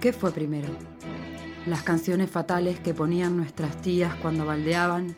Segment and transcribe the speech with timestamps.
[0.00, 0.68] ¿Qué fue primero?
[1.66, 5.14] ¿Las canciones fatales que ponían nuestras tías cuando baldeaban?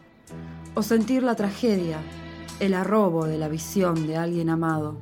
[0.74, 2.00] ¿O sentir la tragedia,
[2.58, 5.00] el arrobo de la visión de alguien amado?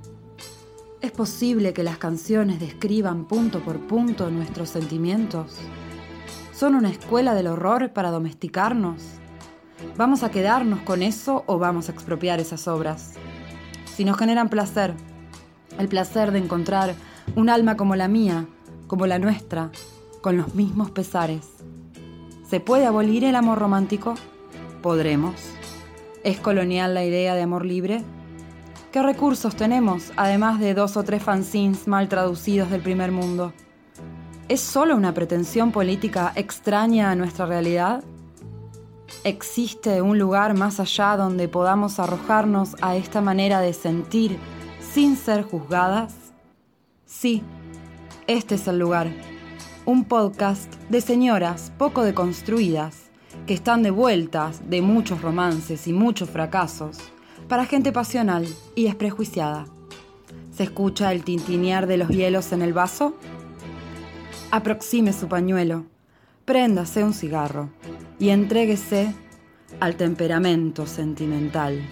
[1.00, 5.56] ¿Es posible que las canciones describan punto por punto nuestros sentimientos?
[6.52, 9.00] ¿Son una escuela del horror para domesticarnos?
[9.96, 13.14] ¿Vamos a quedarnos con eso o vamos a expropiar esas obras?
[13.86, 14.92] Si nos generan placer,
[15.78, 16.94] el placer de encontrar
[17.34, 18.46] un alma como la mía,
[18.90, 19.70] como la nuestra,
[20.20, 21.46] con los mismos pesares.
[22.48, 24.16] ¿Se puede abolir el amor romántico?
[24.82, 25.36] Podremos.
[26.24, 28.02] ¿Es colonial la idea de amor libre?
[28.90, 33.52] ¿Qué recursos tenemos, además de dos o tres fanzines mal traducidos del primer mundo?
[34.48, 38.02] ¿Es solo una pretensión política extraña a nuestra realidad?
[39.22, 44.36] ¿Existe un lugar más allá donde podamos arrojarnos a esta manera de sentir
[44.80, 46.12] sin ser juzgadas?
[47.06, 47.44] Sí,
[48.30, 49.08] este es el lugar.
[49.84, 53.10] Un podcast de señoras poco deconstruidas
[53.44, 56.98] que están de vueltas de muchos romances y muchos fracasos
[57.48, 58.46] para gente pasional
[58.76, 59.64] y desprejuiciada.
[60.52, 63.16] ¿Se escucha el tintinear de los hielos en el vaso?
[64.52, 65.86] Aproxime su pañuelo,
[66.44, 67.70] préndase un cigarro
[68.20, 69.12] y entréguese
[69.80, 71.84] al temperamento sentimental.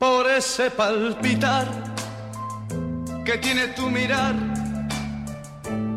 [0.00, 1.97] Por ese palpitar
[3.28, 4.34] que tiene tu mirar,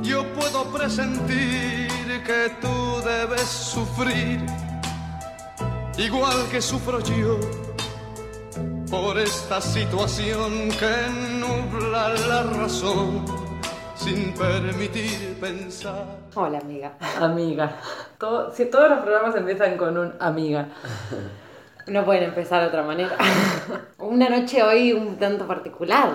[0.02, 1.88] yo puedo presentir
[2.26, 4.42] que tú debes sufrir,
[5.98, 7.40] igual que sufro yo,
[8.90, 10.94] por esta situación que
[11.40, 13.24] nubla la razón,
[13.96, 16.04] sin permitir pensar.
[16.36, 16.98] Hola, amiga.
[17.22, 17.78] Amiga.
[18.18, 20.68] Todo- si todos los programas empiezan con un amiga.
[21.92, 23.18] No pueden empezar de otra manera.
[23.98, 26.10] Una noche hoy un tanto particular.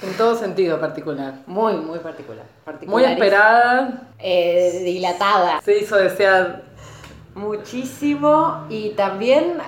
[0.00, 1.34] En todo sentido particular.
[1.46, 2.46] Muy, muy particular.
[2.86, 4.04] Muy esperada.
[4.18, 5.60] Eh, dilatada.
[5.60, 6.62] Se hizo desear.
[7.34, 8.64] Muchísimo.
[8.70, 9.58] Y también.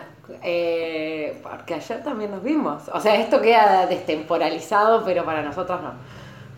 [0.43, 2.85] eh, porque ayer también nos vimos.
[2.95, 5.93] O sea, esto queda destemporalizado, pero para nosotros no.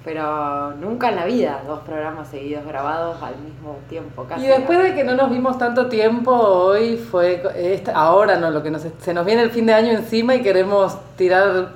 [0.05, 4.25] Pero nunca en la vida dos programas seguidos grabados al mismo tiempo.
[4.29, 7.41] Casi Y después de que no nos vimos tanto tiempo, hoy fue.
[7.55, 10.43] esta- ahora no, lo que nos, se nos viene el fin de año encima y
[10.43, 11.71] queremos tirar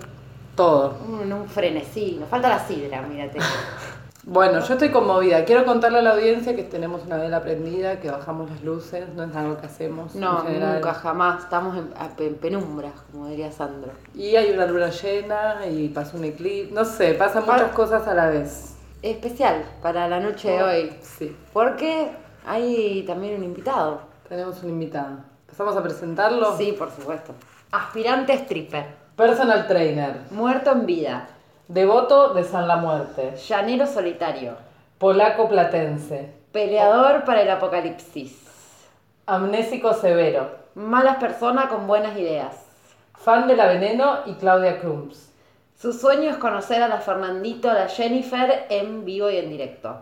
[0.56, 0.96] todo.
[1.08, 2.16] Un, un frenesí.
[2.18, 3.38] Nos falta la sidra, mírate.
[4.28, 5.44] Bueno, yo estoy conmovida.
[5.44, 9.22] Quiero contarle a la audiencia que tenemos una vela prendida, que bajamos las luces, no
[9.22, 10.16] es algo que hacemos.
[10.16, 11.44] No, nunca, jamás.
[11.44, 13.92] Estamos en, en penumbras, como diría Sandro.
[14.14, 16.74] Y hay una luna llena y pasa un eclipse.
[16.74, 17.52] No sé, pasan Ah.
[17.52, 18.74] muchas cosas a la vez.
[19.00, 20.96] Especial para la noche de hoy.
[21.02, 22.10] Sí, Porque
[22.44, 24.00] hay también un invitado.
[24.28, 25.18] tenemos un invitado.
[25.48, 26.56] ¿Pasamos a presentarlo?
[26.56, 27.32] Sí, por supuesto.
[27.70, 28.86] Aspirante stripper.
[29.14, 30.16] Personal trainer.
[30.32, 31.28] Muerto en vida.
[31.68, 33.34] Devoto de San la Muerte.
[33.48, 34.52] Llanero solitario.
[34.98, 36.32] Polaco platense.
[36.52, 38.86] Peleador para el apocalipsis.
[39.26, 40.48] Amnésico severo.
[40.76, 42.54] Malas personas con buenas ideas.
[43.16, 45.32] Fan de la Veneno y Claudia Crumps.
[45.76, 49.96] Su sueño es conocer a la Fernandito, a la Jennifer en vivo y en directo.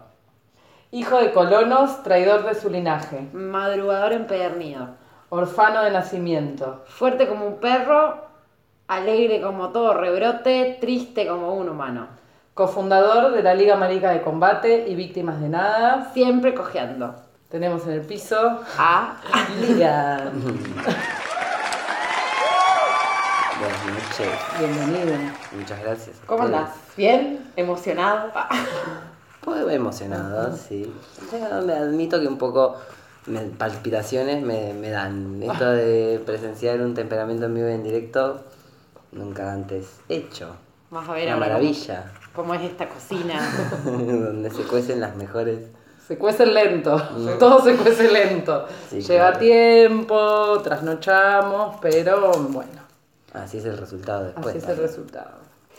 [0.90, 3.26] Hijo de colonos, traidor de su linaje.
[3.32, 4.88] Madrugador empedernido.
[5.30, 6.82] Orfano de nacimiento.
[6.84, 8.33] Fuerte como un perro,
[8.88, 12.06] alegre como todo rebrote, triste como un humano.
[12.54, 16.10] Cofundador de la Liga Marica de Combate y Víctimas de Nada.
[16.14, 17.14] Siempre cojeando.
[17.50, 19.16] Tenemos en el piso A.
[19.60, 20.30] Liga.
[23.60, 24.28] Buenas noches,
[24.58, 25.16] Bienvenido.
[25.56, 26.16] muchas gracias.
[26.26, 26.70] ¿Cómo andás?
[26.96, 27.40] ¿Bien?
[27.56, 28.30] ¿Emocionado?
[29.40, 30.92] Pues emocionado, sí.
[31.64, 32.76] Me admito que un poco
[33.26, 35.42] me- palpitaciones me, me dan.
[35.42, 38.42] Esto de presenciar un temperamento en vivo en directo,
[39.14, 40.56] nunca antes hecho.
[40.90, 42.12] Vamos a ver Una ahora maravilla.
[42.34, 43.40] Cómo, cómo es esta cocina.
[43.84, 45.60] donde se cuecen las mejores.
[46.06, 46.96] Se cuece lento,
[47.38, 48.66] todo se cuece lento.
[48.90, 49.38] Sí, Lleva claro.
[49.38, 52.82] tiempo, trasnochamos, pero bueno,
[53.32, 54.48] Así es el resultado después.
[54.48, 55.30] así es el resultado.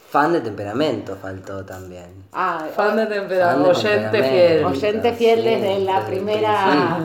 [0.09, 2.25] Fan de temperamento faltó también.
[2.33, 4.65] Ah, Fan de Fan temperamento, de oyente temperamento, fiel.
[4.65, 6.97] Oyente fiel sí, desde la desde primera-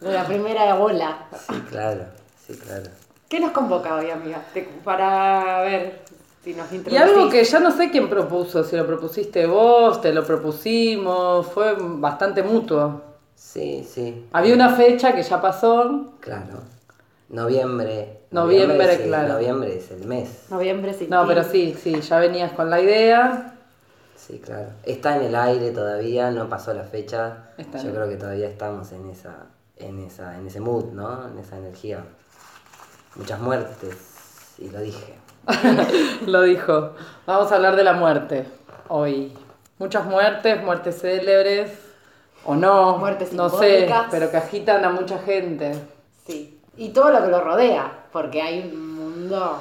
[0.00, 1.26] de la primera bola.
[1.48, 2.04] Sí, claro,
[2.46, 2.90] sí, claro.
[3.30, 4.42] ¿Qué nos convoca hoy, amiga?
[4.52, 6.00] Te- para ver
[6.42, 7.08] si nos Y introducís.
[7.08, 11.76] algo que ya no sé quién propuso, si lo propusiste vos, te lo propusimos, fue
[11.78, 13.00] bastante mutuo.
[13.36, 14.26] Sí, sí.
[14.32, 16.58] Había una fecha que ya pasó, Claro.
[17.28, 18.22] Noviembre.
[18.32, 19.34] Noviembre, es claro.
[19.34, 20.46] Noviembre es el mes.
[20.50, 23.54] Noviembre sin no, pero sí, sí, ya venías con la idea.
[24.16, 24.70] Sí, claro.
[24.82, 27.50] Está en el aire todavía, no pasó la fecha.
[27.56, 29.46] Está en Yo creo que todavía estamos en esa,
[29.76, 31.28] en esa, en ese mood, ¿no?
[31.28, 32.04] En esa energía.
[33.16, 35.14] Muchas muertes, y lo dije.
[36.26, 36.92] Lo dijo.
[37.26, 38.46] Vamos a hablar de la muerte
[38.88, 39.32] hoy.
[39.78, 41.72] Muchas muertes, muertes célebres.
[42.44, 45.72] O no, Muertes no sé, pero que agitan a mucha gente.
[46.26, 46.58] Sí.
[46.76, 49.58] Y todo lo que lo rodea, porque hay un mundo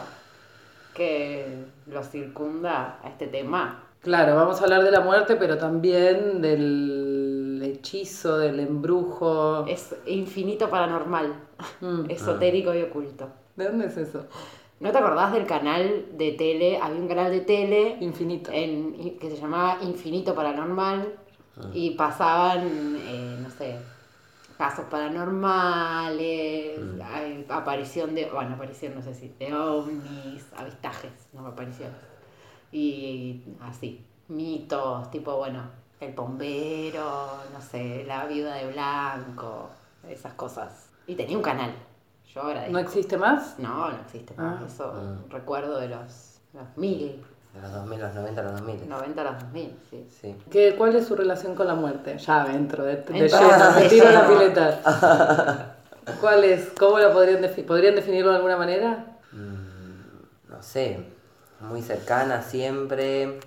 [0.94, 3.84] que lo circunda a este tema.
[4.02, 7.19] Claro, vamos a hablar de la muerte, pero también del
[7.64, 9.66] hechizo, del embrujo.
[9.68, 11.34] Es infinito paranormal,
[11.82, 12.10] Mm.
[12.10, 13.30] esotérico y oculto.
[13.56, 14.26] ¿De dónde es eso?
[14.80, 16.78] ¿No te acordás del canal de tele?
[16.82, 18.50] Había un canal de tele Infinito.
[18.54, 21.14] en- que se llamaba Infinito Paranormal
[21.74, 22.62] y pasaban,
[22.98, 23.76] eh, no sé,
[24.58, 31.96] casos paranormales, hay aparición de, bueno, aparición no sé si, de ovnis, avistajes, no apariciones.
[32.72, 35.64] Y así, mitos, tipo, bueno,
[36.00, 39.70] el bombero, no sé, la viuda de blanco,
[40.08, 40.88] esas cosas.
[41.08, 41.74] Y tenía un canal.
[42.34, 42.72] Yo agradezco.
[42.74, 43.56] ¿No existe más?
[43.58, 44.62] No, no existe más.
[44.62, 44.66] Ah.
[44.68, 44.94] Eso
[45.30, 47.24] recuerdo de los, los 1000,
[47.54, 48.90] De los 2000, los 90, los 2000.
[48.90, 50.08] 90 a los 2000, sí.
[50.22, 50.36] Sí.
[50.52, 52.18] ¿Qué, ¿Cuál es su relación con la muerte?
[52.18, 55.76] Ya dentro de, de lleno, me tiro la pileta.
[56.22, 56.70] ¿Cuál es?
[56.80, 59.06] ¿Cómo lo podrían, defi- podrían definirlo de alguna manera?
[59.32, 61.04] Mm, no sé,
[61.62, 63.40] muy cercana siempre,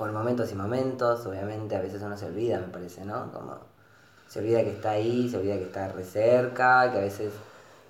[0.00, 3.30] por momentos y momentos, obviamente a veces uno se olvida, me parece, ¿no?
[3.30, 3.58] Como
[4.26, 7.34] se olvida que está ahí, se olvida que está re cerca, que a veces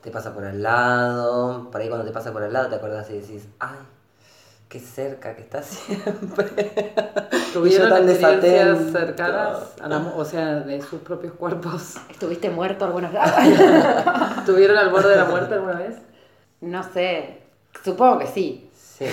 [0.03, 3.09] te pasa por al lado, por ahí cuando te pasa por al lado te acuerdas
[3.11, 3.79] y decís, ay,
[4.69, 6.73] qué cerca que está siempre.
[7.53, 11.95] ¿Tuvieron tan experiencias cercanas, a la o sea, de sus propios cuerpos?
[12.11, 13.21] ¿Estuviste muerto alguna vez?
[14.47, 15.95] ¿Tuvieron al borde de la muerte alguna vez?
[16.61, 17.45] no sé,
[17.85, 19.07] supongo que sí, Sí,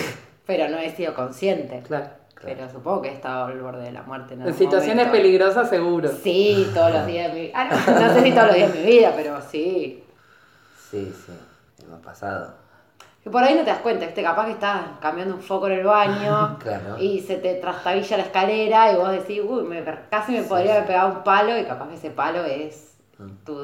[0.44, 1.80] pero no he sido consciente.
[1.86, 2.18] Claro.
[2.42, 5.12] Pero supongo que he estado al borde de la muerte en situaciones momento.
[5.12, 6.08] peligrosas, seguro.
[6.22, 7.64] Sí, todos los días de mi vida.
[7.64, 10.04] no, no sé si todos los días de mi vida, pero sí.
[10.90, 11.32] sí, sí,
[11.92, 12.54] ha pasado.
[13.24, 14.22] Que por ahí no te das cuenta, ¿viste?
[14.22, 16.96] capaz que estás cambiando un foco en el baño Claro.
[17.00, 20.86] y se te trastabilla la escalera y vos decís, uy, me, casi me podría haber
[20.86, 22.84] pegado un palo y capaz que ese palo es
[23.18, 23.44] Mm.
[23.44, 23.58] tu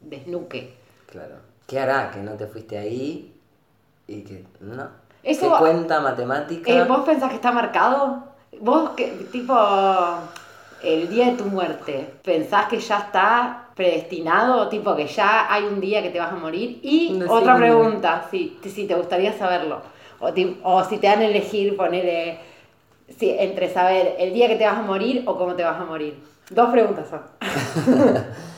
[0.00, 0.74] desnuque.
[1.08, 1.36] Claro.
[1.68, 3.32] ¿Qué hará que no te fuiste ahí
[4.08, 4.88] y que no?
[5.26, 6.70] Eso ¿Qué va- cuenta matemática?
[6.70, 8.22] Eh, ¿Vos pensás que está marcado?
[8.60, 9.54] ¿Vos, que, tipo,
[10.82, 14.68] el día de tu muerte, pensás que ya está predestinado?
[14.68, 16.78] Tipo, que ya hay un día que te vas a morir.
[16.80, 19.80] Y otra pregunta, si, si te gustaría saberlo.
[20.20, 20.30] O,
[20.62, 22.38] o si te dan a elegir, ponerle
[23.18, 25.84] si, entre saber el día que te vas a morir o cómo te vas a
[25.84, 26.22] morir.
[26.50, 27.22] Dos preguntas son.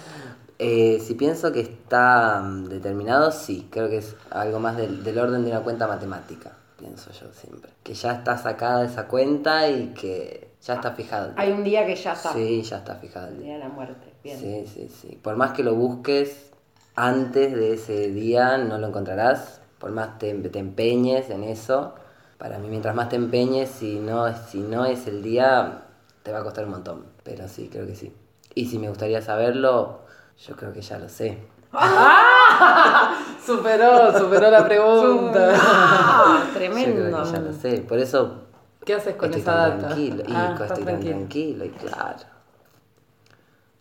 [0.58, 3.69] Eh, si pienso que está mm, determinado, sí.
[3.70, 7.70] Creo que es algo más del, del orden de una cuenta matemática, pienso yo siempre.
[7.82, 11.32] Que ya está sacada esa cuenta y que ya está fijado.
[11.37, 12.32] Hay un día que ya está.
[12.32, 13.44] Sí, ya está fijado el día.
[13.44, 14.12] día de la muerte.
[14.22, 14.38] Bien.
[14.38, 15.19] Sí, sí, sí.
[15.22, 16.50] Por más que lo busques
[16.96, 19.61] antes de ese día, no lo encontrarás.
[19.78, 21.94] Por más te, te empeñes en eso.
[22.37, 25.84] Para mí, mientras más te empeñes, si no, si no es el día,
[26.25, 27.06] te va a costar un montón.
[27.22, 28.12] Pero sí, creo que sí.
[28.54, 30.00] Y si me gustaría saberlo,
[30.46, 31.38] yo creo que ya lo sé.
[33.44, 35.52] Superó, superó la pregunta.
[35.55, 37.25] Ah, Yo creo tremendo.
[37.25, 37.79] que ya lo sé.
[37.82, 38.43] Por eso
[38.85, 39.87] ¿Qué haces con estoy esa tan data?
[39.88, 40.23] tranquilo.
[40.26, 41.17] Y Ah, estoy tan tranquilo.
[41.17, 42.19] tranquilo, y claro.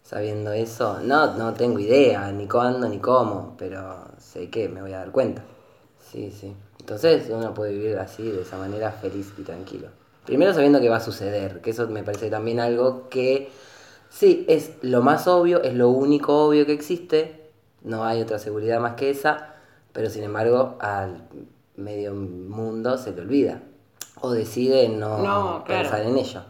[0.04, 4.94] Sabiendo eso, no, no tengo idea ni cuándo ni cómo, pero sé que me voy
[4.94, 5.44] a dar cuenta.
[6.12, 6.56] Sí, sí.
[6.80, 9.90] Entonces uno puede vivir así, de esa manera, feliz y tranquilo.
[10.26, 13.50] Primero sabiendo que va a suceder, que eso me parece también algo que,
[14.10, 17.50] sí, es lo más obvio, es lo único obvio que existe,
[17.84, 19.56] no hay otra seguridad más que esa,
[19.94, 21.28] pero sin embargo al
[21.76, 23.62] medio mundo se le olvida.
[24.20, 25.84] O decide no, No, claro.
[25.84, 26.42] pensar en ello,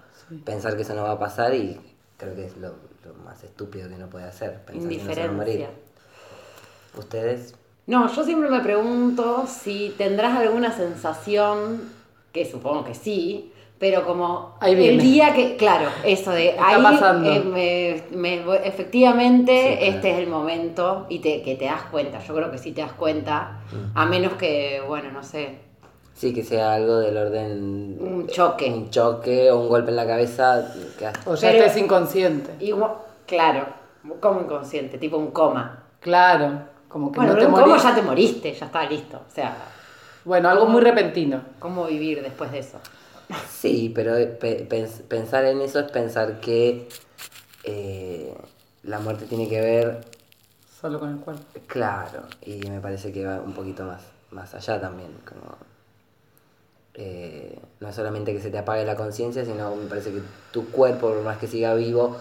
[0.46, 1.80] pensar que eso no va a pasar y
[2.18, 2.70] creo que es lo,
[3.06, 5.68] lo más estúpido que uno puede hacer, pensar que no se va a morir.
[6.98, 7.56] ¿Ustedes?
[7.86, 11.82] No, yo siempre me pregunto si tendrás alguna sensación,
[12.34, 16.82] que supongo que sí, pero como Ahí el día que, claro, eso de Está ahí
[16.84, 17.32] pasando.
[17.32, 19.96] eh, me- me voy- efectivamente Sí, claro.
[19.96, 22.82] este es el momento y te, que te das cuenta, yo creo que sí te
[22.82, 23.60] das cuenta,
[23.94, 25.60] a menos que, bueno, no sé,
[26.16, 27.98] Sí, que sea algo del orden...
[28.00, 28.66] un choque.
[28.74, 30.74] Un choque o un golpe en la cabeza.
[30.98, 32.54] Que O ya Pero- estés inconsciente.
[32.66, 32.94] Igual,
[33.28, 33.68] claro,
[34.20, 35.84] como inconsciente, tipo un coma.
[36.00, 36.54] Claro,
[36.88, 39.18] como que Bueno, no pero te un coma ya te moriste, ya está listo.
[39.18, 39.56] O sea,
[40.26, 41.40] Bueno, algo muy repentino.
[41.60, 42.80] ¿cómo vivir después de eso?
[43.50, 46.88] Sí, pero pe- pens- pensar en eso es pensar que
[47.64, 48.36] eh,
[48.84, 50.06] la muerte tiene que ver,
[50.80, 51.44] Solo con el cuerpo.
[51.68, 55.12] claro, y me parece que va un poquito más, más allá también.
[55.28, 55.58] Como,
[56.94, 60.70] eh, no es solamente que se te apague la conciencia, sino me parece que tu
[60.72, 62.18] cuerpo, por más que siga vivo,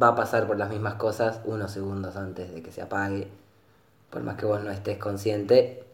[0.00, 3.28] va a pasar por las mismas cosas unos segundos antes de que se apague.
[4.10, 5.84] Por más que vos no estés consciente,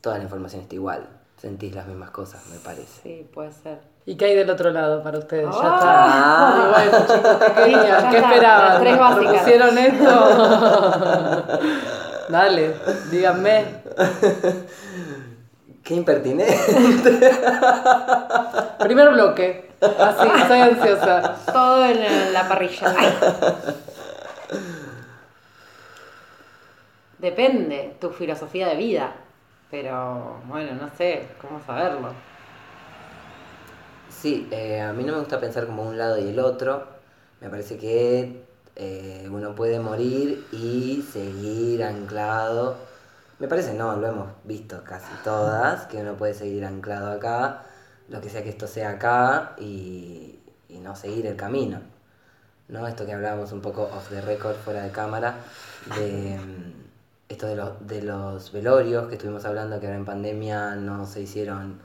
[0.00, 1.08] toda la información está igual.
[1.36, 3.02] Sentís las mismas cosas, me parece.
[3.02, 3.78] Sí, puede ser.
[4.06, 5.46] ¿Y qué hay del otro lado para ustedes?
[5.52, 6.72] Ya Ah.
[6.74, 6.86] está.
[6.86, 7.88] Y bueno, chicos.
[7.88, 8.68] Ya ¿Qué está, esperaban?
[8.68, 9.26] las tres básicas.
[9.32, 11.58] ¿Propusieron esto?
[12.30, 12.74] Dale,
[13.10, 13.64] díganme.
[15.84, 17.20] Qué impertinente.
[18.78, 19.70] Primer bloque.
[19.80, 21.36] Así, soy ansiosa.
[21.52, 22.94] Todo en la parrilla.
[27.18, 29.12] Depende tu filosofía de vida.
[29.82, 32.08] Pero bueno, no sé cómo saberlo.
[34.08, 36.86] Sí, eh, a mí no me gusta pensar como un lado y el otro.
[37.42, 38.42] Me parece que
[38.74, 42.78] eh, uno puede morir y seguir anclado.
[43.38, 47.64] Me parece, no, lo hemos visto casi todas, que uno puede seguir anclado acá,
[48.08, 50.40] lo que sea que esto sea acá y,
[50.70, 51.80] y no seguir el camino.
[52.68, 52.86] ¿No?
[52.86, 55.34] Esto que hablábamos un poco off the record, fuera de cámara,
[55.98, 56.38] de
[57.28, 61.22] esto de los, de los velorios que estuvimos hablando, que ahora en pandemia no se
[61.22, 61.80] hicieron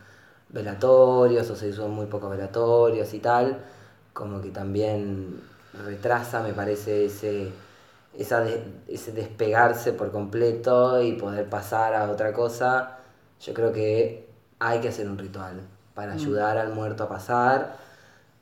[0.49, 3.57] velatorios o se hizo muy pocos velatorios y tal,
[4.13, 5.41] como que también
[5.85, 7.51] retrasa, me parece, ese,
[8.17, 12.97] esa de- ese despegarse por completo y poder pasar a otra cosa.
[13.41, 14.29] Yo creo que
[14.59, 15.61] hay que hacer un ritual
[15.95, 17.77] para ayudar al muerto a pasar.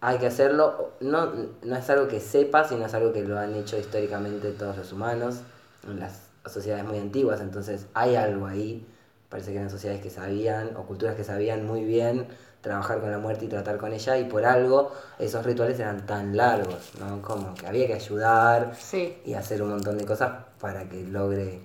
[0.01, 1.31] Hay que hacerlo, no,
[1.63, 4.93] no es algo que sepas, sino es algo que lo han hecho históricamente todos los
[4.93, 5.41] humanos
[5.87, 8.85] en las sociedades muy antiguas, entonces hay algo ahí
[9.29, 12.27] Parece que eran sociedades que sabían, o culturas que sabían muy bien
[12.61, 16.35] trabajar con la muerte y tratar con ella, y por algo esos rituales eran tan
[16.35, 17.21] largos, ¿no?
[17.21, 19.15] Como que había que ayudar Sí.
[19.23, 21.61] y hacer un montón de cosas para que logre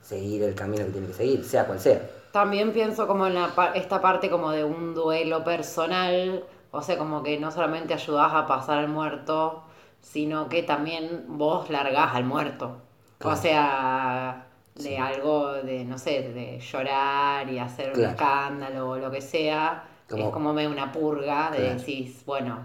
[0.00, 2.00] seguir el camino que tiene que seguir, sea cual sea.
[2.30, 7.24] También pienso como en la, esta parte como de un duelo personal, o sea, como
[7.24, 9.64] que no solamente ayudás a pasar al muerto,
[10.00, 12.76] sino que también vos largás al muerto.
[13.24, 14.44] O sea,
[14.76, 19.84] de algo de, no sé, de llorar y hacer un escándalo o lo que sea,
[20.08, 21.74] Como- es como medio una purga de Claro.
[21.78, 22.58] decís, bueno,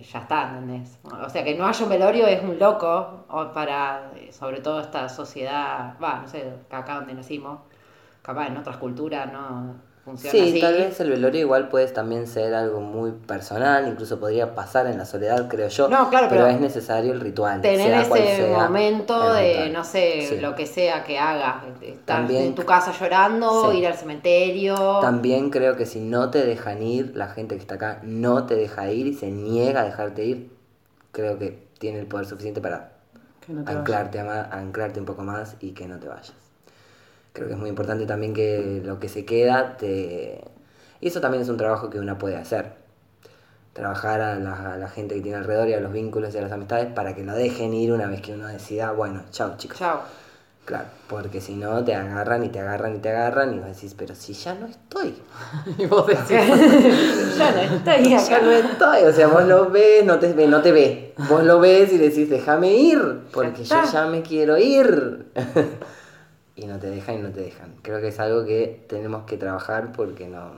[0.00, 0.98] ya está, ¿entendés?
[1.04, 5.08] O sea, que no haya un velorio es un loco, o para, sobre todo esta
[5.08, 7.60] sociedad, va, no sé, acá donde nacimos,
[8.22, 10.60] capaz en otras culturas no funciona Sí, así.
[10.60, 14.98] tal vez el velorio igual puede también ser algo muy personal, incluso podría pasar en
[14.98, 15.88] la soledad, creo yo.
[15.88, 17.60] No, claro, pero es necesario el ritual.
[17.60, 19.72] Tener sea cual ese sea momento de, ritual.
[19.72, 20.38] no sé, Sí.
[20.40, 23.78] lo que sea que hagas, estar También- en tu casa llorando, Sí.
[23.78, 24.98] ir al cementerio.
[25.00, 28.56] También creo que si no te dejan ir, la gente que está acá no te
[28.56, 30.50] deja ir y se niega a dejarte ir,
[31.12, 32.92] creo que tiene el poder suficiente para
[33.48, 36.32] no anclarte, a ma- anclarte un poco más y que no te vayas.
[37.32, 40.42] Creo que es muy importante también que lo que se queda te...
[41.00, 42.72] Y eso también es un trabajo que uno puede hacer.
[43.72, 46.42] Trabajar a la, a la gente que tiene alrededor y a los vínculos y a
[46.42, 49.78] las amistades para que lo dejen ir una vez que uno decida, bueno, chao chicos.
[49.78, 50.00] Chao.
[50.64, 53.94] Claro, porque si no te agarran y te agarran y te agarran y vos decís,
[53.96, 55.16] pero si ya no estoy.
[55.78, 56.28] Y vos decís,
[57.38, 58.40] ya no estoy Ya acá.
[58.42, 61.14] no estoy, o sea, vos lo ves, no te ve, no te ve.
[61.28, 63.00] Vos lo ves y decís, déjame ir,
[63.32, 63.84] porque yo está.
[63.90, 65.26] ya me quiero ir.
[66.56, 67.74] y no te dejan y no te dejan.
[67.82, 70.50] Creo que es algo que tenemos que trabajar porque no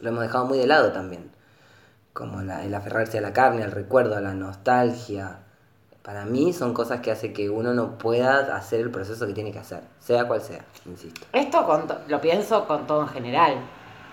[0.00, 1.30] lo hemos dejado muy de lado también.
[2.12, 5.38] Como la- el aferrarse a la carne, al recuerdo, a la nostalgia.
[6.02, 9.52] Para mí son cosas que hace que uno no pueda hacer el proceso que tiene
[9.52, 11.26] que hacer, sea cual sea, insisto.
[11.32, 13.54] Esto con lo pienso con todo en general.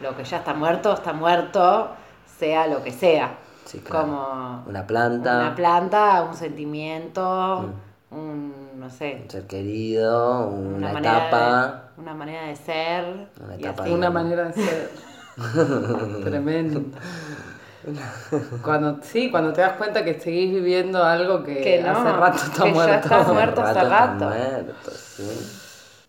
[0.02, 1.90] Lo que ya está muerto, está muerto,
[2.38, 3.38] sea lo que sea.
[3.66, 4.06] Sí, claro.
[4.06, 7.72] Como Una planta, una planta, un sentimiento,
[8.12, 11.90] un, no sé, un ser querido, una, etapa.
[11.96, 13.28] de, una manera de ser.
[13.44, 14.90] Una y etapa de- una manera de ser.
[16.24, 16.82] Tremendo.
[18.64, 22.38] Cuando, sí, cuando te das cuenta que seguís viviendo algo que, Que no, hace rato
[22.44, 22.96] está que ya muerto.
[23.16, 24.26] está muerto hace está rato.
[24.26, 25.24] muerto, sí.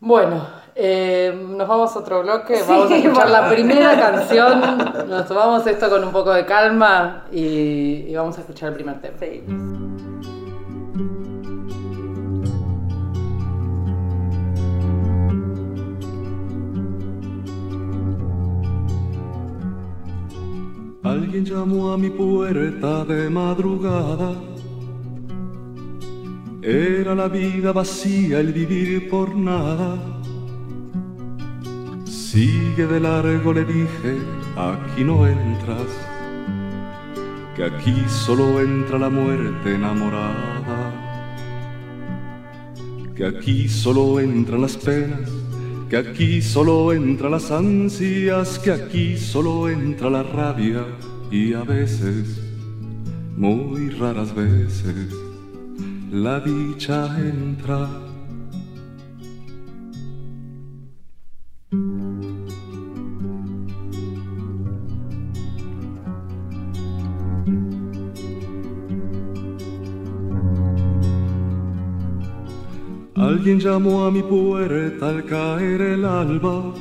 [0.00, 5.26] Bueno, eh, nos vamos a otro bloque, Sí, vamos a escuchar la primera canción, nos
[5.26, 9.16] tomamos esto con un poco de calma y, y vamos a escuchar el primer tema.
[9.20, 9.44] Sí.
[21.08, 24.34] Alguien llamó a mi puerta de madrugada.
[26.60, 29.96] Era la vida vacía, el vivir por nada.
[32.04, 34.18] Sigue de largo, le dije,
[34.54, 35.90] aquí no entras.
[37.56, 40.92] Que aquí solo entra la muerte enamorada.
[43.14, 45.30] Que aquí solo entran las penas,
[45.88, 50.84] que aquí solo entran las ansias, que aquí solo entra la rabia
[51.30, 52.40] y a veces,
[53.36, 55.14] muy raras veces,
[56.10, 57.88] la dicha entra.
[73.18, 76.72] Alguien llamó a mi puerta al caer el alba.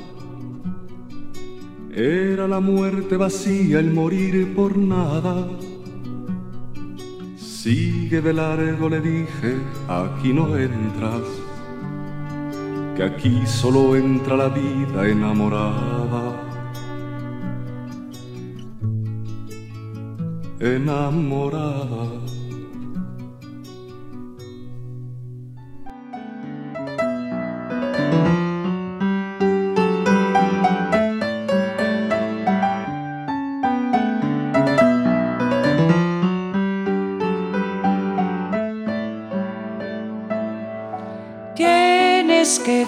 [1.91, 5.47] Era la muerte vacía, el morir por nada.
[7.35, 11.23] Sigue de largo, le dije, aquí no entras,
[12.95, 16.39] que aquí solo entra la vida enamorada.
[20.59, 22.36] Enamorada.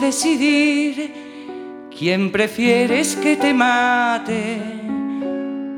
[0.10, 1.14] Decidir
[1.96, 4.60] quién prefieres que te mate,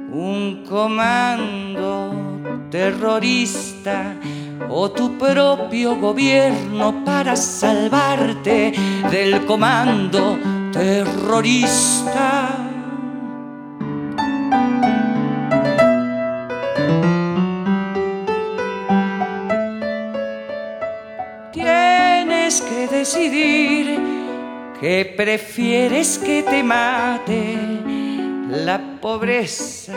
[0.09, 2.15] un comando
[2.69, 4.15] terrorista
[4.69, 8.71] o tu propio gobierno para salvarte
[9.11, 10.39] del comando
[10.71, 12.70] terrorista.
[24.81, 27.55] Que prefieres que te mate
[28.50, 29.93] la pobreza,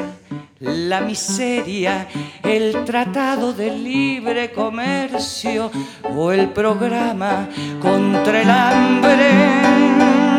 [0.60, 2.06] la miseria,
[2.42, 5.70] el tratado de libre comercio
[6.14, 7.48] o el programa
[7.80, 10.33] contra el hambre.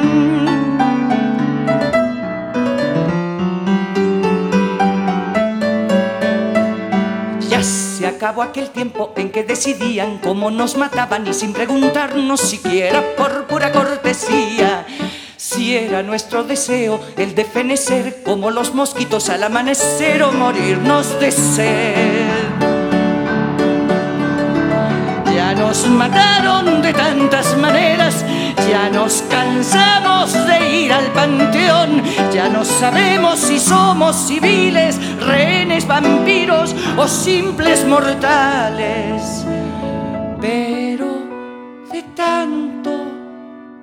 [8.15, 13.73] Acabó aquel tiempo en que decidían cómo nos mataban y sin preguntarnos siquiera por pura
[13.73, 14.85] cortesía.
[15.35, 21.31] Si era nuestro deseo el de fenecer como los mosquitos al amanecer o morirnos de
[21.31, 22.44] sed.
[25.57, 28.23] Nos mataron de tantas maneras
[28.69, 32.01] ya nos cansamos de ir al panteón,
[32.33, 39.45] ya no sabemos si somos civiles, rehenes, vampiros o simples mortales.
[40.41, 41.07] Pero
[41.91, 42.91] de tanto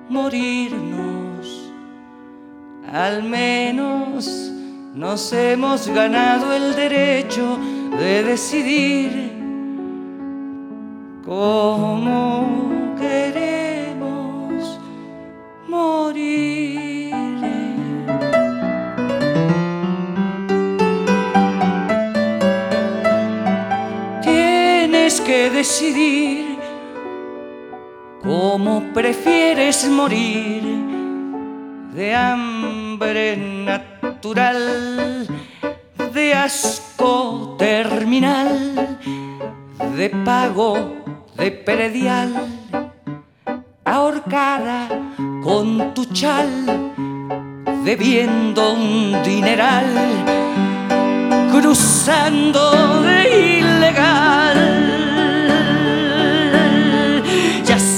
[0.09, 1.71] morirnos,
[2.91, 4.51] al menos
[4.95, 7.57] nos hemos ganado el derecho
[7.97, 9.42] de decidir
[11.33, 13.95] cómo querer
[15.67, 17.15] moriré.
[24.21, 26.59] Tienes que decidir
[28.21, 30.61] cómo prefieres morir
[31.95, 35.27] de hambre natural,
[36.13, 38.99] de asco terminal,
[39.97, 41.03] de pago
[41.37, 42.31] de predial
[43.85, 44.87] ahorcada
[45.43, 46.47] con tu chal,
[47.83, 49.85] bebiendo un dineral,
[51.51, 54.82] cruzando de ilegal.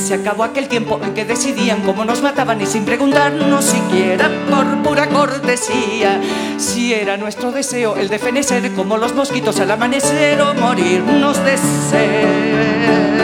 [0.05, 4.83] Se acabó aquel tiempo en que decidían cómo nos mataban y sin preguntarnos siquiera por
[4.83, 6.21] pura cortesía
[6.57, 11.57] si era nuestro deseo el de fenecer como los mosquitos al amanecer o morirnos de
[11.57, 13.19] sed.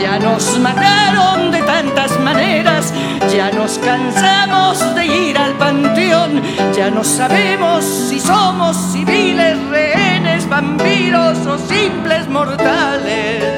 [0.00, 2.94] Ya nos mataron de tantas maneras,
[3.34, 6.40] ya nos cansamos de ir al panteón,
[6.76, 13.57] ya no sabemos si somos civiles, rehenes, vampiros o simples mortales.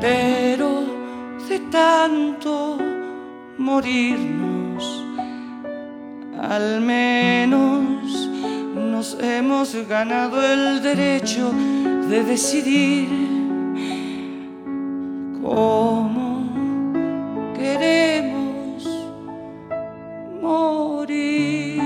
[0.00, 0.86] Pero
[1.46, 2.78] de tanto
[3.58, 5.04] morirnos,
[6.40, 8.30] al menos
[8.74, 11.52] nos hemos ganado el derecho
[12.08, 13.08] de decidir
[15.42, 16.44] cómo
[17.54, 19.06] queremos
[20.40, 21.80] morir.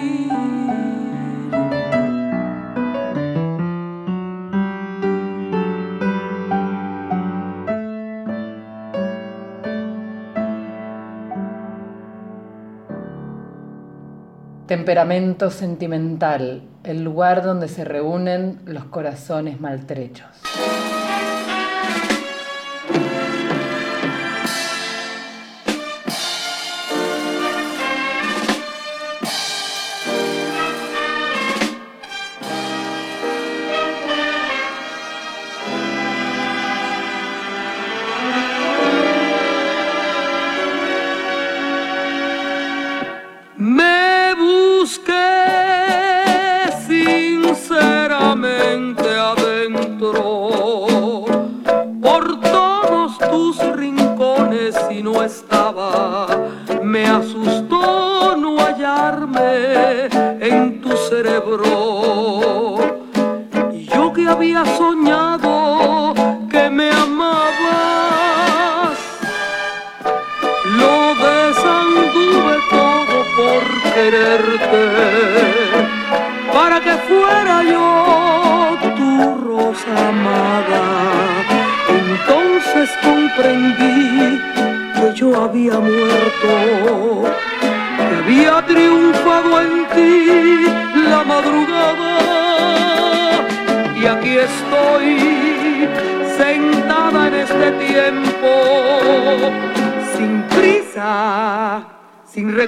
[14.66, 20.30] Temperamento sentimental, el lugar donde se reúnen los corazones maltrechos.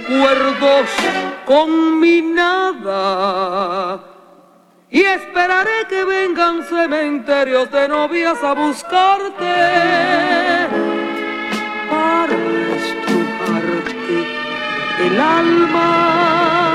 [0.07, 0.89] Recuerdos,
[1.45, 4.01] con mi nada.
[4.91, 9.55] Y esperaré que vengan cementerios de novias a buscarte
[11.91, 12.37] para
[12.77, 14.27] estrujarte
[15.07, 16.66] el alma.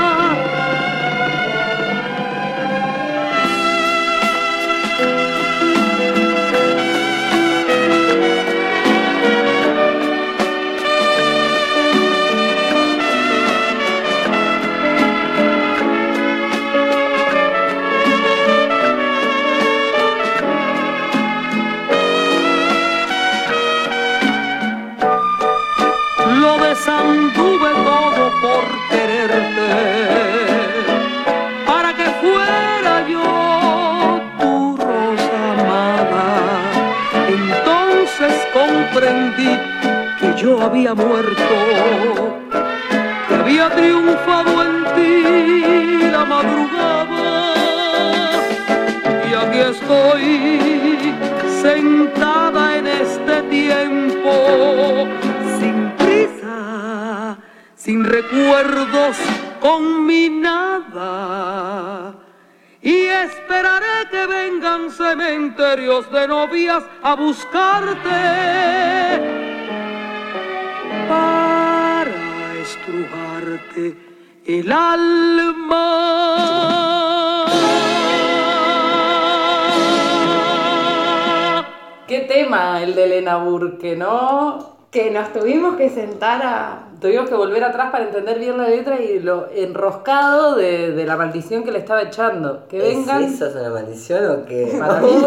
[40.62, 42.38] Había muerto,
[43.28, 47.54] que había triunfado en ti la madrugada.
[49.28, 51.14] Y aquí estoy
[51.60, 55.08] sentada en este tiempo,
[55.58, 57.36] sin prisa,
[57.74, 59.16] sin recuerdos,
[59.60, 62.14] con mi nada.
[62.80, 68.12] Y esperaré que vengan cementerios de novias a buscarte
[74.60, 75.88] el alma.
[82.06, 84.72] Qué tema el de Elena Burke, ¿no?
[84.90, 86.78] Que nos tuvimos que sentar a.
[87.00, 91.16] Tuvimos que volver atrás para entender bien la letra y lo enroscado de, de la
[91.16, 92.68] maldición que le estaba echando.
[92.68, 94.76] Que vengan, ¿Es eso es una maldición o qué?
[94.78, 95.24] Para mí sí.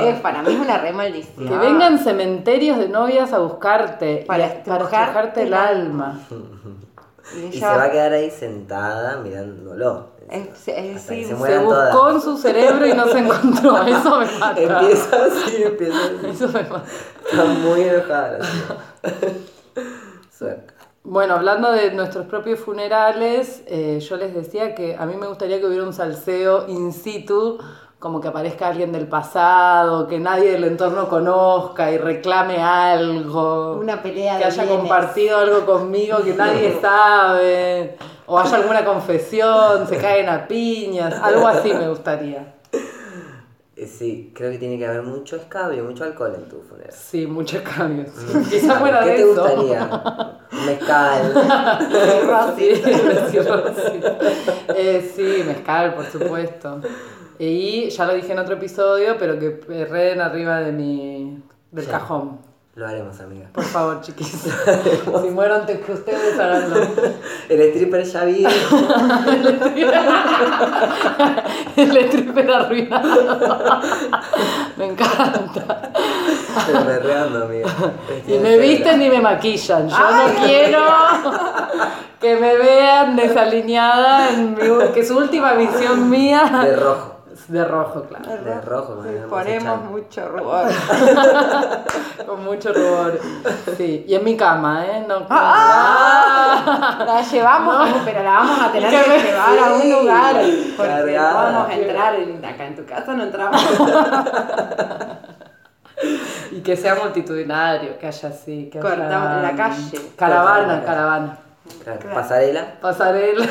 [0.00, 1.48] Eh, para mí es una re maldición.
[1.48, 5.54] que vengan cementerios de novias a buscarte Para y a- para estrujarte estrujarte el el
[5.54, 6.20] alma.
[7.36, 10.08] Y Y se va a quedar ahí sentada mirándolo.
[10.30, 12.14] Es- es- sí, se buscó todas.
[12.14, 13.82] en su cerebro y no se encontró.
[13.86, 14.60] Eso me mata.
[14.60, 16.26] Empieza así, empieza así.
[16.30, 16.84] Eso me mata.
[17.30, 18.38] Está muy enojada.
[20.36, 20.74] Suerte.
[21.02, 25.58] Bueno, hablando de nuestros propios funerales, eh, yo les decía que a mí me gustaría
[25.58, 27.58] que hubiera un salseo in situ,
[28.00, 33.74] como que aparezca alguien del pasado, que nadie del entorno conozca y reclame algo.
[33.76, 34.80] Una pelea Que de haya bienes.
[34.80, 37.96] compartido algo conmigo que nadie sabe.
[38.26, 42.54] O haya alguna confesión, se caen a piñas, algo así me gustaría.
[43.76, 46.92] Eh, Sí, creo que tiene que haber mucho escabio, mucho alcohol en tu funeral.
[46.92, 48.10] Sí, muchos cambios.
[48.50, 49.42] Quizás fuera ¿Qué de te eso.
[49.42, 50.38] gustaría?
[50.66, 51.32] Mezcal.
[52.56, 52.92] Sí, sí,
[53.32, 54.00] sí.
[54.76, 56.80] Eh, sí, mezcal, por supuesto.
[57.42, 61.90] Y ya lo dije en otro episodio, pero que perreen arriba de mi, del Sí.
[61.90, 62.38] cajón.
[62.74, 63.48] Lo haremos, amiga.
[63.52, 64.28] Por favor, chiquis.
[65.22, 66.76] si muero antes que ustedes, háganlo.
[67.48, 68.54] El stripper ya viene.
[71.76, 73.80] El stripper arruinado.
[74.76, 75.92] Me encanta.
[76.66, 77.68] Pero perreando, amiga.
[78.26, 79.88] Y me visten y me maquillan.
[79.88, 80.84] Yo no quiero
[82.20, 87.19] que me vean desalineada en mi, que su última visión mía De rojo.
[87.50, 88.42] De rojo, claro.
[88.44, 89.02] De rojo.
[89.04, 90.66] el Ponemos mucho rubor.
[92.26, 93.18] Con mucho rubor.
[93.76, 95.04] Sí, y en mi cama, ¿eh?
[95.08, 97.02] No, Ah.
[97.06, 100.36] La llevamos, pero la vamos a tener que llevar a un sí, lugar.
[100.76, 103.60] Porque no vamos a entrar en- acá en tu casa, no entramos.
[106.52, 108.70] Y que sea multitudinario, que haya así.
[108.72, 110.00] Que haya, Cortamos en la calle.
[110.16, 111.38] Caravana, caravana.
[111.84, 112.64] Claro, Pasarela.
[112.80, 113.46] Pasarela.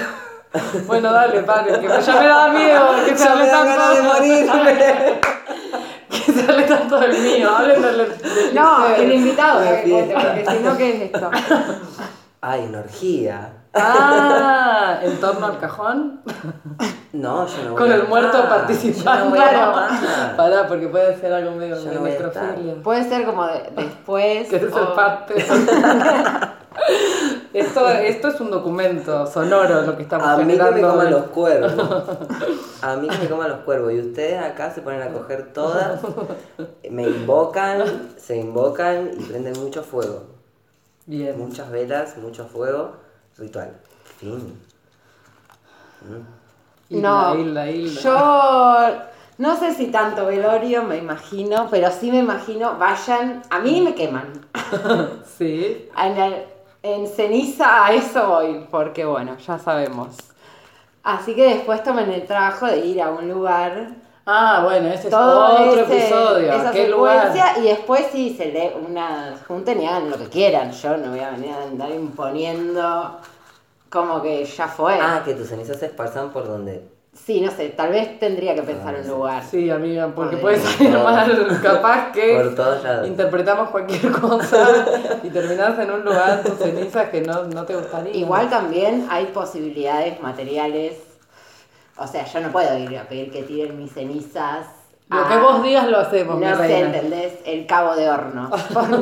[0.87, 4.13] Bueno, dale, padre, que ya me da miedo que dan ganas de tanto.
[4.13, 5.19] morirme.
[6.09, 7.49] Que se hable tanto del mío.
[7.55, 10.13] Hablen del, del No, el invitado, eh, fiesta.
[10.15, 11.29] porque si no, ¿qué es esto?
[12.41, 13.53] Ay, una orgía.
[13.75, 16.21] Ah, en torno al cajón.
[17.13, 18.49] No, yo no voy Con a el muerto estar.
[18.49, 19.25] participando.
[19.25, 20.33] Yo no voy a.
[20.35, 22.73] Pará, porque puede ser algo medio Yo de no necrofilia.
[22.83, 24.47] Puede ser como de- después.
[24.49, 25.45] Que es o- el parte.
[27.53, 31.23] Esto, esto es un documento sonoro lo que estamos A mí que me coman los
[31.27, 31.73] cuervos.
[32.81, 33.91] A mí que me coman los cuervos.
[33.93, 35.99] Y ustedes acá se ponen a coger todas,
[36.89, 40.23] me invocan, se invocan y prenden mucho fuego.
[41.05, 41.37] Bien.
[41.37, 42.91] Muchas velas, mucho fuego.
[43.37, 43.71] Ritual.
[44.19, 44.59] Fin.
[46.89, 47.35] Hilda, no,
[48.01, 49.01] yo
[49.37, 53.95] no sé si tanto velorio, me imagino, pero sí me imagino, vayan, a mí me
[53.95, 54.33] queman.
[55.37, 55.89] Sí.
[55.97, 56.43] En, el-
[56.83, 60.15] en ceniza a eso voy, porque bueno, ya sabemos.
[61.03, 63.89] Así que después tomen el trabajo de ir a un lugar,
[64.31, 66.53] Ah, bueno, ese es todo otro ese- episodio.
[66.53, 67.33] esa ¿A qué lugar?
[67.33, 70.71] secuencia, y después sí se le una junten y hagan lo que quieran.
[70.71, 73.17] Yo no voy a venir a andar imponiendo
[73.89, 74.99] como que ya fue.
[75.01, 76.83] Ah, que tus cenizas se esparzan por donde.
[77.25, 79.43] Sí, no sé, tal vez tendría que pensar un lugar.
[79.43, 81.59] Sí, amiga, porque puede salir mal.
[81.63, 83.07] Capaz que Por todos lados.
[83.07, 84.85] interpretamos cualquier cosa
[85.21, 88.15] y terminás en un lugar tus cenizas que no, no te gustaría.
[88.15, 90.95] Igual también hay posibilidades materiales.
[91.97, 94.65] O sea, yo no puedo ir a pedir que tiren mis cenizas.
[95.09, 96.81] Lo que vos digas lo hacemos, mi No sé.
[96.81, 97.33] ¿entendés?
[97.43, 98.49] El cabo de horno.
[98.73, 98.95] Porque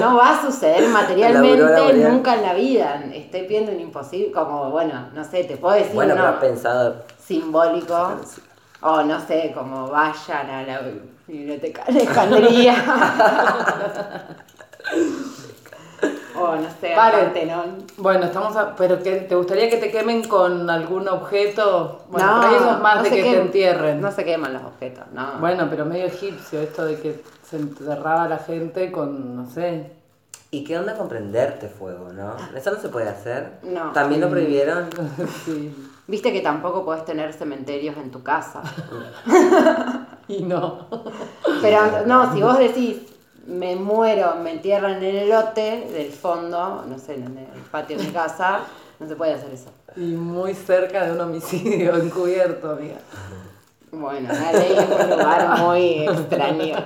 [0.00, 3.02] no va a suceder materialmente nunca en la vida.
[3.12, 6.40] Estoy pidiendo un imposible, como, bueno, no sé, te puedo decir Bueno, pero uno has
[6.40, 6.96] pensado.
[7.24, 8.20] Simbólico.
[8.80, 10.80] O no sé, como vayan a la
[11.26, 12.74] biblioteca de Alejandría.
[16.36, 16.92] o no sé.
[16.94, 17.84] Partenón.
[17.96, 22.02] Bueno, estamos a- pero que te gustaría que te quemen con algún objeto.
[22.08, 24.00] Bueno, ahí eso es más no de que te entierren.
[24.00, 25.38] No se queman los objetos, no.
[25.40, 29.92] Bueno, pero medio egipcio esto de que se enterraba la gente con, no sé.
[30.50, 32.34] ¿Y qué onda con prenderte fuego, no?
[32.54, 33.58] Eso no se puede hacer.
[33.62, 33.92] No.
[33.92, 34.88] También lo prohibieron.
[35.44, 35.74] sí.
[36.06, 38.62] Viste que tampoco puedes tener cementerios en tu casa.
[40.26, 40.86] Y no.
[41.60, 42.96] Pero no, si vos decís,
[43.46, 48.04] me muero, me entierran en el lote del fondo, no sé, en el patio de
[48.04, 48.60] mi casa,
[48.98, 49.68] no se puede hacer eso.
[49.96, 52.96] Y muy cerca de un homicidio encubierto, amiga.
[53.92, 56.76] Bueno, la ley es un lugar muy extraño.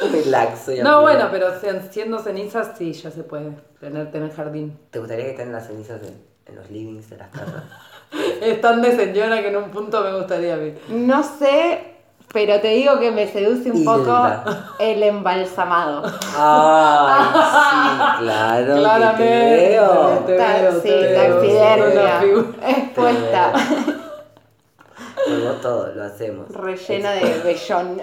[0.00, 1.02] Relaxo y No, amigo.
[1.02, 4.78] bueno, pero si- siendo cenizas sí, ya se puede tener, tener jardín.
[4.92, 7.64] ¿Te gustaría que estén las cenizas en, en los livings de las casas?
[8.40, 10.74] Es tan de señora que en un punto me gustaría a mí.
[10.88, 11.94] No sé,
[12.32, 14.66] pero te digo que me seduce un poco Hilda.
[14.78, 16.02] el embalsamado.
[16.36, 17.78] ¡Ay, sí!
[18.22, 19.24] Claro, Claramente.
[19.24, 20.08] te veo.
[20.26, 22.20] Te Ta- veo, sí, te taxidermia.
[22.68, 23.52] Expuesta,
[25.44, 26.48] vos todo, lo hacemos.
[26.50, 28.02] rellena de vellón.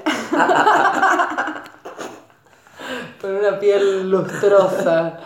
[3.21, 5.17] Con una piel lustrosa.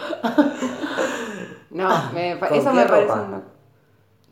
[1.69, 3.22] No, me, pa- ¿Con eso me parece ropa?
[3.22, 3.53] un-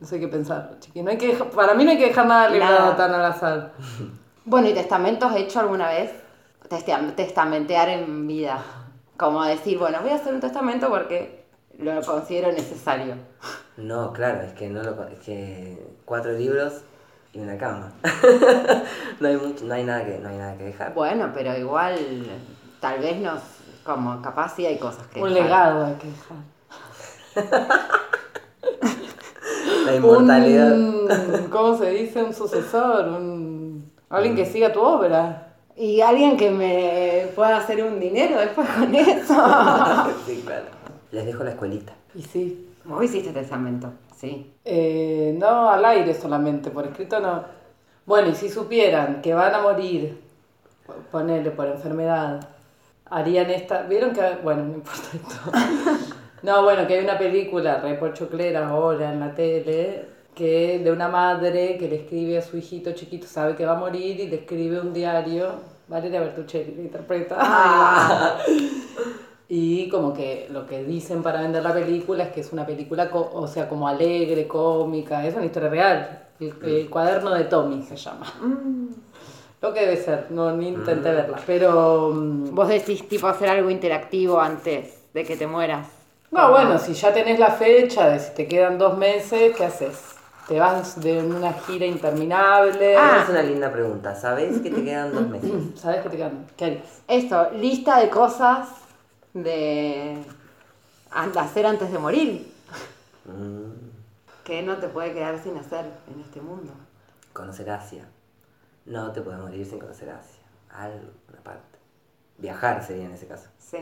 [0.01, 1.03] No sé qué pensar, chiqui.
[1.03, 2.95] No hay que dejar- para mí no hay que dejar nada librado Nada.
[2.97, 3.71] tan al azar.
[4.45, 6.11] Bueno, ¿y testamentos hecho alguna vez?
[7.15, 8.63] Testamentear en vida.
[9.15, 11.45] Como decir, bueno, voy a hacer un testamento porque
[11.77, 13.13] lo considero necesario.
[13.77, 16.81] No, claro, es que no lo es que cuatro libros
[17.33, 17.91] y una cama.
[19.19, 20.93] no hay mucho, no hay nada que, no hay nada que dejar.
[20.95, 21.95] Bueno, pero igual,
[22.79, 23.39] tal vez nos,
[23.83, 25.21] como capaz sí hay cosas que...
[25.21, 25.43] Un dejar.
[25.43, 26.37] legado hay que dejar.
[29.91, 30.71] La inmortalidad.
[30.71, 31.07] Un,
[31.49, 32.23] ¿Cómo se dice?
[32.23, 35.47] Un sucesor, un, alguien que siga tu obra.
[35.75, 39.35] Y alguien que me pueda hacer un dinero después con eso.
[40.25, 40.65] sí, claro.
[41.11, 41.93] Les dejo la escuelita.
[42.13, 42.67] Y sí.
[42.85, 44.53] Vos hiciste testamento, sí.
[44.65, 47.43] Eh, no al aire solamente, por escrito no.
[48.05, 50.19] Bueno, y si supieran que van a morir,
[51.11, 52.47] ponerle por enfermedad,
[53.05, 53.83] harían esta.
[53.83, 54.21] ¿Vieron que.?
[54.43, 56.15] Bueno, no importa esto.
[56.43, 61.07] No, bueno, que hay una película, re pochoclera ahora en la tele, que de una
[61.07, 64.37] madre que le escribe a su hijito chiquito, sabe que va a morir y le
[64.37, 65.49] escribe un diario.
[65.87, 68.37] Valeria Bertuccelli le interpreta.
[69.53, 73.09] Y como que lo que dicen para vender la película es que es una película,
[73.09, 76.19] co- o sea, como alegre, cómica, es una historia real.
[76.39, 78.25] El, el cuaderno de Tommy se llama.
[79.61, 82.11] Lo que debe ser, no ni intenté verla, pero...
[82.13, 85.87] mm, Vos decís tipo hacer algo interactivo antes de que te mueras.
[86.31, 89.99] No, bueno, si ya tenés la fecha de si te quedan dos meses, ¿qué haces?
[90.47, 92.95] Te vas de una gira interminable.
[92.97, 93.19] Ah.
[93.23, 94.15] Es una linda pregunta.
[94.15, 95.51] ¿Sabés que te quedan dos meses?
[95.75, 96.47] ¿Sabes qué te quedan?
[96.55, 97.01] ¿Qué harías?
[97.07, 98.69] Eso, lista de cosas
[99.33, 100.17] de
[101.35, 102.51] hacer antes de morir.
[103.25, 103.71] Mm,
[104.45, 106.73] Que no te puede quedar sin hacer en este mundo.
[107.33, 108.05] conocer Asia.
[108.85, 110.41] No te puedes morir sin conocer Asia.
[110.69, 111.77] Algo, una parte.
[112.37, 113.49] Viajar sería en ese caso.
[113.59, 113.77] Sí.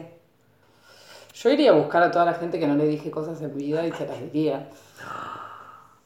[1.42, 3.88] Yo iría a buscar a toda la gente que no le dije cosas en vida
[3.88, 4.68] y se las diría.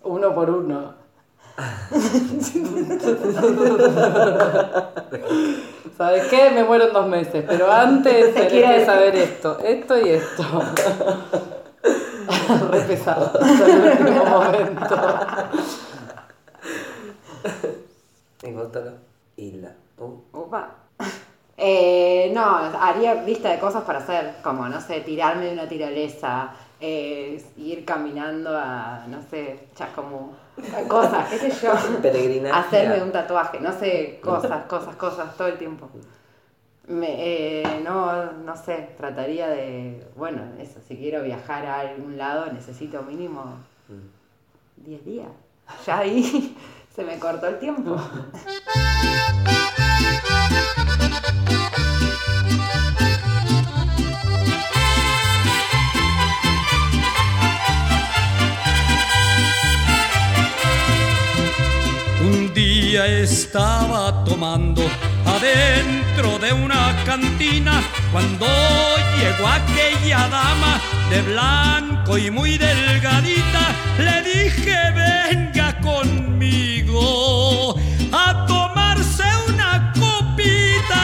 [0.04, 0.94] Uno por uno.
[5.98, 6.52] ¿Sabes qué?
[6.52, 10.44] Me muero en dos meses, pero antes tenés que saber esto, esto y esto.
[12.72, 14.96] re pesado hasta el último momento.
[18.44, 18.50] ¿Y?
[19.36, 19.76] Hilda.
[19.98, 20.83] Uh, Upa.
[21.66, 26.52] Eh, no, haría lista de cosas para hacer, como, no sé, tirarme de una tirolesa,
[26.82, 30.36] eh, ir caminando a, no sé, ya como
[30.90, 31.72] cosas, qué sé yo.
[32.54, 35.90] Hacerme un tatuaje, no sé, cosas, cosas, cosas, todo el tiempo.
[36.90, 42.52] Me, eh, no, no sé, trataría de, bueno, eso, si quiero viajar a algún lado
[42.52, 43.42] necesito mínimo
[44.76, 45.30] 10 días.
[45.88, 46.58] Ya ahí
[46.94, 47.96] se me cortó el tiempo.
[62.96, 64.84] Estaba tomando
[65.26, 68.46] adentro de una cantina cuando
[69.18, 70.80] llegó aquella dama
[71.10, 73.74] de blanco y muy delgadita.
[73.98, 77.76] Le dije, venga conmigo
[78.12, 81.04] a tomarse una copita.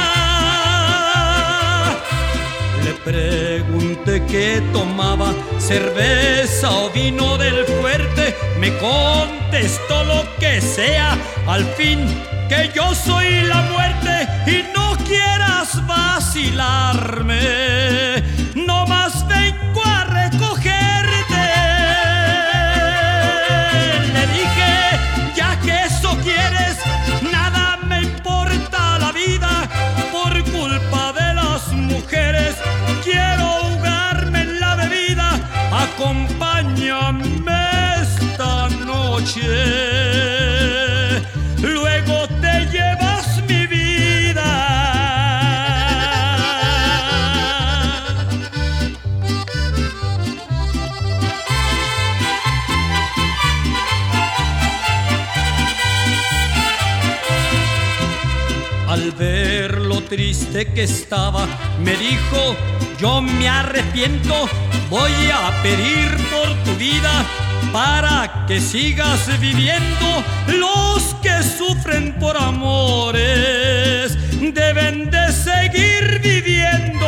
[2.84, 3.79] Le pregunté
[4.27, 8.36] qué tomaba, cerveza o vino del fuerte.
[8.60, 11.99] Me contestó lo que sea, al fin
[12.49, 17.39] que yo soy la muerte y no quieras vacilarme.
[41.62, 44.50] Luego te llevas mi vida.
[58.88, 61.46] Al ver lo triste que estaba,
[61.84, 62.56] me dijo,
[63.00, 64.50] yo me arrepiento,
[64.89, 67.24] voy a pedir por tu vida
[67.72, 70.24] para que sigas viviendo.
[70.48, 77.08] Los que sufren por amores deben de seguir viviendo.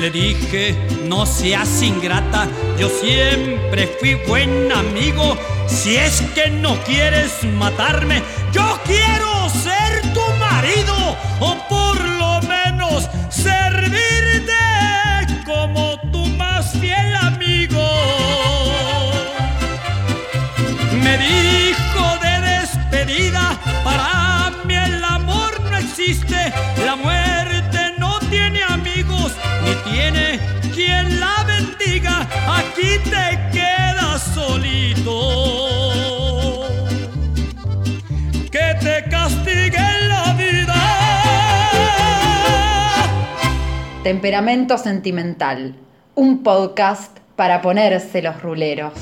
[0.00, 0.76] Le dije,
[1.08, 2.46] no seas ingrata,
[2.78, 5.38] yo siempre fui buen amigo.
[5.66, 8.22] Si es que no quieres matarme,
[8.52, 9.35] yo quiero
[44.06, 45.74] Temperamento Sentimental,
[46.14, 48.92] un podcast para ponerse los ruleros.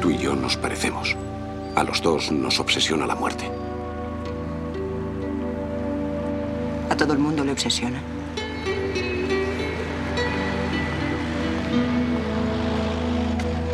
[0.00, 1.16] Tú y yo nos parecemos.
[1.74, 3.50] A los dos nos obsesiona la muerte.
[6.88, 8.00] A todo el mundo le obsesiona.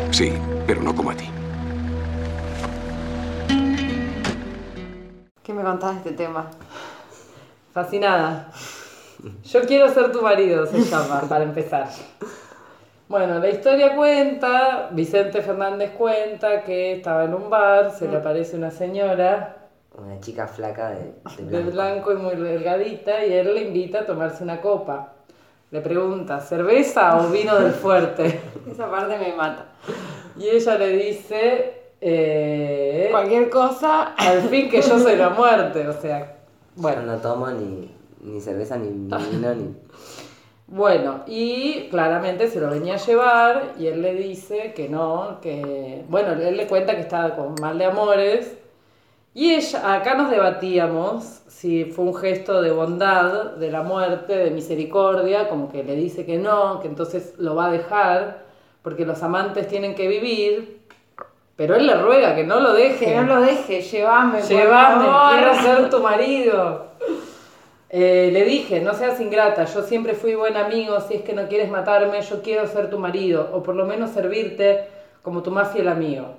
[0.09, 0.33] Sí,
[0.65, 1.29] pero no como a ti.
[5.43, 6.49] ¿Qué me contás de este tema?
[7.71, 8.51] Fascinada.
[9.43, 11.87] Yo quiero ser tu marido, se llama, para empezar.
[13.07, 18.55] Bueno, la historia cuenta, Vicente Fernández cuenta que estaba en un bar, se le aparece
[18.57, 19.57] una señora
[19.95, 21.71] Una chica flaca de, de de blanco.
[21.71, 25.13] blanco y muy delgadita y él le invita a tomarse una copa.
[25.71, 28.39] Le pregunta, ¿cerveza o vino del fuerte?
[28.71, 29.65] Esa parte me mata.
[30.37, 34.13] Y ella le dice, eh, Cualquier cosa.
[34.17, 36.35] al fin que yo soy la muerte, o sea,
[36.75, 37.13] Bueno, bueno.
[37.13, 37.91] no tomo ni,
[38.23, 38.87] ni cerveza, ni
[39.31, 39.75] vino, ni...
[40.67, 46.03] Bueno, y claramente se lo venía a llevar y él le dice que no, que,
[46.09, 48.57] bueno, él le cuenta que estaba con mal de amores
[49.35, 54.51] y ella, acá nos debatíamos si fue un gesto de bondad, de la muerte, de
[54.51, 58.43] misericordia, como que le dice que no, que entonces lo va a dejar,
[58.83, 60.81] porque los amantes tienen que vivir,
[61.55, 63.05] pero él le ruega que no lo deje.
[63.05, 64.39] Que no lo deje, llévame.
[64.39, 65.31] por Llévame, favor.
[65.33, 66.85] quiero ser tu marido.
[67.95, 71.47] Eh, le dije, no seas ingrata, yo siempre fui buen amigo, si es que no
[71.47, 74.85] quieres matarme, yo quiero ser tu marido, o por lo menos servirte
[75.21, 76.33] como tu más fiel amigo.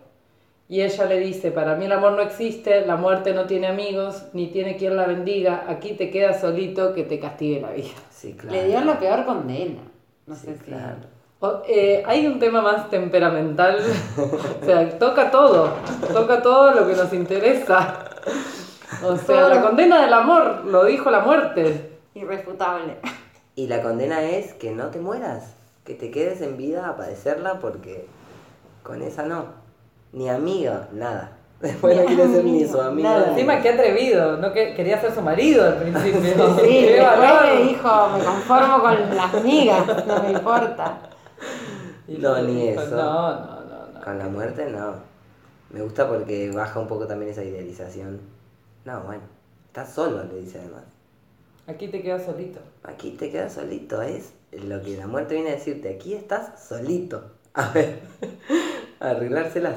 [0.68, 4.24] Y ella le dice, para mí el amor no existe, la muerte no tiene amigos,
[4.32, 7.88] ni tiene quien la bendiga, aquí te quedas solito que te castigue la vida.
[8.10, 8.56] Sí, claro.
[8.56, 9.82] Le dio la peor condena.
[10.26, 10.64] No sé si.
[10.64, 10.96] Claro.
[11.38, 13.78] O- eh, hay un tema más temperamental,
[14.62, 15.68] o sea, toca todo,
[16.12, 18.06] toca todo lo que nos interesa.
[19.02, 21.98] O sea, la condena del amor, lo dijo la muerte.
[22.14, 22.96] Irrefutable.
[23.56, 27.60] Y la condena es que no te mueras, que te quedes en vida a padecerla
[27.60, 28.06] porque
[28.82, 29.46] con esa no.
[30.12, 31.32] Ni amiga, nada.
[31.60, 33.08] Después no quiere ser ni su amigo.
[33.08, 33.30] nada.
[33.30, 36.56] Encima, qué atrevido, no que quería ser su marido al principio.
[36.60, 36.88] Sí,
[37.42, 40.98] me dijo, me conformo con las migas, no me importa.
[42.06, 42.96] Y No, ni dijo, eso.
[42.96, 44.00] No, no, no, no.
[44.04, 44.94] Con la muerte no.
[45.70, 48.20] Me gusta porque baja un poco también esa idealización.
[48.84, 49.22] No, bueno,
[49.66, 50.82] estás solo, le dice además.
[51.66, 52.60] Aquí te quedas solito.
[52.82, 55.94] Aquí te quedas solito, es lo que la muerte viene a decirte.
[55.94, 57.24] Aquí estás solito.
[57.54, 58.00] A ver,
[59.00, 59.76] a arreglárselas.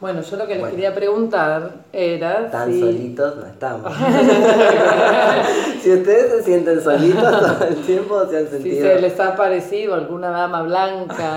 [0.00, 0.74] Bueno, yo lo que les Bueno.
[0.74, 2.80] quería preguntar era Tan si...
[2.80, 3.92] solitos no estamos.
[5.82, 8.86] si ustedes se sienten solitos todo el tiempo, se han Si sentido.
[8.88, 11.36] se les ha parecido alguna dama blanca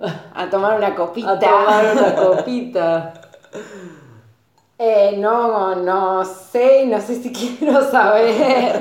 [0.34, 1.32] A tomar una copita.
[1.32, 3.14] a tomar una copita.
[4.78, 8.80] Eh, no, no sé, no sé si quiero saber.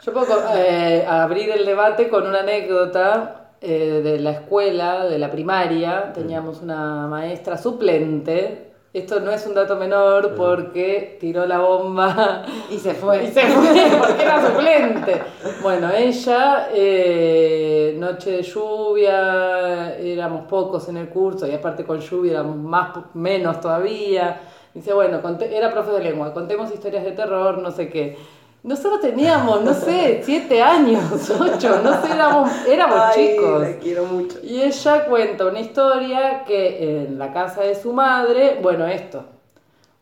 [0.00, 5.28] Yo puedo eh, abrir el debate con una anécdota eh, de la escuela, de la
[5.30, 6.12] primaria.
[6.12, 8.66] Teníamos una maestra suplente.
[8.92, 13.24] Esto no es un dato menor porque tiró la bomba Y se fue.
[13.24, 15.22] y se fue porque era suplente.
[15.62, 22.32] Bueno, ella, eh, noche de lluvia, éramos pocos en el curso y aparte con lluvia
[22.32, 24.40] éramos más, menos todavía.
[24.76, 28.18] Dice, bueno, conté- era profe de lengua, contemos historias de terror, no sé qué.
[28.62, 33.60] Nosotros teníamos, no sé, siete años, ocho, no sé, éramos, éramos Ay, chicos.
[33.62, 34.36] la quiero mucho.
[34.42, 39.24] Y ella cuenta una historia que en la casa de su madre, bueno, esto.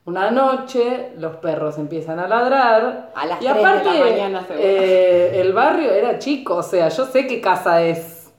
[0.06, 3.10] Una noche los perros empiezan a ladrar.
[3.14, 4.58] A las y tres de aparte, la mañana, seguro.
[4.60, 8.32] eh, el barrio era chico, o sea, yo sé qué casa es.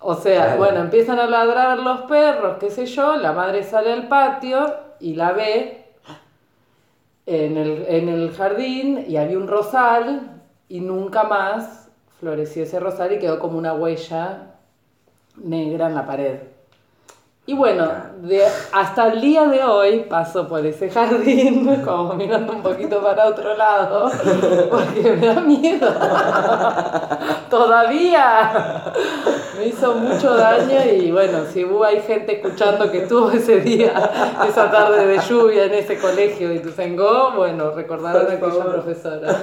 [0.00, 0.58] O sea, Claro.
[0.58, 5.14] bueno, empiezan a ladrar los perros, qué sé yo, la madre sale al patio y
[5.14, 5.84] la ve
[7.26, 11.88] en el, en el jardín y había un rosal y nunca más
[12.20, 14.54] floreció ese rosal y quedó como una huella
[15.36, 16.38] negra en la pared.
[17.48, 17.88] Y bueno,
[18.22, 18.42] de-
[18.72, 23.56] hasta el día de hoy paso por ese jardín, como mirando un poquito para otro
[23.56, 24.10] lado,
[24.70, 25.88] porque me da miedo.
[27.48, 28.82] Todavía
[29.56, 33.92] me hizo mucho daño y bueno, si hubo hay gente escuchando que estuvo ese día,
[34.48, 39.36] esa tarde de lluvia en ese colegio de Tuzengó, bueno, recordarán a aquella profesora.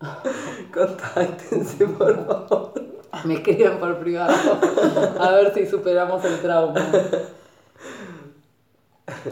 [0.72, 2.72] Contáctense, por favor.
[3.24, 4.34] Me escriben por privado,
[5.20, 6.80] a ver si superamos el trauma.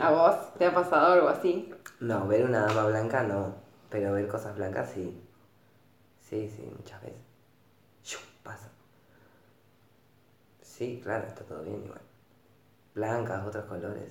[0.00, 1.72] ¿A vos te ha pasado algo así?
[2.00, 3.54] No, ver una dama blanca no.
[3.90, 5.20] Pero ver cosas blancas sí.
[6.20, 7.20] Sí, sí, muchas veces.
[8.42, 8.68] Pasa.
[10.62, 12.00] Sí, claro, está todo bien igual.
[12.94, 14.10] Blancas, otros colores.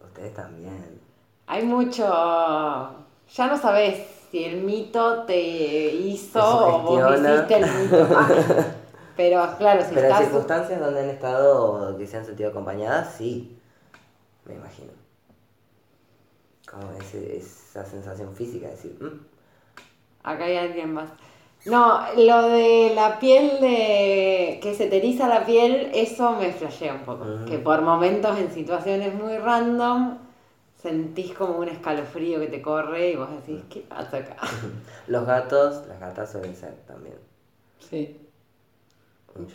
[0.00, 1.00] Ustedes también.
[1.46, 2.04] Hay mucho.
[2.04, 8.08] Ya no sabes si el mito te hizo o vos hiciste el mito.
[8.16, 8.28] Ah,
[9.16, 10.24] Pero claro, si Pero en estás.
[10.24, 13.56] circunstancias donde han estado, que se han sentido acompañadas, sí.
[14.44, 14.90] Me imagino.
[16.68, 19.20] Como ese- esa sensación física, de decir, "Mm,
[20.24, 21.10] Acá hay alguien más.
[21.66, 24.58] No, lo de la piel de.
[24.60, 27.22] que se te eriza la piel, eso me flashea un poco.
[27.24, 27.44] Ujú.
[27.44, 30.18] Que por momentos en situaciones muy random
[30.84, 34.36] sentís como un escalofrío que te corre y vos decís, ¿qué pasa acá?
[35.06, 37.16] los gatos, las gatas suelen ser también.
[37.78, 38.20] Sí.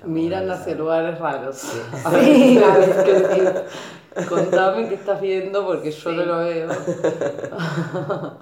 [0.05, 1.55] Miran a hacia lugares raros.
[1.55, 3.49] Sí, A ver, ¿qué decís?
[4.27, 6.15] Contame qué estás viendo porque yo Sí.
[6.17, 6.69] no lo veo.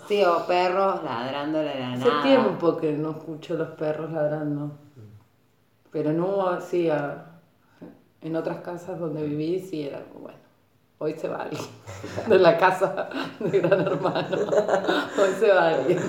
[0.08, 2.24] Sí, o perros ladrando de la Hace nada.
[2.24, 4.72] tiempo que no escucho los perros ladrando.
[5.92, 7.26] Pero no así a-
[8.22, 10.40] en otras casas donde viví sí era como, bueno,
[11.00, 11.64] hoy se va alguien.
[12.28, 14.38] De la casa de Gran Hermano.
[15.20, 16.00] Hoy se va alguien.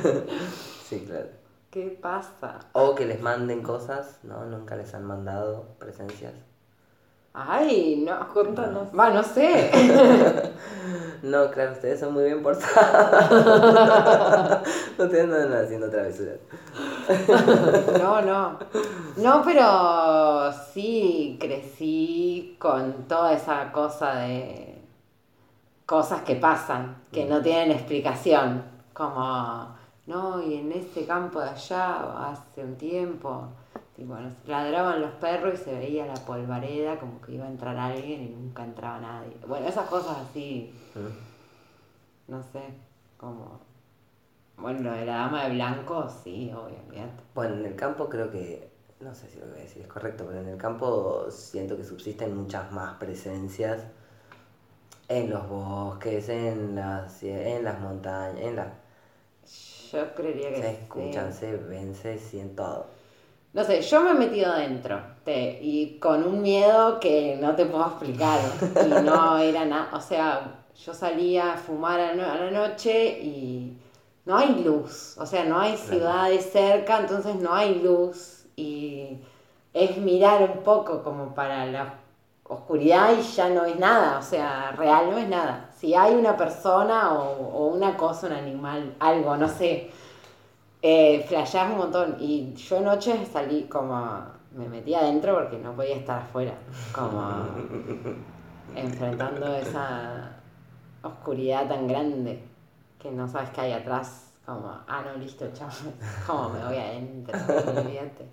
[0.85, 1.29] Sí, claro.
[1.71, 2.61] ¿Qué pasa?
[2.73, 4.47] O que les manden cosas, ¿no?
[4.47, 6.33] Nunca les han mandado presencias.
[7.35, 8.27] Ay, no.
[8.33, 8.89] Contanos.
[8.99, 9.71] Va, no sé.
[11.21, 12.79] No, claro, ustedes son muy bien portados.
[14.99, 16.37] no andan haciendo travesuras.
[18.01, 18.57] No, no.
[19.17, 24.78] No, pero sí crecí con toda esa cosa de
[25.89, 28.63] cosas que pasan, que no tienen explicación.
[28.93, 29.75] Como,
[30.07, 33.49] no, y en ese campo de allá, hace un tiempo,
[33.97, 34.15] tipo,
[34.47, 38.29] ladraban los perros y se veía la polvareda como que iba a entrar alguien y
[38.29, 39.35] nunca entraba nadie.
[39.47, 40.75] Bueno, esas cosas así,
[42.27, 42.65] no sé,
[43.17, 43.59] como
[44.59, 47.23] Bueno, lo de la dama de blanco, sí, olvídate.
[47.35, 48.71] Bueno, en el campo creo que,
[49.01, 51.79] no sé si lo que voy a decir es correcto, pero en el campo siento
[51.79, 53.85] que subsisten muchas más presencias
[55.09, 58.69] en los bosques, en las, en las montañas, en las...
[59.93, 60.79] Yo creería que Se sí.
[60.83, 62.87] escuchan, se ven, se sienten todo.
[63.53, 67.67] No sé, yo me he metido dentro te- y con un miedo que no te
[67.67, 68.73] puedo explicar.
[68.79, 73.19] Y no era nada, o sea, yo salía a fumar a, no- a la noche
[73.23, 73.73] y
[74.27, 79.19] no hay luz, o sea, no hay ciudades cerca, entonces no hay luz y
[79.73, 81.95] es mirar un poco como para la
[82.49, 85.71] oscuridad y ya no es nada, o sea, real no es nada.
[85.77, 89.91] Si hay una persona o, o una cosa, un animal, algo, no sé,
[90.83, 92.17] eh, flasheás un montón.
[92.21, 94.39] Y yo anoche salí como.
[94.53, 96.55] Me metí adentro porque no podía estar afuera.
[96.93, 97.21] Como.
[98.75, 100.31] enfrentando esa
[101.03, 102.43] oscuridad tan grande
[102.99, 104.33] que no sabes qué hay atrás.
[104.45, 105.69] Como, ah, no, listo, chao.
[106.27, 108.31] Como me voy adentro, olvídate.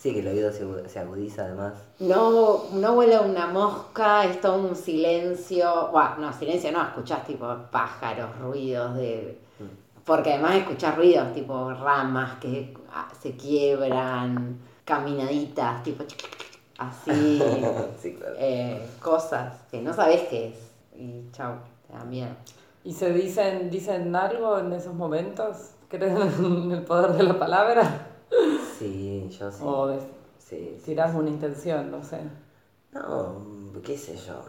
[0.00, 1.74] Sí, que el oído se, se agudiza además.
[1.98, 5.88] No, no huele una mosca, es todo un silencio.
[5.92, 9.38] Buah, no, silencio no, escuchás tipo pájaros, ruidos de.
[10.06, 16.02] Porque además escuchás ruidos tipo ramas que ah, se quiebran, caminaditas, tipo
[16.78, 17.42] así,
[18.00, 18.34] Sí, claro.
[18.38, 20.72] eh, cosas que no sabés qué es.
[20.98, 22.30] Y chau, te da miedo.
[22.84, 25.72] ¿Y se dicen, dicen algo en esos momentos?
[25.90, 28.06] ¿Creen en el poder de la palabra?
[28.78, 29.62] Sí, yo sí.
[29.64, 29.98] ¿O de-
[30.38, 30.82] Sí, sí.
[30.86, 32.18] tirás una intención, no sé?
[32.92, 33.36] No,
[33.84, 34.42] qué sé yo.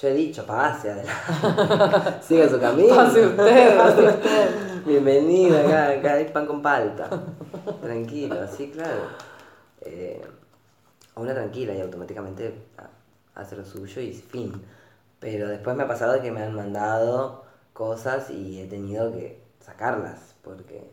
[0.00, 2.22] Yo he dicho, pase adelante.
[2.22, 2.94] Siga su camino.
[2.94, 4.82] Pase usted, pase usted.
[4.84, 7.08] Bienvenido acá, acá hay pan con palta.
[7.80, 9.02] Tranquilo, sí, claro.
[9.80, 10.20] Eh,
[11.14, 12.66] a una tranquila y automáticamente
[13.34, 14.52] hace lo suyo y fin.
[15.20, 20.34] Pero después me ha pasado que me han mandado cosas y he tenido que sacarlas
[20.42, 20.90] porque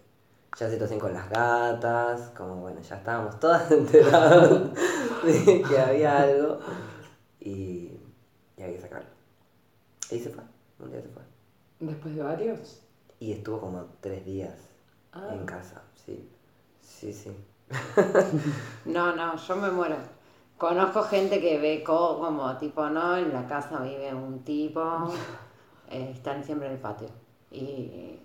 [0.57, 4.51] ya situación con las gatas, como bueno, ya estábamos todas enteradas
[5.23, 6.59] de que había algo
[7.39, 7.99] y,
[8.57, 9.09] y había que sacarlo.
[10.11, 10.43] Y se fue,
[10.79, 11.23] un día se fue.
[11.79, 12.81] ¿Después de varios?
[13.19, 14.53] Y estuvo como tres días
[15.13, 15.29] Ah.
[15.31, 16.29] en casa, sí.
[16.81, 17.31] Sí, sí.
[18.85, 19.95] No, no, yo me muero.
[20.57, 25.11] Conozco gente que ve co- como tipo, no, en la casa vive un tipo,
[25.89, 27.09] eh, están siempre en el patio.
[27.51, 28.19] Y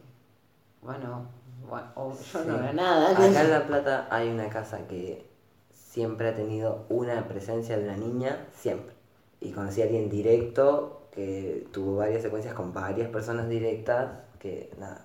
[0.83, 1.26] bueno,
[1.69, 3.11] bueno, o yo no veo nada.
[3.11, 5.27] Acá en La Plata hay una casa que
[5.73, 8.95] siempre ha tenido una presencia de una niña, siempre.
[9.41, 15.05] Y conocí a alguien directo que tuvo varias secuencias con varias personas directas, que nada,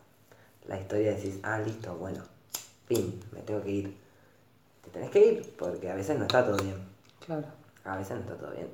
[0.68, 2.24] la historia decís, ah, listo, bueno,
[2.86, 3.98] fin, me tengo que ir.
[4.84, 6.76] Te tenés que ir porque a veces no está todo bien.
[7.26, 7.48] Claro.
[7.86, 8.68] A veces no está todo bien.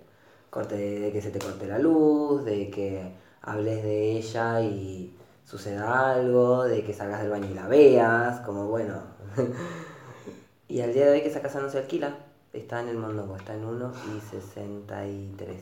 [0.49, 3.11] Corte de que se te corte la luz, de que
[3.41, 5.15] hables de ella y
[5.49, 9.01] suceda algo, de que salgas del baño y la veas, como bueno.
[10.67, 12.15] y al día de hoy que esa casa no se alquila,
[12.53, 15.57] está en el Mondongo, está en 1 y 63.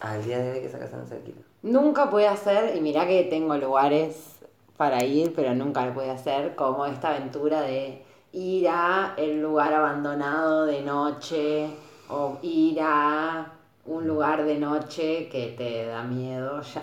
[0.00, 1.38] Al día de hoy que esa casa no se alquila.
[1.62, 4.36] Nunca pude hacer, y mirá que tengo lugares
[4.76, 9.74] para ir, pero nunca lo pude hacer, como esta aventura de ir a el lugar
[9.74, 11.70] abandonado de noche
[12.08, 13.57] o ir a
[13.88, 16.82] un lugar de noche que te da miedo ya.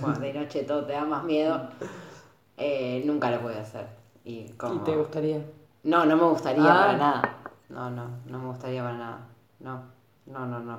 [0.00, 1.68] Bueno, de noche todo te da más miedo.
[2.56, 3.86] Eh, nunca lo pude hacer.
[4.24, 4.74] Y, como...
[4.74, 5.40] ¿Y te gustaría?
[5.84, 6.78] No, no me gustaría Ah.
[6.86, 7.22] para nada.
[7.68, 9.18] No, no, no me gustaría para nada.
[9.60, 9.82] No,
[10.26, 10.78] no, no, no.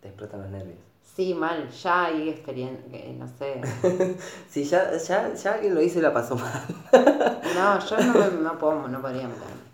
[0.00, 0.78] Te explotan los nervios.
[1.02, 3.60] Sí, mal, ya hay experiencia, no sé.
[4.48, 6.62] Si ya, ya, ya alguien lo hizo y la pasó mal.
[7.54, 9.68] No, yo no, me- no, puedo, no podría meterme.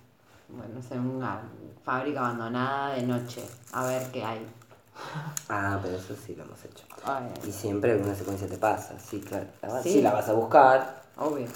[0.49, 1.41] Bueno, no sé, una
[1.85, 4.47] fábrica abandonada de noche, a ver qué hay.
[5.49, 6.85] Ah, pero eso sí lo hemos hecho.
[7.05, 9.47] Ay, Y siempre alguna secuencia te pasa, sí, claro.
[9.63, 9.93] La vas- Sí.
[9.95, 11.47] sí, la vas a buscar, obvio.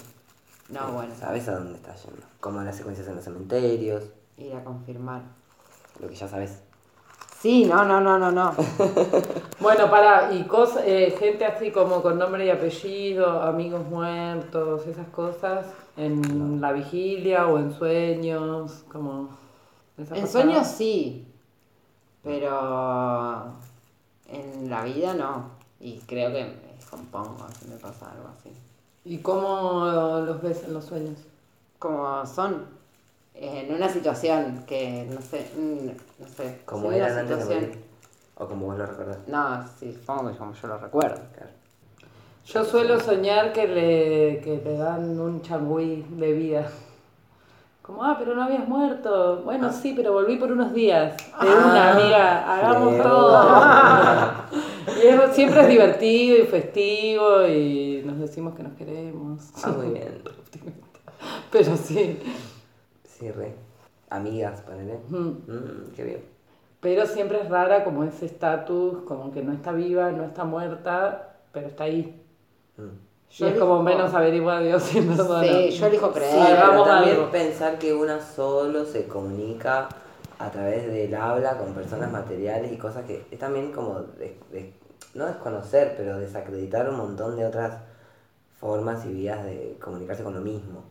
[0.69, 2.21] No, bueno, Sabes a dónde estás yendo.
[2.39, 4.03] Como las secuencias en los cementerios,
[4.37, 5.21] ir a confirmar.
[5.99, 6.59] lo que ya sabes.
[7.41, 8.53] Sí, no, no, no, no, no.
[9.59, 15.07] Bueno, para, y cosas, eh, gente así como con nombre y apellido, amigos muertos, esas
[15.09, 15.65] cosas,
[15.97, 19.37] en la vigilia o en sueños, como...
[19.97, 20.43] ¿les ha En pasado?
[20.45, 21.27] sueños sí,
[22.23, 23.53] pero
[24.27, 25.51] en la vida no.
[25.79, 28.51] Y creo que me descompongo si me pasa algo así.
[29.05, 29.85] ¿Y cómo
[30.25, 31.17] los ves en los sueños?
[31.77, 32.65] Como son
[33.33, 36.61] en una situación que no sé, mm, no sé.
[36.65, 37.89] Como sí, una eran antes situación-.
[38.35, 39.17] O como vos lo recordás.
[39.27, 41.21] No, sí, supongo que como yo lo recuerdo.
[41.35, 41.51] Claro.
[42.45, 46.71] Yo suelo soñar que le, que le dan un changüí de vida.
[47.89, 49.41] Como, ah, pero no habías muerto.
[49.43, 51.17] Bueno, sí, pero volví por unos días.
[51.41, 54.49] De una, amiga, hagamos todo.
[55.03, 59.49] Y es- siempre es divertido y festivo y nos decimos que nos queremos.
[59.63, 60.21] Ah, muy bien.
[61.51, 62.19] Pero sí.
[63.05, 63.55] Sí, re.
[64.11, 64.99] Amigas, ponele.
[65.09, 65.17] Mm.
[65.51, 66.25] Mm, qué bien.
[66.79, 71.37] Pero siempre es rara como ese estatus, como que no está viva, no está muerta,
[71.51, 72.21] pero está ahí.
[72.77, 73.08] Mm.
[73.37, 75.47] Y es como menos averiguar Dios y perdona.
[75.47, 76.33] Sí, yo elijo Sí, creer.
[76.33, 77.31] pero Hagamos también algo.
[77.31, 79.87] pensar que una solo se comunica
[80.39, 84.73] a través del habla con personas materiales y cosas que es también como, des- des-
[85.13, 87.75] no desconocer, pero desacreditar un montón de otras
[88.59, 90.83] formas y vías de comunicarse con lo mismo.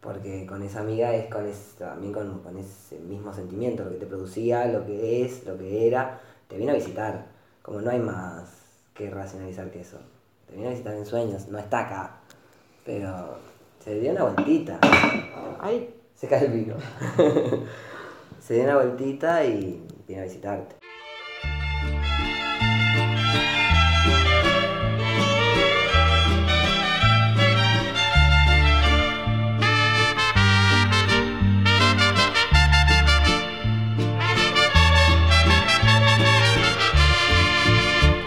[0.00, 3.96] Porque con esa amiga es con es, también con, con ese mismo sentimiento, lo que
[3.98, 7.26] te producía, lo que es, lo que era, te viene a visitar.
[7.62, 8.44] Como no hay más
[8.94, 9.98] que racionalizar que eso.
[10.46, 12.16] Te viene a visitar en sueños, no está acá.
[12.84, 13.38] Pero
[13.80, 14.78] se dio una vueltita.
[15.60, 16.74] Ay, Se cae el vino.
[18.40, 20.76] se dio una vueltita y viene a visitarte.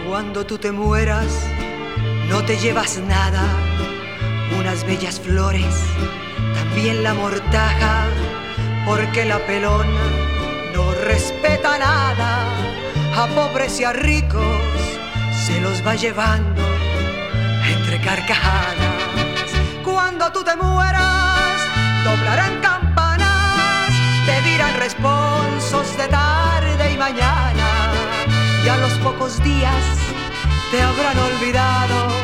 [0.08, 1.46] Cuando tú te mueras,
[2.28, 3.44] no te llevas nada,
[4.58, 5.74] unas bellas flores,
[6.54, 8.04] también la mortaja,
[8.84, 10.00] porque la pelona
[10.74, 12.44] no respeta nada,
[13.16, 14.56] a pobres y a ricos
[15.46, 16.62] se los va llevando
[17.68, 18.76] entre carcajadas.
[19.84, 21.60] Cuando tú te mueras,
[22.04, 23.90] doblarán campanas,
[24.26, 27.92] te dirán responsos de tarde y mañana,
[28.64, 29.84] y a los pocos días
[30.70, 32.15] te habrán olvidado,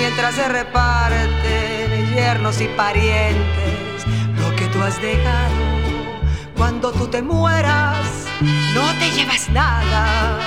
[0.00, 4.06] mientras se reparten yernos y parientes
[4.40, 5.60] lo que tú has dejado.
[6.56, 8.06] Cuando tú te mueras,
[8.74, 10.38] no te llevas nada,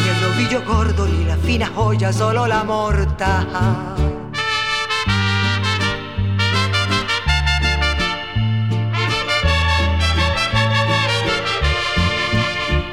[0.00, 3.94] ni el novillo gordo, ni la fina joya, solo la mortaja.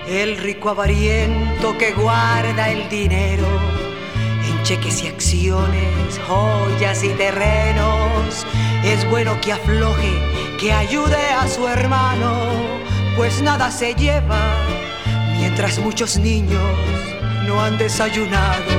[0.07, 3.80] El rico avariento que guarda el dinero
[4.71, 8.45] cheques y acciones, joyas y terrenos.
[8.85, 10.13] Es bueno que afloje,
[10.57, 12.31] que ayude a su hermano,
[13.17, 14.39] pues nada se lleva
[15.37, 16.71] mientras muchos niños
[17.45, 18.71] no han desayunado.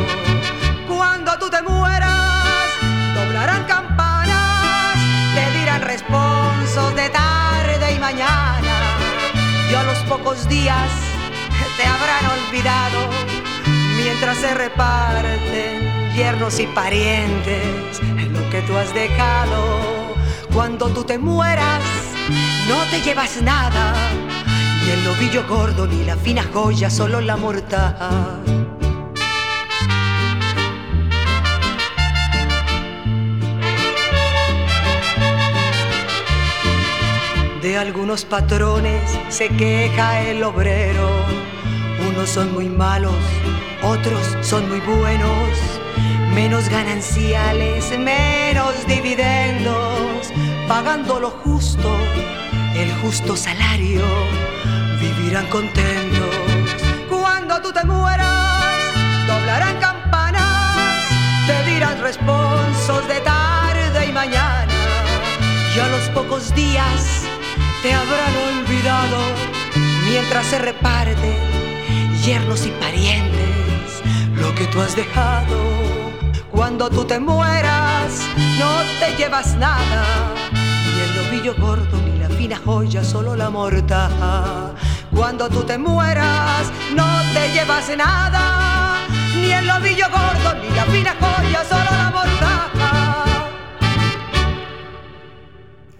[0.88, 2.70] Cuando tú te mueras,
[3.14, 4.96] doblarán campanas,
[5.34, 8.74] te dirán responsos de tarde y mañana.
[9.70, 10.90] Y a los pocos días
[11.76, 13.21] te habrán olvidado
[14.22, 18.00] mientras se reparten yernos y parientes
[18.30, 19.80] lo que tú has dejado.
[20.54, 21.82] Cuando tú te mueras,
[22.68, 23.92] no te llevas nada,
[24.84, 28.38] ni el novillo gordo, ni la fina joya, solo la mortaja.
[37.60, 41.10] De algunos patrones se queja el obrero.
[42.08, 43.14] Unos son muy malos,
[43.82, 45.48] otros son muy buenos.
[46.34, 50.32] Menos gananciales, menos dividendos.
[50.66, 51.96] Pagando lo justo,
[52.74, 54.02] el justo salario,
[55.00, 56.34] vivirán contentos.
[57.10, 58.78] Cuando tú te mueras,
[59.26, 61.04] doblarán campanas,
[61.46, 64.72] te dirán responsos de tarde y mañana.
[65.76, 67.24] Y a los pocos días
[67.82, 69.18] te habrán olvidado
[70.06, 71.36] mientras se reparten
[72.22, 73.71] yernos y parientes
[74.42, 75.56] lo que tú has dejado.
[76.50, 78.10] Cuando tú te mueras,
[78.58, 78.70] no
[79.00, 80.02] te llevas nada,
[80.52, 84.72] ni el novillo gordo, ni la fina joya, solo la mortaja.
[85.14, 91.14] Cuando tú te mueras, no te llevas nada, ni el novillo gordo, ni la fina
[91.20, 92.90] joya, solo la mortaja.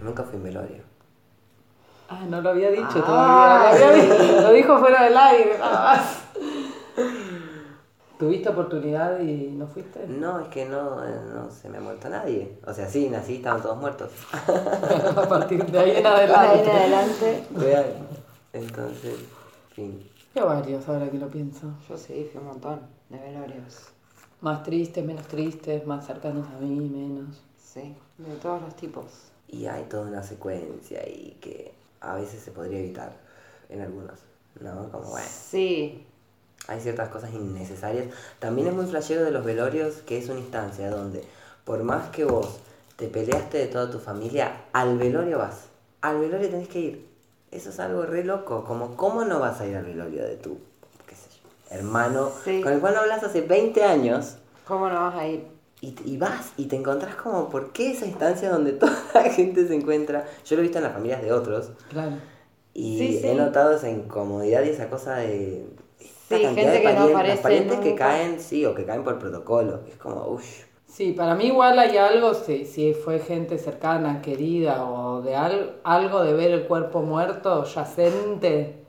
[0.01, 0.83] Nunca fui en velorio.
[2.09, 3.71] Ah, no lo había dicho Ah.
[3.71, 3.79] todavía.
[3.79, 5.57] Lo, había dicho, lo dijo fuera del aire.
[8.23, 10.07] ¿Tuviste oportunidad y no fuiste?
[10.07, 10.95] No, es que no,
[11.33, 12.57] no se me ha muerto nadie.
[12.65, 14.11] O sea, sí, nací, estaban todos muertos.
[14.31, 16.71] A partir de ahí en de ahí en adelante.
[16.71, 17.43] adelante.
[17.53, 17.93] Real.
[18.53, 19.17] Entonces,
[19.75, 20.09] fin.
[20.33, 21.67] Yo varios, ahora que lo pienso.
[21.89, 23.89] Yo sí, fui un montón de velorios.
[24.39, 27.41] Más tristes, menos tristes, más cercanos a mí, menos.
[27.61, 29.03] Sí, de todos los tipos.
[29.49, 33.11] Y hay toda una secuencia y que a veces se podría evitar
[33.67, 34.17] en algunos.
[34.61, 34.89] ¿No?
[34.91, 35.27] Como bueno.
[35.29, 36.05] Sí,
[36.67, 38.05] Hay ciertas cosas innecesarias.
[38.39, 41.23] También es muy flashero de los velorios que es una instancia donde,
[41.65, 42.59] por más que vos
[42.95, 45.65] te peleaste de toda tu familia, al velorio vas.
[46.01, 47.07] Al velorio tenés que ir.
[47.51, 48.63] Eso es algo re loco.
[48.63, 50.57] Como, ¿cómo no vas a ir al velorio de tu,
[51.05, 52.61] qué sé yo, hermano Sí.
[52.61, 54.37] con el cual no hablas hace 20 años.
[54.67, 55.45] ¿Cómo no vas a ir?
[55.81, 59.67] Y, y vas y te encontrás como, ¿por qué esa instancia donde toda la gente
[59.67, 60.25] se encuentra?
[60.45, 62.13] Yo lo he visto en las familias de otros Claro.
[62.73, 63.27] y Sí, sí.
[63.27, 65.65] he notado esa incomodidad y esa cosa de...
[66.27, 67.95] Sí, cantidad gente de que no aparece parientes que nunca.
[67.95, 69.81] caen, sí, o que caen por protocolo.
[69.87, 70.63] Es como, uff.
[70.85, 75.79] Sí, para mí igual hay algo, si, si fue gente cercana, querida o de al-
[75.83, 78.85] algo de ver el cuerpo muerto, yacente,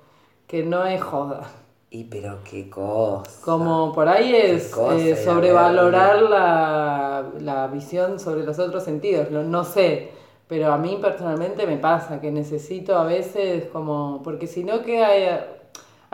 [0.46, 1.50] que no es joda.
[1.90, 3.30] Y pero qué cosa.
[3.40, 9.42] Como por ahí es cosa, eh, sobrevalorar la, la visión sobre los otros sentidos, lo-
[9.44, 10.12] no sé,
[10.48, 15.04] pero a mí personalmente me pasa que necesito a veces como, porque si no que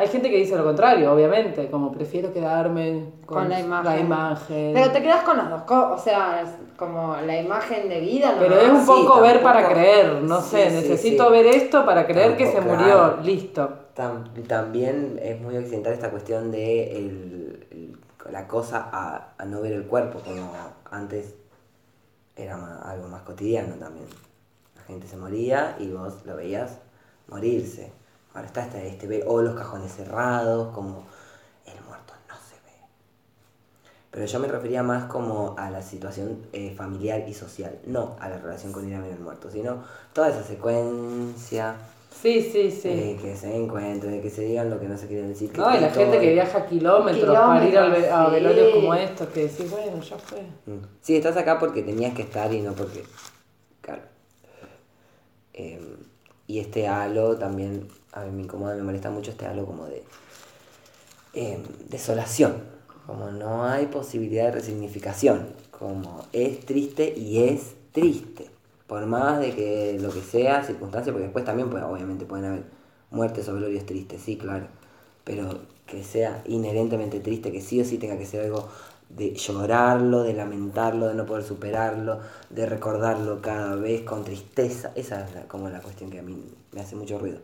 [0.00, 3.84] hay, gente que dice lo contrario, obviamente, como prefiero quedarme con, Con la imagen.
[3.92, 4.72] la imagen.
[4.74, 8.34] Pero te quedas con las dos cosas, o sea, es como la imagen de vida.
[8.38, 11.30] Pero es un Sí, poco ver para creer, no Sí, sé, sí, necesito sí.
[11.32, 13.18] ver esto para creer que se murió, claro.
[13.22, 13.70] listo.
[13.96, 19.60] Tam- también es muy occidental esta cuestión de el- el- la cosa a, a no
[19.60, 20.52] ver el cuerpo, como
[20.90, 21.34] antes
[22.36, 24.06] era algo más cotidiano también.
[24.76, 26.78] La gente se moría y vos lo veías
[27.28, 27.92] morirse.
[28.34, 31.04] Ahora está este, este ve- o los cajones cerrados, como
[31.66, 32.86] el muerto no se ve.
[34.10, 38.28] Pero yo me refería más como a la situación eh, familiar y social, no a
[38.28, 41.76] la relación con ir a ver el muerto, sino toda esa secuencia.
[42.22, 42.88] Sí, sí, sí.
[42.88, 45.56] Eh, que se encuentren, que se digan lo que no se quieren decir.
[45.56, 48.74] No, y la todo- gente que viaja kilómetros, para ir al a Kilómetros, velorios sí.
[48.74, 50.40] como estos, que decís, bueno, ya fue.
[50.66, 50.82] Mm.
[51.00, 53.04] Sí, estás acá porque tenías que estar y no porque...
[53.80, 54.02] Claro.
[55.52, 55.96] Em,
[56.46, 60.02] y este halo también, a mí me incomoda, me molesta mucho este halo como de
[61.32, 62.54] em, desolación.
[63.06, 65.48] Como no hay posibilidad de resignificación.
[65.70, 68.50] Como es triste y es triste.
[68.86, 72.64] Por más de que lo que sea, circunstancia, porque después también pues, obviamente pueden haber
[73.10, 74.66] muertes o velorios tristes, sí, claro.
[75.24, 78.68] Pero que sea inherentemente triste, que sí o sí tenga que ser algo
[79.08, 84.92] de llorarlo, de lamentarlo, de no poder superarlo, de recordarlo cada vez con tristeza.
[84.94, 86.36] Esa es la- como la cuestión que a mí
[86.72, 87.38] me hace mucho ruido.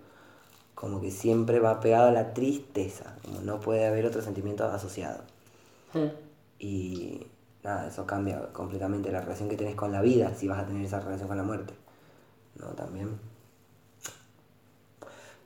[0.77, 5.25] Como que siempre va pegado a la tristeza, como no puede haber otro sentimiento asociado.
[6.61, 7.27] Y
[7.65, 10.85] nada, eso cambia completamente la relación que tenés con la vida, si vas a tener
[10.85, 11.75] esa relación con la muerte.
[12.61, 13.19] No, también.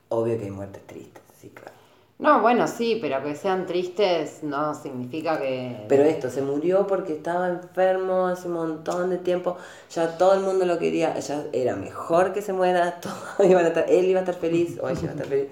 [0.09, 1.80] Obvio que hay muertes tristes, sí, claro.
[2.21, 5.87] No, bueno, sí, pero que sean tristes no significa que...
[5.89, 9.57] Pero esto, se murió porque estaba enfermo hace un montón de tiempo,
[9.89, 13.69] ya todo el mundo lo quería, ya era mejor que se muera, todos iban a
[13.69, 15.47] estar, él iba a estar feliz, o ella iba a estar feliz.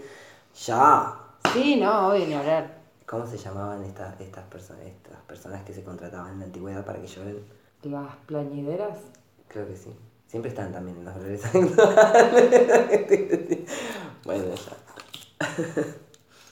[0.67, 1.15] Ya.
[1.53, 2.78] Sí, no, obvio, ni hablar.
[3.07, 7.01] ¿Cómo se llamaban estas, estas personas, estas personas que se contrataban en la antigüedad para
[7.01, 7.39] que lloren?
[7.82, 8.99] Las plañideras.
[9.47, 9.89] Creo que sí.
[10.28, 11.41] Siempre están también en los actuales.
[14.24, 15.95] bueno, ya.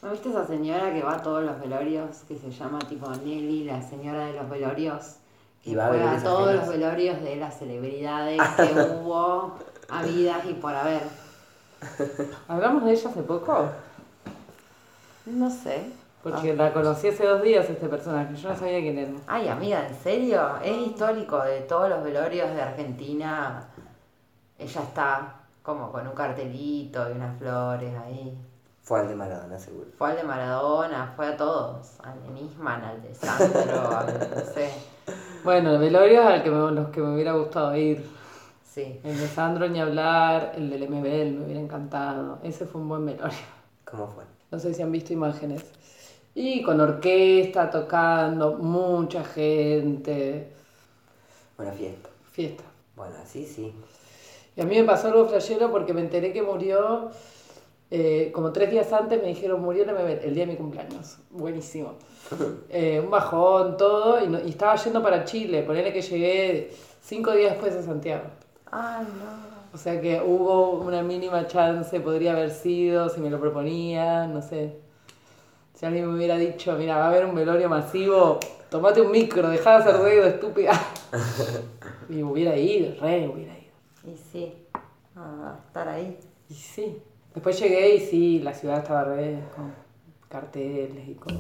[0.08, 2.20] ¿No viste esa señora que va a todos los velorios?
[2.30, 5.18] Que se llama tipo Nelly, la señora de los velorios.
[5.66, 9.55] Y Que va a fue velorios a todos los velorios de las celebridades que hubo,
[9.89, 11.01] habidas y por haber.
[12.47, 13.66] ¿Hablamos de ella hace poco?
[15.26, 15.91] No sé.
[16.24, 19.12] Porque la conocí hace dos días este personaje, yo no sabía quién era.
[19.28, 20.55] Ay, amiga, ¿en serio?
[20.64, 23.68] Es histórico de todos los velorios de Argentina.
[24.58, 28.38] Ella está como con un cartelito y unas flores ahí.
[28.88, 29.88] Fue al de Maradona, seguro.
[29.98, 32.00] Fue al de Maradona, fue a todos.
[32.06, 34.72] Al de Nisman, al de Sandro, al no sé.
[35.44, 38.10] Bueno, el velorio es al que me- los que me hubiera gustado ir.
[38.64, 38.98] Sí.
[39.04, 42.40] El de Sandro ni hablar, el del MBL me hubiera encantado.
[42.44, 43.38] Ese fue un buen velorio.
[43.84, 44.24] ¿Cómo fue?
[44.52, 45.66] No sé si han visto imágenes.
[46.34, 50.50] Y con orquesta tocando, mucha gente.
[51.58, 52.08] Una fiesta.
[52.32, 52.64] Fiesta.
[52.96, 53.74] Bueno, sí, sí.
[54.56, 57.12] Y a mí me pasó algo flashero porque me enteré que murió,
[57.90, 61.18] eh, como tres días antes me dijeron murió el MBL, el día de mi cumpleaños.
[61.32, 61.94] Buenísimo.
[62.70, 65.64] Eh, un bajón, todo, y, no- y estaba yendo para Chile.
[65.64, 66.72] Ponele que llegué
[67.02, 68.26] cinco días después a Santiago.
[68.70, 69.58] Ay, no.
[69.74, 74.42] O sea que hubo una mínima chance, podría haber sido, si me lo proponía, no
[74.42, 74.76] sé.
[75.74, 79.50] Si alguien me hubiera dicho, mira, va a haber un velorio masivo, tomate un micro,
[79.50, 80.74] dejá de hacer ruido, estúpida.
[82.10, 83.72] y hubiera ido, re hubiera ido.
[84.14, 84.54] Y sí,
[85.16, 86.18] ah, estar ahí.
[86.50, 87.02] Y sí.
[87.38, 89.72] Después llegué y sí, la ciudad estaba re con
[90.28, 91.38] carteles y cosas.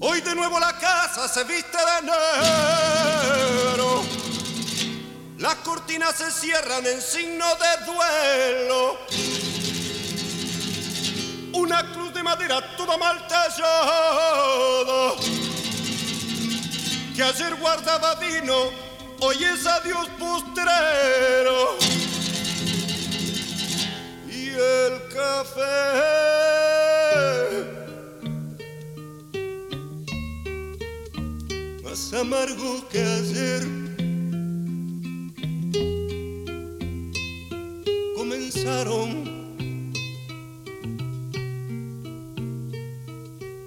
[0.00, 2.00] Hoy de nuevo la casa se viste de
[3.76, 4.00] negro.
[5.36, 8.96] Las cortinas se cierran en signo de duelo.
[11.52, 15.39] Una cruz de madera toda mal tallada.
[17.14, 18.70] Que ayer guardaba vino
[19.20, 21.76] hoy es adiós postrero
[24.28, 25.60] y el café.
[31.84, 33.66] Más amargo que ayer.
[38.16, 39.10] Comenzaron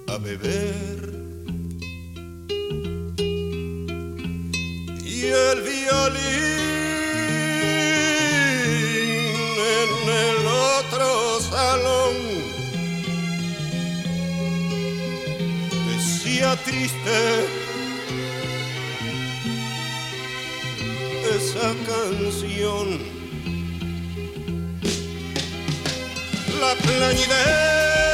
[0.08, 1.13] a beber.
[5.26, 6.64] El violín
[9.80, 12.14] en el otro salón
[15.88, 17.20] decía triste
[21.36, 22.86] esa canción.
[26.60, 28.13] La plañidera,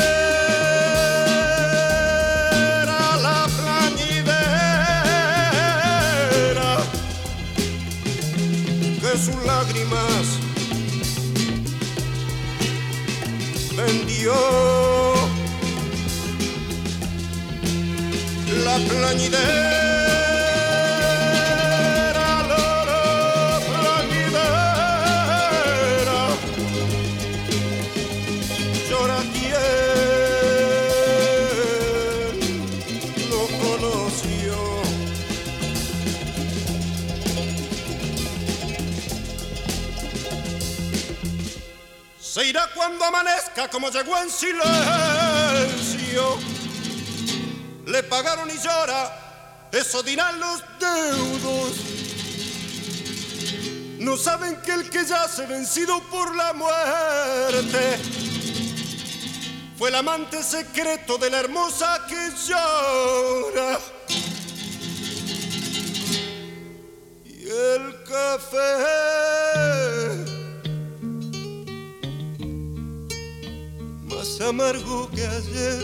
[9.21, 10.39] sus lágrimas
[13.77, 14.33] vendió.
[18.65, 19.80] La plañidera,
[43.01, 44.69] cuando amanezca como llegó en silencio.
[47.87, 51.73] Le pagaron y llora, eso dirán los deudos.
[53.99, 57.99] No saben que el que yace vencido por la muerte
[59.79, 63.81] fue el amante secreto de la hermosa que llora.
[67.25, 69.30] Y el café
[74.43, 75.83] amargo que ayer.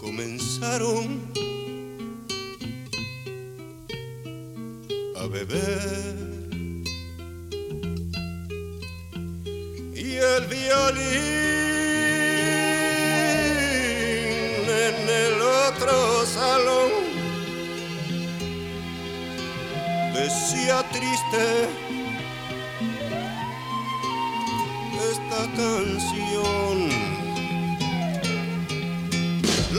[0.00, 1.20] Comenzaron
[5.16, 6.30] a beber
[9.94, 11.50] y el violín
[14.88, 16.90] en el otro salón
[20.14, 21.89] decía triste
[25.56, 26.88] canción.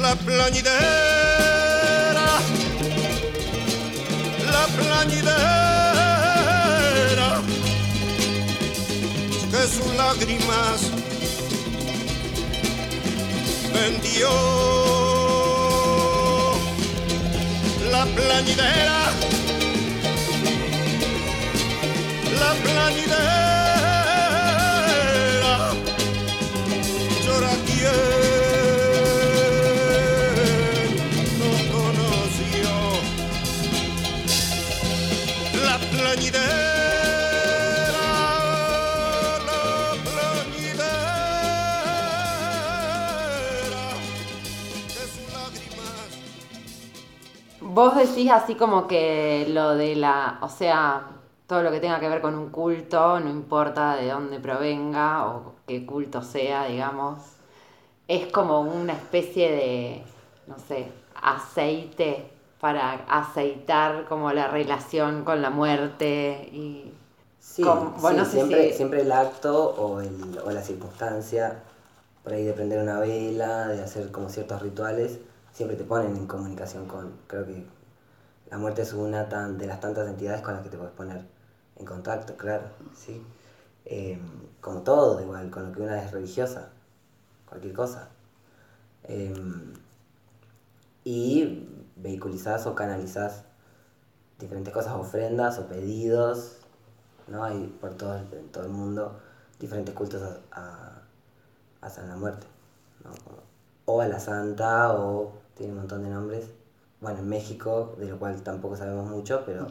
[0.02, 0.72] La plañidera,
[4.52, 5.32] la plañidera,
[9.52, 10.80] que sus lágrimas
[13.74, 14.32] vendió.
[17.92, 19.02] La plañidera,
[22.40, 23.61] la plañidera
[47.78, 51.08] Vos decís así como que lo de la, o sea,
[51.48, 55.56] todo lo que tenga que ver con un culto, no importa de dónde provenga o
[55.68, 57.20] qué culto sea, digamos,
[58.08, 60.04] es como una especie de,
[60.48, 60.92] no sé,
[61.22, 66.94] aceite para aceitar como la relación con la muerte y...
[67.40, 70.62] Sí, con- sí, bueno, no sé siempre, si- siempre el acto o, el, o la
[70.62, 71.64] circunstancia,
[72.24, 75.20] por ahí de prender una vela, de hacer como ciertos rituales,
[75.54, 77.66] siempre te ponen en comunicación con, creo que
[78.50, 81.26] la muerte es una tan, de las tantas entidades con las que te puedes poner
[81.78, 82.64] en contacto, claro,
[82.96, 83.24] sí.
[83.86, 84.20] Eh,
[84.60, 86.70] como todo, igual, con lo que una es religiosa,
[87.48, 88.10] cualquier cosa.
[89.04, 89.34] Eh,
[91.04, 93.44] y vehiculizás o canalizás
[94.40, 96.58] diferentes cosas, ofrendas o pedidos,
[97.28, 97.44] ¿no?
[97.44, 99.20] Hay por todo el, en todo el mundo
[99.60, 100.22] diferentes cultos
[100.52, 101.02] a, a,
[101.82, 102.48] a San la Muerte,
[103.04, 103.12] ¿no?
[103.86, 106.46] O a la Santa, o tiene un montón de nombres.
[107.00, 109.68] Bueno, en México, de lo cual tampoco sabemos mucho, pero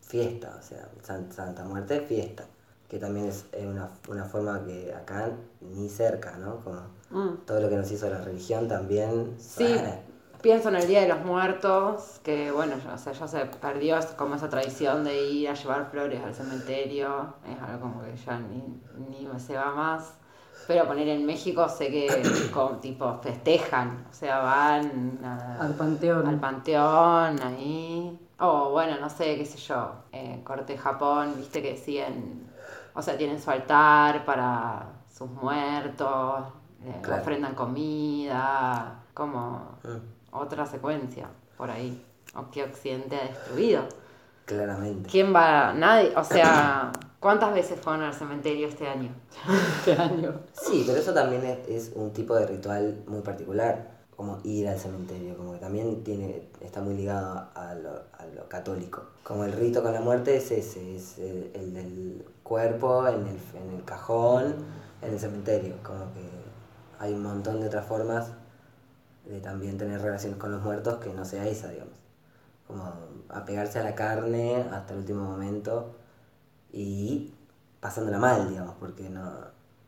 [0.00, 2.44] fiesta, o sea, San- Santa Muerte, fiesta.
[2.88, 6.56] Que también es una, una forma que acá ni cerca, ¿no?
[6.62, 7.44] Como Mm.
[7.46, 9.34] todo lo que nos hizo la religión también.
[9.38, 9.80] Sí,
[10.42, 13.98] pienso en el Día de los Muertos, que bueno, ya, o sea, ya se perdió
[14.16, 18.38] como esa tradición de ir a llevar flores al cementerio, es algo como que ya
[18.40, 20.14] ni, ni se va más.
[20.66, 26.26] Pero poner en México sé que como, tipo festejan, o sea, van a- Al panteón.
[26.26, 28.18] al panteón ahí.
[28.38, 32.48] O bueno, no sé, qué sé yo, eh, corte Japón, viste que siguen,
[32.94, 36.44] o sea, tienen su altar para sus muertos,
[36.84, 37.22] eh, Claro.
[37.22, 42.04] ofrendan comida, como Mm, otra secuencia por ahí.
[42.34, 43.82] O que Occidente ha destruido.
[44.46, 45.08] claramente.
[45.08, 45.72] ¿Quién va?
[45.74, 46.90] Nadie, o sea,
[47.22, 49.14] ¿cuántas veces fueron al cementerio este año?
[49.78, 50.40] Este año.
[50.52, 54.78] Sí, pero eso también es, es un tipo de ritual muy particular, como ir al
[54.78, 59.04] cementerio, como que también tiene, está muy ligado a lo, a lo católico.
[59.22, 63.38] Como el rito con la muerte es ese, es el, el del cuerpo en el,
[63.54, 64.56] en el cajón,
[65.00, 66.28] en el cementerio, como que
[66.98, 68.32] hay un montón de otras formas
[69.24, 71.94] de también tener relaciones con los muertos que no sea esa, digamos.
[72.66, 72.92] Como
[73.28, 76.01] apegarse a la carne hasta el último momento
[76.72, 77.32] y
[77.80, 79.22] pasándola mal, digamos, porque no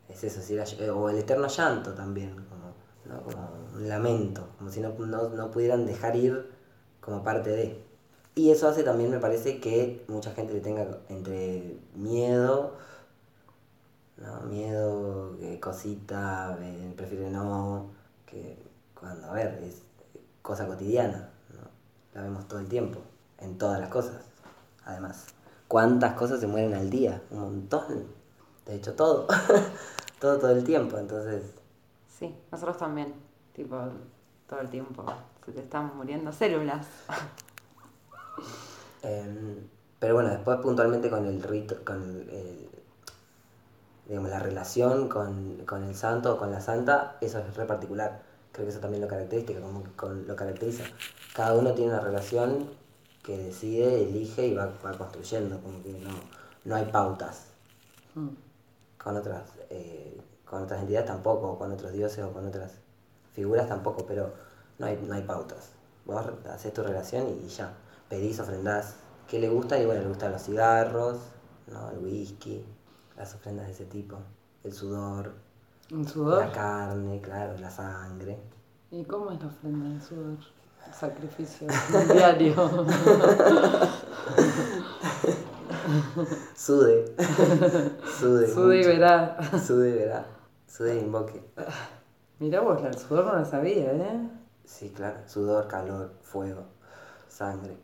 [0.09, 2.75] es eso, si era- eh, o el eterno llanto también, como,
[3.07, 3.23] ¿no?
[3.25, 6.51] como un lamento, como si no, no, no pudieran dejar ir
[7.01, 7.85] como parte de.
[8.35, 12.75] Y eso hace también, me parece, que mucha gente le tenga entre miedo,
[14.17, 14.41] ¿no?
[14.49, 17.91] miedo, que cosita, eh, prefiere no,
[18.27, 18.57] que
[18.99, 19.83] cuando, a ver, es
[20.43, 21.69] cosa cotidiana, ¿no?
[22.15, 23.01] la vemos todo el tiempo,
[23.39, 24.17] en todas las cosas,
[24.85, 25.34] además.
[25.75, 27.21] ¿Cuántas cosas se mueren al día?
[27.33, 28.07] Un montón.
[28.65, 29.27] De hecho, todo.
[30.21, 30.97] todo, todo el tiempo.
[30.99, 31.43] Entonces,
[32.07, 33.13] Sí, nosotros también,
[33.53, 33.77] tipo,
[34.49, 35.05] todo el tiempo.
[35.45, 36.87] Se te están muriendo células.
[39.03, 39.67] em,
[39.99, 42.69] pero bueno, después puntualmente con el rito, con el, el-
[44.07, 48.23] digamos, la relación con, con el santo o con la santa, eso es re particular.
[48.53, 50.85] Creo que eso también lo caracteriza, como con- lo caracteriza.
[51.35, 52.69] Cada uno tiene una relación
[53.25, 56.11] que decide, elige y va, va construyendo, como que no,
[56.65, 57.47] no hay pautas.
[58.15, 58.29] Mm.
[58.97, 62.73] con otras eh, con otras entidades tampoco, con otros dioses o con otras
[63.33, 64.33] figuras tampoco, pero
[64.79, 65.71] no hay, no hay pautas.
[66.05, 67.73] Vos haces tu relación y ya.
[68.09, 68.95] Pedís, ofrendás
[69.27, 71.19] qué le gusta, y bueno, le gustan los cigarros,
[71.67, 71.91] ¿no?
[71.91, 72.65] el whisky,
[73.17, 74.19] las ofrendas de ese tipo,
[74.63, 75.33] el sudor,
[75.91, 76.45] ¿Un sudor?
[76.45, 78.39] la carne, claro, la sangre.
[78.91, 80.39] ¿Y cómo es la ofrenda del sudor?
[80.95, 81.67] El sacrificio
[82.13, 82.55] diario.
[86.55, 87.15] Sude.
[88.19, 88.47] Sude.
[88.55, 89.37] Sude y verá.
[89.59, 90.25] Sude y verá.
[90.69, 91.43] Sude y invoque.
[92.39, 94.31] Mirá vos, del sudor no la sabía, ¿eh?
[94.65, 95.19] Sí, claro.
[95.27, 96.65] Sudor, calor, fuego,
[97.29, 97.77] sangre.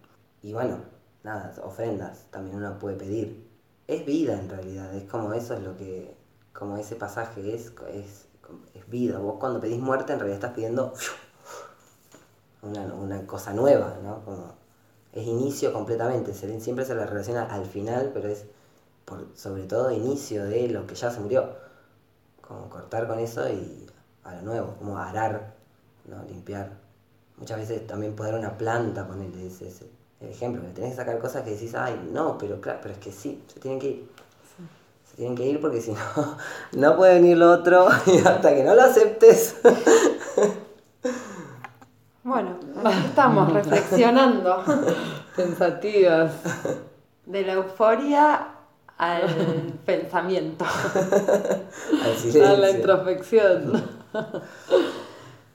[0.43, 0.79] Y bueno,
[1.25, 3.51] nada, ofrendas también uno puede pedir.
[3.89, 6.17] Es vida en realidad, es como eso es lo que,
[6.53, 8.29] como ese pasaje es, es,
[8.75, 9.19] es vida.
[9.19, 10.95] Vos cuando pedís muerte en realidad estás pidiendo
[12.63, 14.25] una, una cosa nueva, ¿no?
[14.25, 14.55] Como
[15.13, 18.47] es inicio completamente, se- siempre se la relaciona al final, pero es
[19.05, 21.51] por, sobre todo inicio de lo que ya se murió.
[22.43, 23.87] Como cortar con eso y
[24.25, 25.55] a lo nuevo, como arar,
[26.07, 26.23] ¿no?
[26.25, 26.73] limpiar.
[27.39, 29.91] Muchas veces también podar una planta, ponerle ese, ese
[30.21, 33.01] el ejemplo, que tenés que sacar cosas que decís, ay, no, pero claro, pero es
[33.01, 34.11] que sí, se tienen que ir.
[35.11, 36.01] Se tienen que ir porque si no,
[36.73, 39.57] no puede venir lo otro y hasta que no lo aceptes.
[42.23, 44.63] Bueno, aquí estamos reflexionando
[45.37, 46.33] Pensativas.
[47.27, 48.49] de la euforia
[48.99, 49.23] al
[49.87, 50.65] pensamiento.
[50.65, 53.83] Al A la introspección.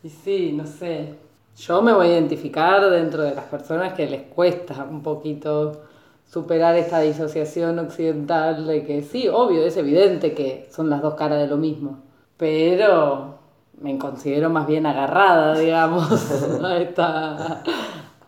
[0.03, 1.15] y sí, no sé.
[1.57, 5.83] Yo me voy a identificar dentro de las personas que les cuesta un poquito
[6.27, 11.39] superar esta disociación occidental de que sí, obvio, es evidente que son las dos caras
[11.39, 11.99] de lo mismo.
[12.35, 13.34] Pero
[13.79, 16.09] me considero más bien agarrada, digamos,
[16.63, 17.63] a, esta,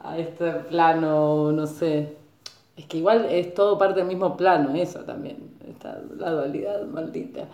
[0.03, 2.17] a este plano, no sé.
[2.75, 5.57] Es que igual es todo parte del mismo plano, eso también.
[5.67, 7.45] Esta, la dualidad maldita.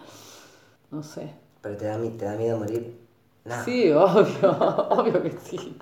[0.92, 1.34] No sé.
[1.62, 2.98] Pero te da, te da miedo morir.
[3.46, 3.64] No.
[3.64, 4.52] Sí, obvio,
[4.90, 5.78] obvio que sí.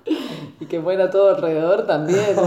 [0.60, 2.36] Y que muera todo alrededor también.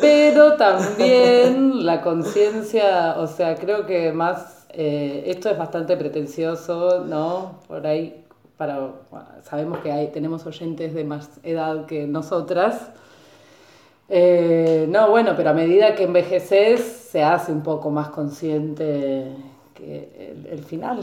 [0.00, 7.60] Pero también la conciencia, o sea, creo que más, eh, esto es bastante pretencioso, ¿no?
[7.68, 8.24] Por ahí,
[8.56, 8.78] para,
[9.10, 12.90] bueno, sabemos que hay, tenemos oyentes de más edad que nosotras.
[14.08, 19.32] Eh, no, bueno, pero a medida que envejeces se hace un poco más consciente
[19.74, 21.00] que el, el final.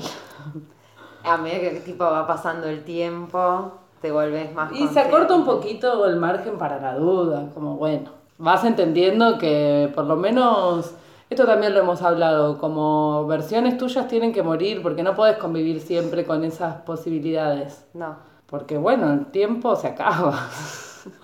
[1.23, 5.45] A medida que tipo va pasando el tiempo, te vuelves más Y se acorta un
[5.45, 10.93] poquito el margen para la duda, como bueno, vas entendiendo que por lo menos,
[11.29, 15.79] esto también lo hemos hablado, como versiones tuyas tienen que morir porque no puedes convivir
[15.81, 17.85] siempre con esas posibilidades.
[17.93, 18.17] No.
[18.47, 20.49] Porque bueno, el tiempo se acaba.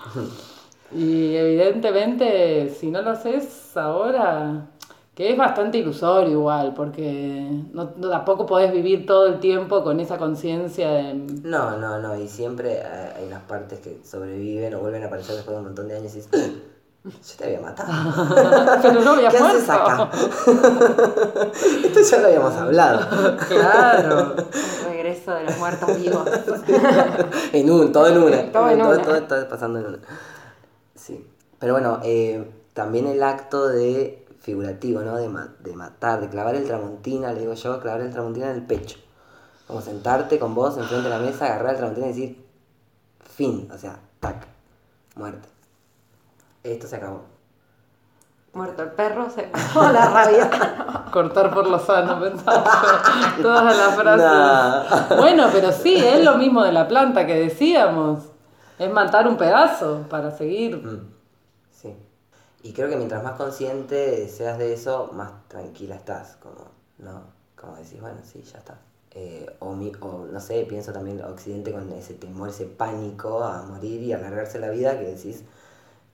[0.95, 4.68] y evidentemente, si no lo haces ahora,
[5.16, 10.01] Que es bastante ilusorio igual, porque no, no- tampoco podés vivir todo el tiempo con
[10.01, 11.14] esa conciencia de...
[11.14, 12.84] No, no, no, y siempre eh,
[13.18, 16.12] hay unas partes que sobreviven o vuelven a aparecer después de un montón de años
[16.14, 16.49] y dices, "Ah,
[17.06, 17.91] yo te había matado.
[18.82, 20.10] Pero no había ¿Qué haces acá?
[21.84, 23.38] Esto ya lo habíamos hablado.
[23.47, 24.36] Claro.
[24.38, 26.28] El regreso de los muertos vivos.
[27.53, 28.51] en un, todo en una.
[28.51, 29.01] Todo en una.
[29.01, 29.99] todo está pasando en una.
[30.95, 31.28] Sí.
[31.60, 35.16] Pero bueno, eh, también el acto de figurativo, ¿no?
[35.18, 38.56] De, ma- de matar, de clavar el tramontina, le digo yo, clavar el tramontina en
[38.56, 38.97] el pecho.
[39.68, 42.45] Como sentarte con vos enfrente de la mesa, agarrar el tramontina y decir,
[43.36, 44.45] fin, o sea, tac,
[45.16, 45.47] muerte.
[46.66, 47.22] Esto se acabó.
[48.53, 50.49] Muerto el perro, se acabó la rabia.
[51.11, 52.63] Cortar por lo sano, pensaba.
[53.41, 54.26] Todas las frases.
[55.09, 55.16] Nah.
[55.18, 58.20] Bueno, pero sí, es lo mismo de la planta que decíamos.
[58.80, 60.78] Es matar un pedazo para seguir.
[60.78, 61.13] Mm,
[61.72, 61.93] Sí.
[62.63, 66.38] Y creo que mientras más consciente seas de eso, más tranquila estás.
[66.41, 66.55] Como,
[66.97, 67.22] no,
[67.59, 68.78] como decís, bueno, sí, ya está.
[69.11, 73.61] Eh, o, mi- o no sé, pienso también Occidente con ese temor, ese pánico a
[73.63, 75.43] morir y alargarse la vida, que decís,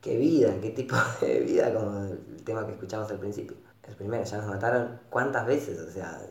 [0.01, 0.53] ¿qué vida?
[0.61, 1.73] ¿Qué tipo de vida?
[1.73, 3.55] Como el tema que escuchamos al principio.
[3.87, 6.21] El primero, ya nos mataron cuántas veces, o sea,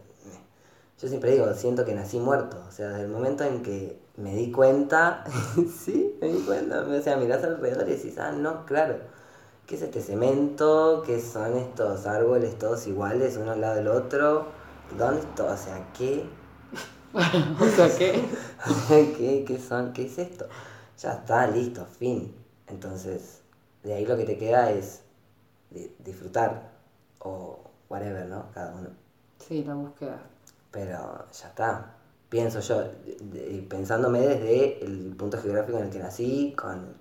[1.00, 4.34] yo siempre digo, siento que nací muerto, o sea, desde el momento en que me
[4.34, 5.24] di cuenta,
[5.84, 8.98] sí, me di cuenta, o sea, mirás alrededor y decís, ah, no, claro,
[9.66, 11.02] ¿qué es este cemento?
[11.06, 14.48] ¿Qué son estos árboles todos iguales, uno al lado del otro?
[14.98, 15.44] ¿Dónde está?
[15.44, 16.24] O sea, ¿qué?
[17.60, 18.22] O sea que.
[19.16, 19.92] ¿Qué, qué son?
[19.92, 20.46] ¿Qué es esto?
[20.98, 22.32] Ya está, listo, fin.
[22.68, 23.39] Entonces,
[23.82, 25.02] de ahí lo que te queda es
[25.70, 26.70] di- disfrutar
[27.20, 27.60] o
[27.90, 28.50] whatever, ¿no?
[28.52, 28.90] Cada uno.
[29.38, 30.20] Sí, la búsqueda.
[30.70, 31.94] Pero ya está.
[32.28, 32.82] Pienso yo,
[33.20, 36.94] de- pensándome desde el punto geográfico en el que nací, con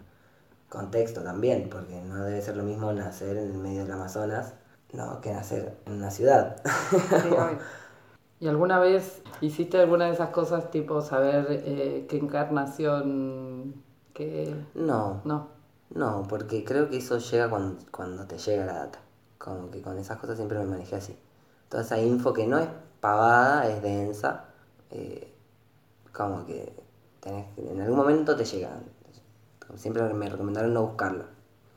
[0.70, 4.54] contexto también, porque no debe ser lo mismo nacer en el medio del Amazonas,
[4.94, 6.58] no, que nacer en una ciudad.
[7.22, 7.30] Sí.
[8.40, 15.22] ¿Y alguna vez hiciste alguna de esas cosas tipo saber eh, qué encarnación que No,
[15.26, 15.50] no?
[15.92, 19.00] No, porque creo que eso llega cuando, cuando te llega la data.
[19.38, 21.18] Como que con esas cosas siempre me manejé así.
[21.70, 22.68] Toda esa info que no es
[23.00, 24.46] pavada, es densa,
[24.92, 25.32] eh,
[26.12, 26.74] como que
[27.22, 28.72] tenés en algún momento te llega.
[29.76, 31.26] Siempre me recomendaron no buscarla.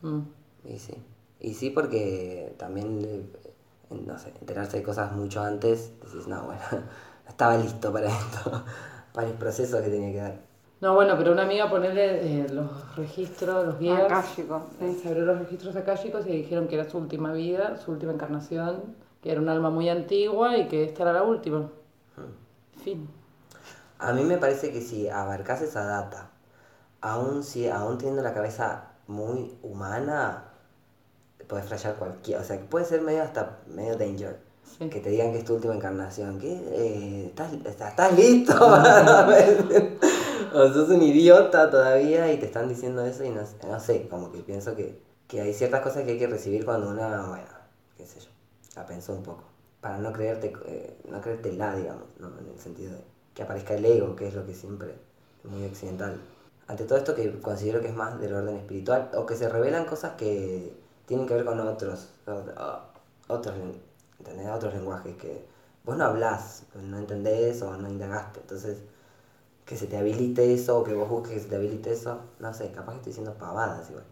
[0.01, 0.21] Mm.
[0.65, 0.93] Y sí.
[1.39, 3.25] Y sí porque también, eh,
[3.89, 6.61] no sé, enterarse de cosas mucho antes, decís, no, bueno,
[7.27, 8.63] estaba listo para esto,
[9.13, 10.52] para el proceso que tenía que dar.
[10.83, 14.03] No, bueno, pero una amiga ponerle eh, los registros, los guías.
[14.03, 14.99] Akáshico, sí.
[15.01, 18.93] Se abrió los registros akáshicos y dijeron que era su última vida, su última encarnación,
[19.21, 21.69] que era un alma muy antigua y que esta era la última.
[22.83, 23.07] Fin.
[23.97, 26.31] A mí me parece que si abarcas esa data,
[26.99, 30.49] aún, si, aún teniendo la cabeza muy humana,
[31.47, 34.37] puedes flashear cualquier, o sea, que puede ser medio hasta medio danger.
[34.63, 34.89] Sí.
[34.89, 38.53] Que te digan que es tu última encarnación, que eh, ¿estás, estás, listo?
[40.53, 44.07] o sos un idiota todavía y te están diciendo eso y no, sé- no sé,
[44.07, 47.45] como que pienso que, que hay ciertas cosas que hay que recibir cuando una, bueno,
[47.97, 48.29] qué sé yo,
[48.75, 49.43] la pensó un poco.
[49.81, 52.27] Para no creerte, eh, no creértela, digamos, ¿no?
[52.39, 53.01] en el sentido de
[53.33, 54.93] que aparezca el ego, que es lo que siempre
[55.43, 56.19] es muy occidental.
[56.67, 59.85] Ante todo esto que considero que es más del orden espiritual, o que se revelan
[59.85, 60.73] cosas que
[61.05, 62.09] tienen que ver con otros,
[63.27, 63.55] otros,
[64.23, 64.49] ¿entendés?
[64.49, 65.45] otros lenguajes que
[65.83, 68.77] vos no hablás, no entendés o no indagaste, entonces
[69.65, 72.53] que se te habilite eso o que vos busques que se te habilite eso, no
[72.53, 74.05] sé, capaz que estoy diciendo pavadas igual,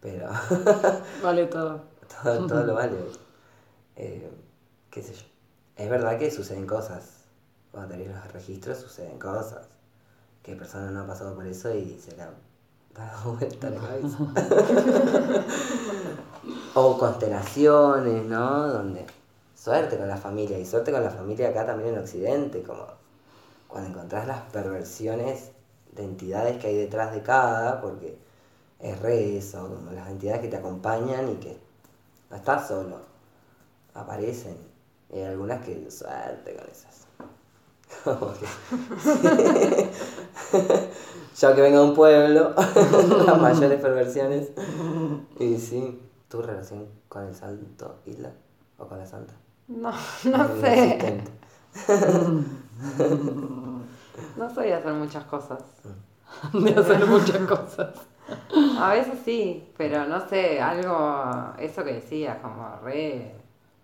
[0.00, 0.28] pero
[1.22, 1.82] Vale todo.
[2.22, 2.96] todo, todo lo vale.
[3.96, 4.30] Eh,
[4.90, 5.24] qué sé yo.
[5.76, 7.24] Es verdad que suceden cosas.
[7.72, 9.66] Cuando tenés los registros suceden cosas.
[10.42, 12.30] Que persona no ha pasado por eso y se le ha
[12.94, 14.18] dado vuelta la cabeza.
[16.74, 18.68] o constelaciones, ¿no?
[18.68, 19.06] Donde
[19.64, 20.58] suerte con la familia.
[20.58, 22.62] Y suerte con la familia acá también en Occidente.
[22.62, 22.84] Como
[23.66, 25.52] cuando encontrás las perversiones
[25.92, 28.18] de entidades que hay detrás de cada, porque
[28.78, 31.58] es re eso, como las entidades que te acompañan y que
[32.30, 32.98] no estás solo,
[33.94, 34.58] aparecen.
[35.10, 37.06] Y hay algunas que suerte con esas.
[41.40, 42.54] Yo que vengo de un pueblo,
[43.26, 44.50] las mayores perversiones.
[45.38, 48.30] Y sí, ¿tu relación con el santo Isla
[48.78, 49.32] o con la santa?
[49.68, 51.22] No, no sé.
[54.36, 55.62] No soy de hacer muchas cosas.
[56.52, 58.06] De hacer muchas cosas.
[58.78, 63.34] A veces sí, pero no sé, algo, eso que decías, como re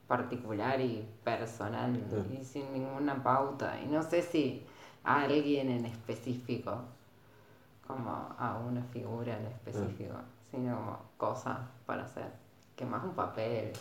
[0.09, 1.97] particular y personal
[2.33, 3.79] y sin ninguna pauta.
[3.81, 4.67] Y no sé si
[5.05, 6.83] a alguien en específico,
[7.87, 10.15] como a una figura en específico,
[10.51, 12.33] sino como cosas para hacer,
[12.77, 13.73] que más un papel.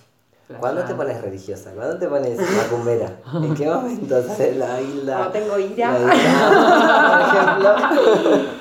[0.58, 1.72] ¿Cuándo te pones religiosa?
[1.74, 3.18] ¿Cuándo te pones macumbera?
[3.36, 5.16] ¿En qué momento sale la isla?
[5.18, 5.98] Cuando tengo ira.
[6.00, 8.50] Isla, por ejemplo.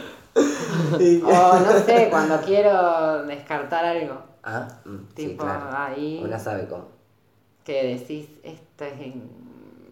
[1.24, 4.23] O no sé, cuando quiero descartar algo.
[4.44, 5.70] Ah, mm, sí, Tipo, claro.
[5.77, 6.20] ahí.
[6.24, 6.85] Una sabe cómo.
[7.65, 9.31] Que decís, esto es en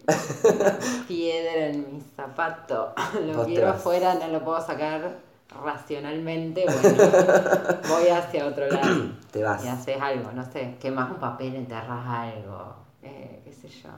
[1.07, 2.93] piedra en mi zapato.
[3.25, 5.17] Lo quiero afuera, no lo puedo sacar
[5.63, 6.65] racionalmente.
[6.65, 9.11] Bueno, voy hacia otro lado.
[9.31, 9.63] Te vas.
[9.63, 13.89] Y haces algo, no sé, quemas un papel, enterras algo, eh, qué sé yo.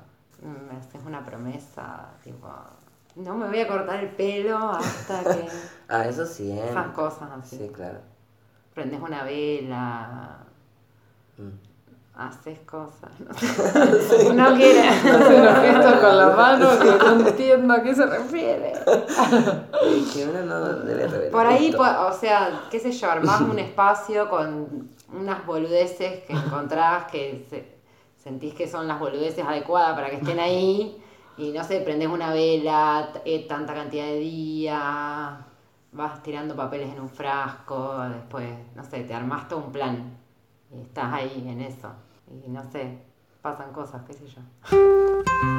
[0.42, 2.48] Me haces una promesa, tipo,
[3.16, 5.48] no me voy a cortar el pelo hasta que.
[5.90, 6.70] Ah, eso sí, ¿eh?
[6.70, 7.58] Esas cosas así.
[7.58, 8.00] Sí, claro.
[8.74, 10.38] Prendes una vela,
[11.38, 11.69] Mm.
[12.20, 13.10] Haces cosas.
[13.20, 14.34] No, sé.
[14.34, 14.88] no quiere.
[14.90, 18.74] Hace unos gestos con la mano que no entiendo a qué se refiere.
[20.14, 21.30] Que uno no debe.
[21.30, 26.34] Por ahí, po- o sea, qué sé yo, armás un espacio con unas boludeces que
[26.34, 27.80] encontrás que se-
[28.22, 31.02] sentís que son las boludeces adecuadas para que estén ahí.
[31.38, 35.34] Y no sé, prendés una vela, eh, tanta cantidad de días,
[35.94, 40.18] vas tirando papeles en un frasco, después, no sé, te armás todo un plan.
[40.72, 41.90] Y estás ahí en eso.
[42.32, 43.00] Y no sé,
[43.42, 44.42] pasan cosas, qué sé yo.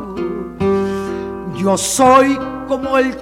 [1.61, 3.15] Yo soy como el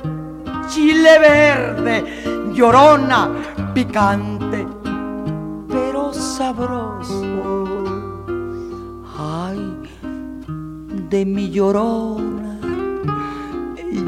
[0.69, 3.29] chile verde, llorona,
[3.73, 4.65] picante,
[5.67, 7.83] pero sabroso.
[9.17, 9.75] Ay,
[11.09, 12.61] de mi llorona,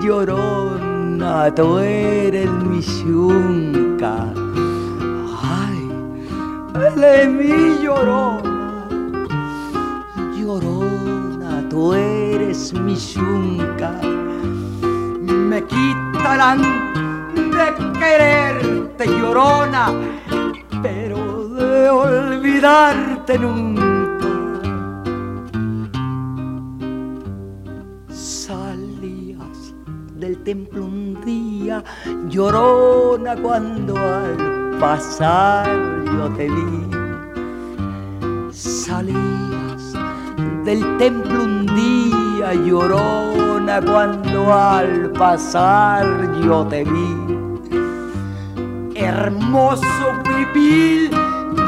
[0.02, 4.32] llorona, tú eres mi yunca.
[5.44, 5.90] Ay,
[6.96, 8.52] de mi llorona
[10.42, 14.21] llorona, tú eres mi yunca.
[15.52, 16.62] Me quitarán
[17.36, 19.92] de quererte, llorona,
[20.82, 23.84] pero de olvidarte nunca.
[28.08, 29.76] Salías
[30.16, 31.84] del templo un día,
[32.30, 35.68] llorona, cuando al pasar
[36.06, 37.02] yo te vi
[38.54, 39.94] salías
[40.64, 42.11] del templo un día
[42.50, 46.06] llorona cuando al pasar
[46.44, 47.18] yo te vi.
[48.96, 49.86] Hermoso
[50.26, 51.12] huipil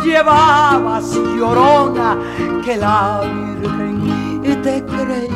[0.03, 2.17] llevabas llorona
[2.65, 5.29] que la Virgen te creí.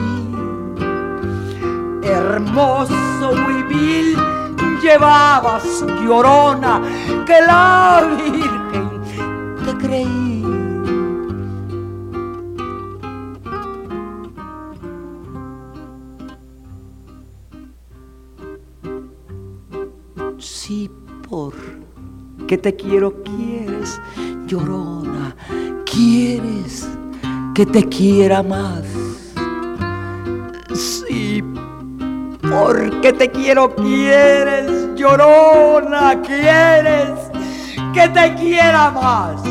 [2.04, 4.18] Hermoso huipil
[4.82, 6.82] llevabas llorona
[7.26, 8.90] que la Virgen
[9.66, 10.37] te creí.
[22.48, 24.00] Porque te quiero, quieres,
[24.46, 25.36] llorona,
[25.84, 26.88] quieres
[27.54, 28.86] que te quiera más.
[30.74, 31.44] Sí,
[32.50, 37.20] porque te quiero, quieres, llorona, quieres
[37.94, 39.42] que te quiera más.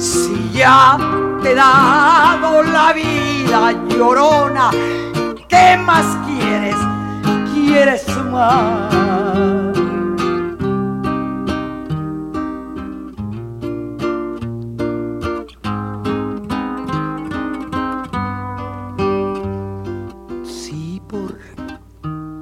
[0.00, 0.96] Si ya
[1.42, 4.70] te he dado la vida, llorona,
[5.46, 6.76] ¿qué más quieres?
[7.52, 9.63] ¿Quieres más?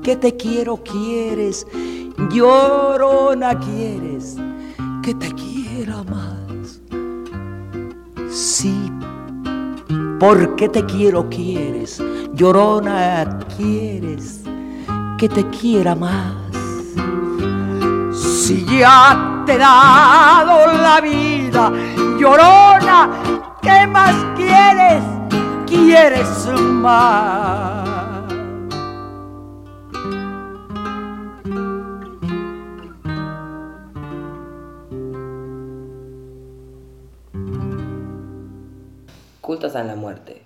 [0.02, 1.64] Porque te quiero, quieres,
[2.32, 4.36] llorona, quieres
[5.00, 6.80] que te quiera más.
[8.28, 8.90] Sí,
[10.18, 12.02] porque te quiero, quieres,
[12.34, 14.40] llorona, quieres
[15.18, 16.34] que te quiera más.
[18.12, 21.72] Si ya te he dado la vida,
[22.18, 23.08] llorona,
[23.62, 25.04] ¿qué más quieres?
[25.72, 27.91] quieres más.
[39.42, 40.40] Cultos a la muerte.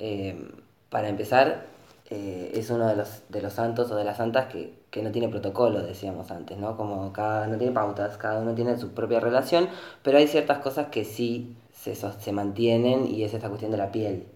[0.00, 0.50] Eh,
[0.90, 1.66] para empezar,
[2.10, 5.10] eh, es uno de los, de los santos o de las santas que, que no
[5.10, 6.76] tiene protocolo, decíamos antes, ¿no?
[6.76, 9.68] Como cada no tiene pautas, cada uno tiene su propia relación,
[10.02, 13.90] pero hay ciertas cosas que sí se, se mantienen y es esta cuestión de la
[13.90, 14.26] piel,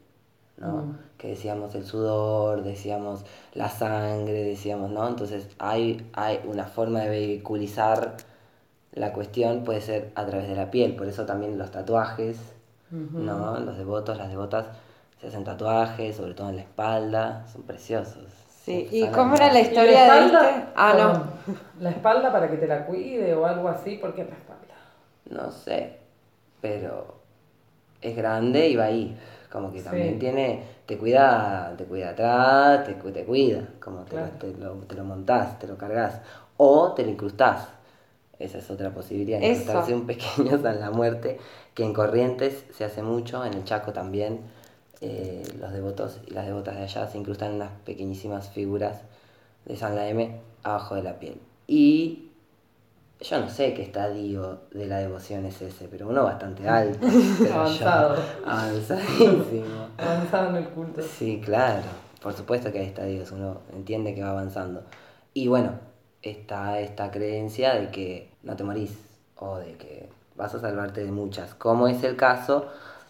[0.57, 0.69] ¿no?
[0.69, 0.99] Mm.
[1.19, 5.07] Que decíamos el sudor, decíamos la sangre, decíamos, ¿no?
[5.07, 8.17] Entonces hay, hay una forma de vehiculizar
[8.93, 12.39] la cuestión, puede ser a través de la piel, por eso también los tatuajes,
[12.91, 13.59] ¿no?
[13.61, 14.67] Los devotos, las devotas
[15.21, 18.27] se hacen tatuajes, sobre todo en la espalda, son preciosos.
[18.65, 19.67] Sí, ¿y cómo era la hermosos.
[19.67, 20.65] ¿Y historia de este?
[20.75, 21.53] Ah, no.
[21.81, 24.75] La espalda para que te la cuide o algo así, ¿por qué la espalda?
[25.31, 25.99] No sé,
[26.61, 27.15] pero
[28.01, 29.17] es grande y va ahí.
[29.51, 30.19] Como que también Sí.
[30.19, 34.27] tiene, te cuida, te cuida atrás, te, te cuida, como te, Claro.
[34.33, 36.21] lo, te, lo, te lo montás, te lo cargas,
[36.57, 37.69] o te lo incrustás.
[38.39, 39.85] Esa es otra posibilidad, Eso.
[39.95, 41.39] un pequeño San la Muerte,
[41.75, 44.41] que en Corrientes se hace mucho, en el Chaco también.
[45.03, 49.03] eh, los devotos y las devotas de allá se incrustan unas pequeñísimas figuras
[49.67, 51.39] de San la M abajo de la piel.
[51.67, 52.31] Y
[53.21, 57.07] yo no sé qué estadio de la devoción es ese, pero uno bastante alto.
[57.07, 57.55] yo.
[57.55, 58.17] Avanzado.
[58.47, 59.89] Avanzadísimo.
[59.99, 61.03] Avanzado en el culto.
[61.03, 61.83] Sí, claro.
[62.23, 64.83] Por supuesto que hay estadios, uno entiende que va avanzando.
[65.35, 65.73] Y bueno,
[66.31, 68.97] está esta creencia de que no te morís
[69.39, 72.67] o de que vas a salvarte de muchas, como es el caso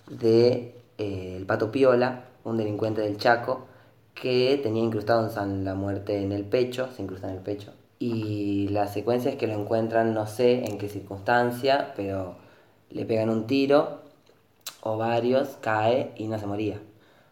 [0.09, 3.67] de eh, el Pato Piola, un delincuente del Chaco,
[4.15, 7.73] que tenía incrustado un San la Muerte en el pecho, se incrusta en el pecho.
[7.99, 12.37] Y la secuencia es que lo encuentran, no sé en qué circunstancia, pero
[12.91, 14.01] le pegan un tiro
[14.83, 16.81] o varios, cae y no se moría.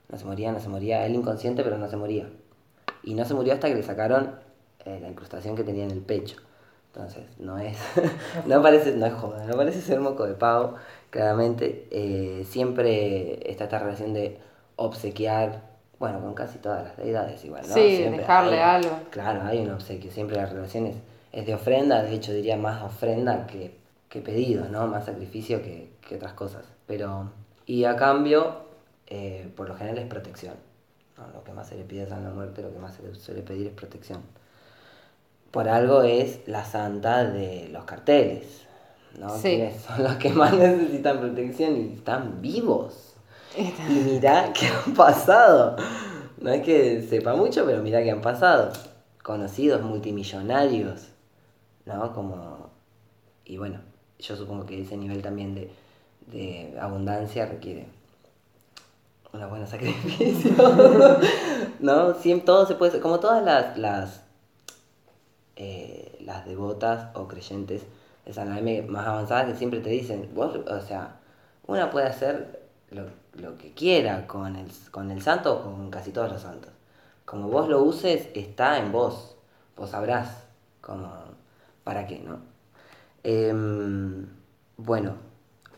[0.09, 1.06] No se moría, no se moría.
[1.06, 2.28] Él inconsciente, pero no se moría.
[3.02, 4.31] Y no se murió hasta que le sacaron
[4.85, 6.36] eh, la incrustación que tenía en el pecho.
[6.93, 7.77] Entonces, no es,
[8.47, 10.74] no parece, no es joda, no parece ser moco de pavo,
[11.11, 11.89] claramente.
[11.90, 14.39] Eh, siempre está esta relación de
[14.77, 15.62] obsequiar,
[15.98, 17.74] bueno, con casi todas las deidades igual, ¿no?
[17.74, 18.98] Sí, Siempre dejarle hay- algo.
[19.11, 20.97] Claro, hay un obsequio, siempre la relación es,
[21.32, 23.77] es de ofrenda, de hecho diría más ofrenda que,
[24.09, 24.86] que pedido, ¿no?
[24.86, 26.65] Más sacrificio que, que otras cosas.
[26.86, 27.31] Pero,
[27.66, 28.56] y a cambio,
[29.06, 30.55] eh, por lo general es protección.
[31.16, 31.27] ¿no?
[31.32, 33.15] Lo que más se le pide a San la Muerte, lo que más se le
[33.15, 34.20] suele pedir es protección.
[35.55, 38.43] Por algo es la santa de los carteles,
[39.21, 39.39] ¿no?
[39.39, 39.63] Sí.
[39.87, 43.15] Son los que más necesitan protección y están vivos.
[43.57, 45.77] Y mirá qué han pasado.
[46.41, 48.73] No es que sepa mucho, pero mirá qué han pasado.
[49.23, 51.03] Conocidos multimillonarios,
[51.87, 52.13] ¿no?
[52.13, 52.71] Como.
[53.45, 53.79] Y bueno,
[54.19, 55.71] yo supongo que ese nivel también de,
[56.33, 57.87] de abundancia requiere
[59.33, 60.51] una buena sacrificio.
[61.79, 62.15] ¿No?
[62.15, 62.99] Siempre todo se puede.
[62.99, 63.79] Como todas las.
[63.79, 64.24] las
[65.57, 67.83] eh, las devotas o creyentes
[68.25, 71.21] de San Jaime más avanzadas que siempre te dicen, vos, o sea,
[71.67, 73.05] una puede hacer lo,
[73.35, 76.71] lo que quiera con el, con el santo o con casi todos los santos.
[77.25, 79.37] Como vos lo uses, está en vos.
[79.77, 80.45] Vos sabrás
[80.81, 81.11] como,
[81.83, 82.39] para qué, ¿no?
[83.23, 84.27] Em,
[84.77, 85.17] bueno,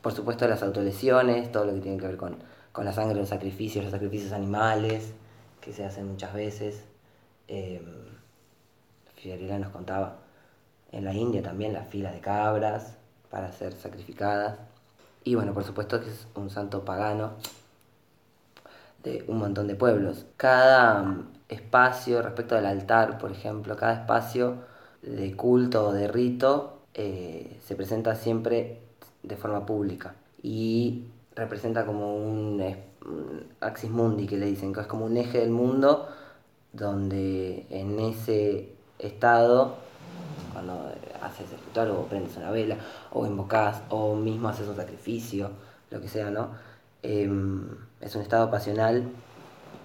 [0.02, 2.36] por supuesto las autolesiones, todo lo que tiene que ver con,
[2.72, 5.12] con la sangre, los sacrificios, los sacrificios animales,
[5.60, 6.84] que se hacen muchas veces.
[7.48, 8.05] Em,
[9.26, 10.18] Fiorella nos contaba,
[10.92, 12.96] en la India también las filas de cabras
[13.28, 14.56] para ser sacrificadas.
[15.24, 17.32] Y bueno, por supuesto que es un santo pagano
[19.02, 20.26] de un montón de pueblos.
[20.36, 24.58] Cada mm, espacio respecto del altar, por ejemplo, cada espacio
[25.02, 28.78] de culto o de rito eh, se presenta siempre
[29.24, 32.62] de forma pública y representa como un,
[33.58, 36.08] axis mundi que le dicen, que es como un eje del mundo
[36.72, 39.76] donde en ese estado,
[40.52, 40.90] cuando
[41.22, 42.76] haces el ritual o prendes una vela
[43.12, 45.50] o invocas o mismo haces un sacrificio,
[45.90, 46.50] lo que sea, ¿no?
[47.02, 47.68] Em,
[48.00, 49.08] es un estado pasional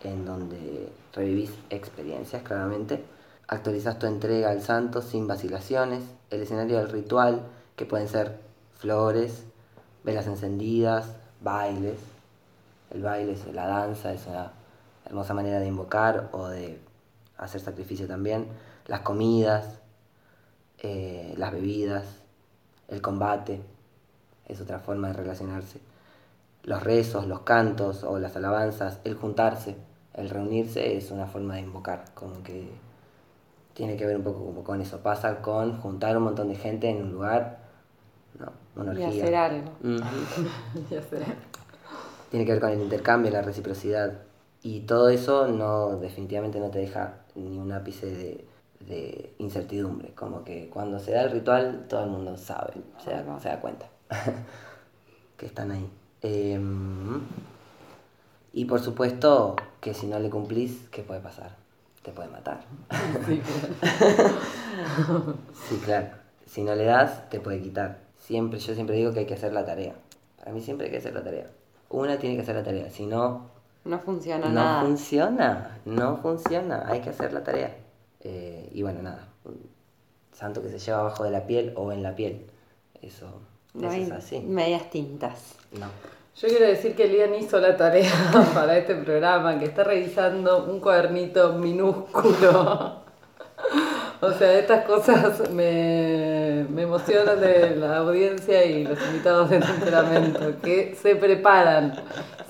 [0.04, 3.04] en donde revivís experiencias, claramente.
[3.48, 6.04] Actualizas tu entrega al santo sin vacilaciones.
[6.30, 7.42] El escenario del ritual,
[7.76, 8.40] que pueden ser
[8.76, 9.44] flores,
[10.04, 12.00] velas encendidas, bailes.
[12.90, 14.52] El baile es la danza, es una
[15.06, 16.80] hermosa manera de invocar o de
[17.38, 18.48] hacer sacrificio también.
[18.92, 19.80] Las comidas,
[20.80, 22.04] eh, las bebidas,
[22.90, 23.62] el combate,
[24.50, 25.80] es otra forma de relacionarse.
[26.64, 29.78] Los rezos, los cantos o las alabanzas, el juntarse,
[30.14, 32.68] el reunirse es una forma de invocar, como que
[33.76, 35.00] tiene que ver un poco como con eso.
[35.00, 37.60] Pasa con juntar un montón de gente en un lugar,
[38.38, 39.24] no, una Y orgía.
[39.24, 39.72] hacer algo.
[39.82, 40.50] Ujú.
[40.92, 41.24] Ya sé.
[42.30, 44.20] tiene que ver con el intercambio, la reciprocidad.
[44.64, 48.51] Y todo eso no, definitivamente no te deja ni un ápice de,
[48.88, 50.14] de incertidumbre.
[50.14, 53.60] Como que cuando se da el ritual, todo el mundo sabe, se da, se da
[53.60, 53.86] cuenta
[55.38, 55.90] que están ahí.
[56.22, 57.22] Em,
[58.54, 61.56] y por supuesto que si no le cumplís, ¿qué puede pasar?
[62.04, 62.62] Te puede matar.
[65.68, 66.08] Sí, claro.
[66.48, 68.00] Si no le das, te puede quitar.
[68.18, 69.94] Siempre, yo siempre digo que hay que hacer la tarea.
[70.40, 71.48] Para mí siempre hay que hacer la tarea.
[71.90, 73.50] Una tiene que hacer la tarea, si no,
[73.86, 74.82] No funciona no nada.
[74.82, 75.78] funciona.
[75.86, 77.76] No funciona, hay que hacer la tarea.
[78.24, 79.28] Eh, y bueno, nada.
[80.34, 82.46] Santo que se lleva abajo de la piel o en la piel.
[83.02, 83.42] Eso,
[83.74, 84.40] No eso hay es así.
[84.40, 85.56] medias tintas.
[85.72, 85.88] No.
[86.36, 88.12] Yo quiero decir que Lian hizo la tarea
[88.54, 93.02] para este programa, que está revisando un cuadernito minúsculo.
[94.24, 100.62] O sea, estas cosas me, me emocionan de la audiencia y los invitados de temperamento,
[100.62, 101.96] que se preparan,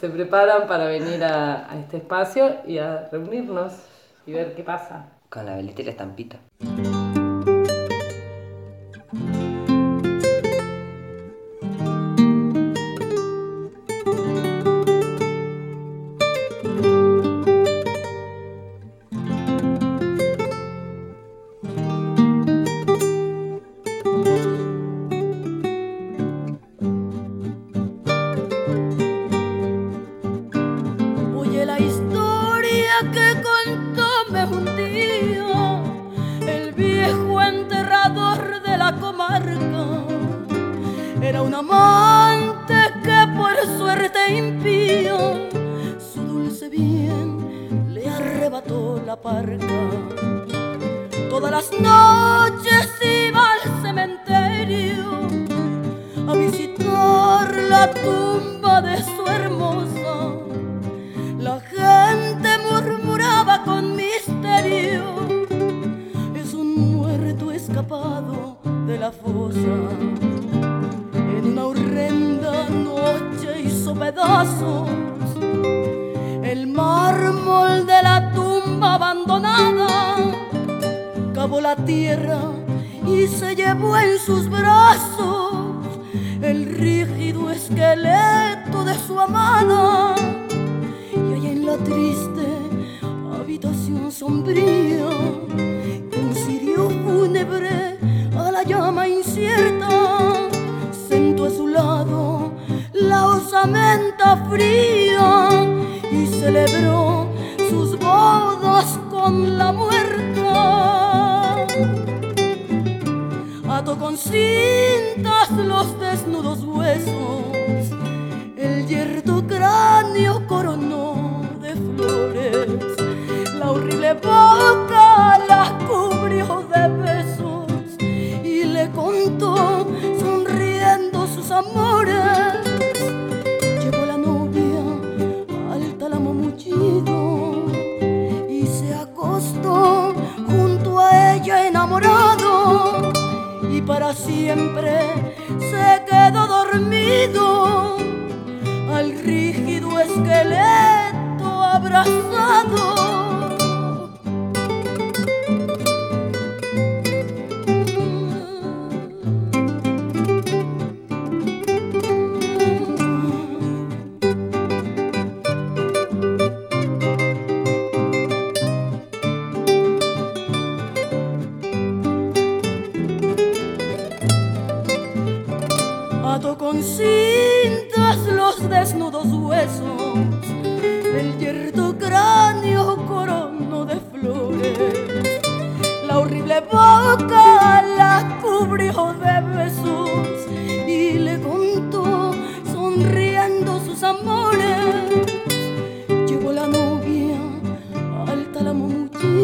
[0.02, 3.72] se preparan para venir a, a este espacio y a reunirnos
[4.26, 5.06] y ver qué pasa.
[5.32, 6.42] Con la velita y la estampita.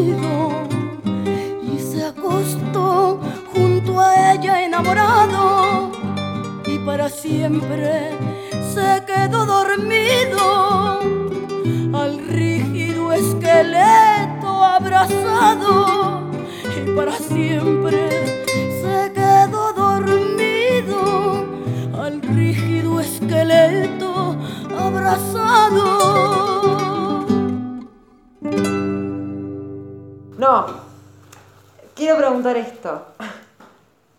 [0.00, 3.18] Y se acostó
[3.52, 5.90] junto a ella enamorado
[6.64, 8.12] y para siempre
[8.72, 11.00] se quedó dormido
[11.94, 16.22] al rígido esqueleto abrazado
[16.76, 18.08] y para siempre
[18.80, 21.44] se quedó dormido
[22.00, 24.36] al rígido esqueleto
[24.78, 26.37] abrazado.
[32.18, 33.02] Preguntar esto.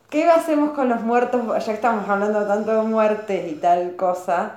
[0.09, 1.65] ¿Qué hacemos con los muertos?
[1.65, 4.53] Ya estamos hablando tanto de muertes y tal cosa.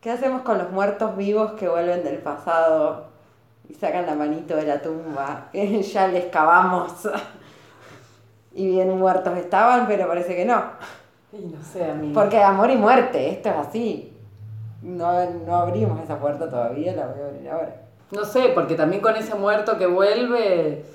[0.00, 3.06] ¿Qué hacemos con los muertos vivos que vuelven del pasado
[3.68, 5.48] y sacan la manito de la tumba?
[5.52, 7.08] Ya les cavamos
[8.56, 10.62] y bien muertos estaban, pero parece que no.
[11.32, 12.12] Y no sé, a mí.
[12.14, 14.16] Porque amor y muerte, esto es así.
[14.80, 17.76] No, no abrimos esa puerta todavía, la voy a abrir ahora.
[18.10, 20.86] No sé, porque también con ese muerto que vuelve,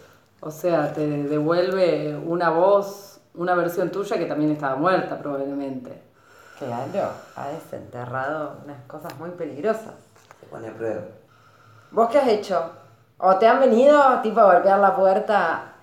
[0.42, 6.02] o sea, te devuelve una voz, una versión tuya que también estaba muerta probablemente.
[6.60, 9.94] Claro, ha desenterrado unas cosas muy peligrosas.
[10.40, 11.02] Se pone a prueba.
[11.92, 12.72] ¿Vos qué has hecho?
[13.18, 15.74] ¿O te han venido tipo a golpear la puerta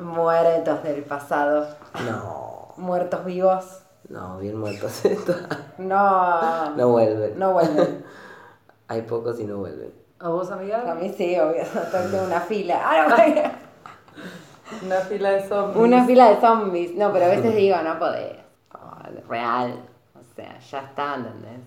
[0.00, 1.66] muertos del pasado?
[2.04, 3.82] No, Muertos vivos.
[4.08, 5.02] no, bien muertos.
[5.78, 6.70] No.
[6.76, 7.38] No vuelven.
[7.38, 8.04] No vuelven.
[8.88, 9.92] Hay pocos y no vuelven.
[10.20, 10.90] ¿A vos, amiga?
[10.90, 11.62] A mí sí, obvio.
[11.92, 12.80] Tengo una fila.
[12.84, 13.64] Ah, no.
[14.82, 15.76] Una fila de zombies.
[15.76, 16.94] Una fila de zombies.
[16.94, 18.36] No, pero a veces digo, no podés.
[18.72, 19.78] Oh, real.
[20.14, 21.60] O sea, ya está, ¿entendés?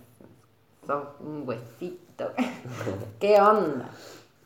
[0.86, 2.32] Sos un huesito.
[3.20, 3.90] ¿Qué onda?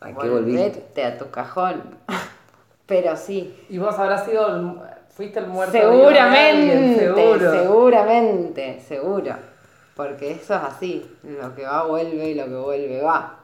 [0.02, 0.64] ¿A qué volviste?
[0.69, 1.82] Volvete a tu cajón.
[2.86, 3.65] Pero sí.
[3.69, 4.73] Y vos habrás sido, el-
[5.10, 7.52] fuiste el muerto vivo de alguien, Seguramente, seguro.
[7.52, 9.36] seguramente, seguro.
[9.95, 11.18] Porque eso es así.
[11.23, 13.38] Lo que va vuelve y lo que vuelve va.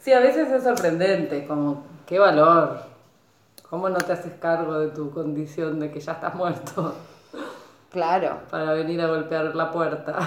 [0.00, 2.89] Sí, a veces es sorprendente, como, qué valor.
[3.70, 6.92] ¿Cómo no te haces cargo de tu condición de que ya estás muerto
[7.90, 8.38] Claro.
[8.50, 10.18] para venir a golpear la puerta?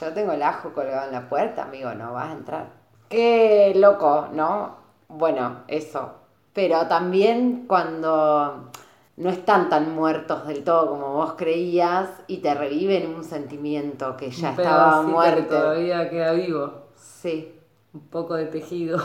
[0.00, 2.66] Yo tengo el ajo colgado en la puerta, amigo, no vas a entrar.
[3.08, 4.76] Qué loco, ¿no?
[5.08, 6.12] Bueno, eso.
[6.52, 8.70] Pero también cuando
[9.16, 14.30] no están tan muertos del todo como vos creías y te reviven un sentimiento que
[14.30, 15.54] ya Un estaba muerto.
[15.56, 16.72] todavía queda vivo.
[16.96, 17.60] Sí,
[17.92, 18.98] Un poco de tejido.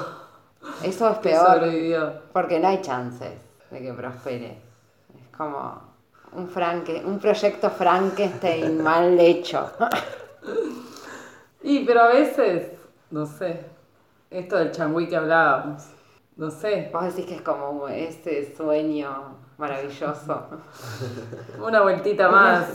[0.83, 1.45] Eso es peor.
[1.45, 2.13] sobrevivió.
[2.33, 3.33] Porque no hay chances
[3.69, 4.61] de que prospere.
[5.15, 5.81] Es como
[6.33, 9.71] un, franque, un proyecto Frankenstein mal hecho.
[11.61, 12.71] Y, pero a veces,
[13.11, 13.65] no sé,
[14.29, 15.87] esto del changüí que hablábamos,
[16.37, 20.47] no sé, Vos decís que es como ese sueño maravilloso.
[21.61, 22.69] una vueltita más,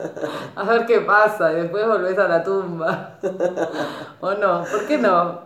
[0.54, 3.18] a ver qué pasa, y después volvés a la tumba.
[4.20, 4.64] ¿O no?
[4.64, 5.40] ¿Por qué no?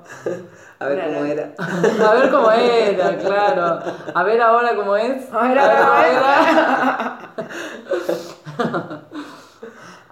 [0.84, 1.50] A ver cómo era.
[2.10, 3.82] A ver cómo era, claro.
[4.14, 5.32] A ver ahora cómo es.
[5.32, 7.18] A ver ahora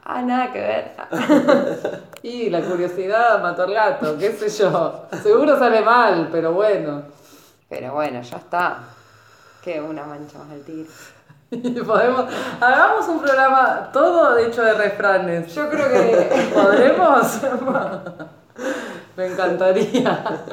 [0.04, 0.92] Ah, nada que ver.
[2.22, 5.06] Y la curiosidad mató al gato, qué sé yo.
[5.22, 7.02] Seguro sale mal, pero bueno.
[7.68, 8.76] Pero bueno, ya está.
[9.62, 10.88] Que una mancha más al tigre.
[11.50, 12.24] Y podemos,
[12.60, 15.54] hagamos un programa todo hecho de refranes.
[15.54, 17.40] Yo creo que ¿Podremos?
[19.16, 20.44] Me encantaría.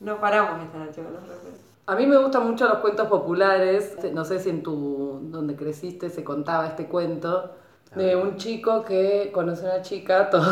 [0.00, 1.60] no paramos esta noche con los recuerdos.
[1.86, 3.96] A mí me gustan mucho los cuentos populares.
[4.12, 7.50] No sé si en tu donde creciste se contaba este cuento
[7.94, 10.44] de un chico que conoce a una chica, todo,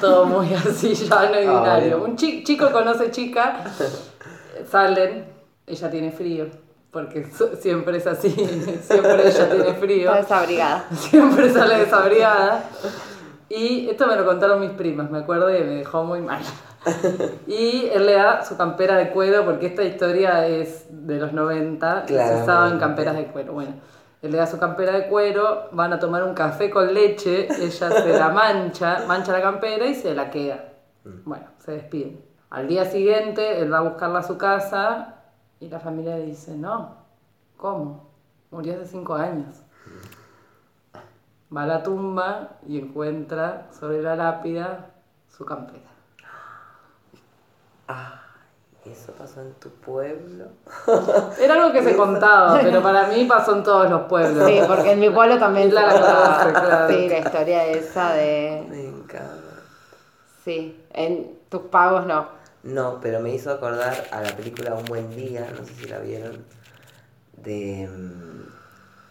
[0.00, 2.04] todo muy así llano y Ah, binario.
[2.04, 3.64] Un chi- chico conoce chica,
[4.70, 5.24] salen,
[5.66, 6.46] ella tiene frío,
[6.92, 8.30] porque so- siempre es así,
[8.82, 10.14] siempre ella tiene frío.
[10.14, 10.84] Está desabrigada.
[10.94, 12.64] Siempre sale desabrigada.
[13.48, 16.42] Y esto me lo contaron mis primas, me acuerdo y me dejó muy mal.
[17.46, 22.04] Y él le da su campera de cuero, porque esta historia es de los 90,
[22.08, 23.54] y se usaban camperas de cuero.
[23.54, 23.72] Bueno,
[24.20, 27.90] él le da su campera de cuero, van a tomar un café con leche, ella
[27.90, 30.64] se la mancha, mancha la campera y se la queda.
[31.24, 32.24] Bueno, se despiden.
[32.50, 35.16] Al día siguiente, él va a buscarla a su casa
[35.60, 36.96] y la familia le dice, no,
[37.56, 38.10] ¿cómo?
[38.50, 39.62] Murió hace cinco años.
[41.54, 44.90] Va a la tumba y encuentra sobre la lápida
[45.36, 45.94] su campera.
[48.84, 50.44] ¿Eso pasó en tu pueblo?
[51.40, 54.46] Era algo que se contaba, pero para mí pasó en todos los pueblos.
[54.46, 56.38] Sí, porque en mi pueblo también se la contaba.
[56.38, 56.88] conoce, claro.
[56.88, 58.66] Sí, la historia esa de...
[58.68, 59.62] Me encanta.
[60.44, 62.28] Sí, en tus pagos no.
[62.62, 65.98] No, pero me hizo acordar a la película Un Buen Día, no sé si la
[66.00, 66.44] vieron,
[67.38, 67.88] de...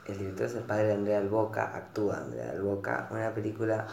[0.07, 3.87] el director es el padre de Andrea Alboca, actúa Andrea Alboca, una película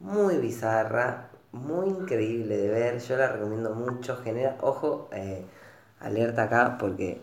[0.00, 5.44] muy bizarra, muy increíble de ver, yo la recomiendo mucho, genera, ojo, eh,
[6.00, 7.20] alerta acá porque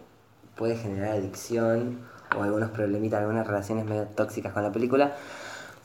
[0.56, 2.00] puede generar adicción
[2.38, 5.14] o algunos problemitas, algunas relaciones medio tóxicas con la película,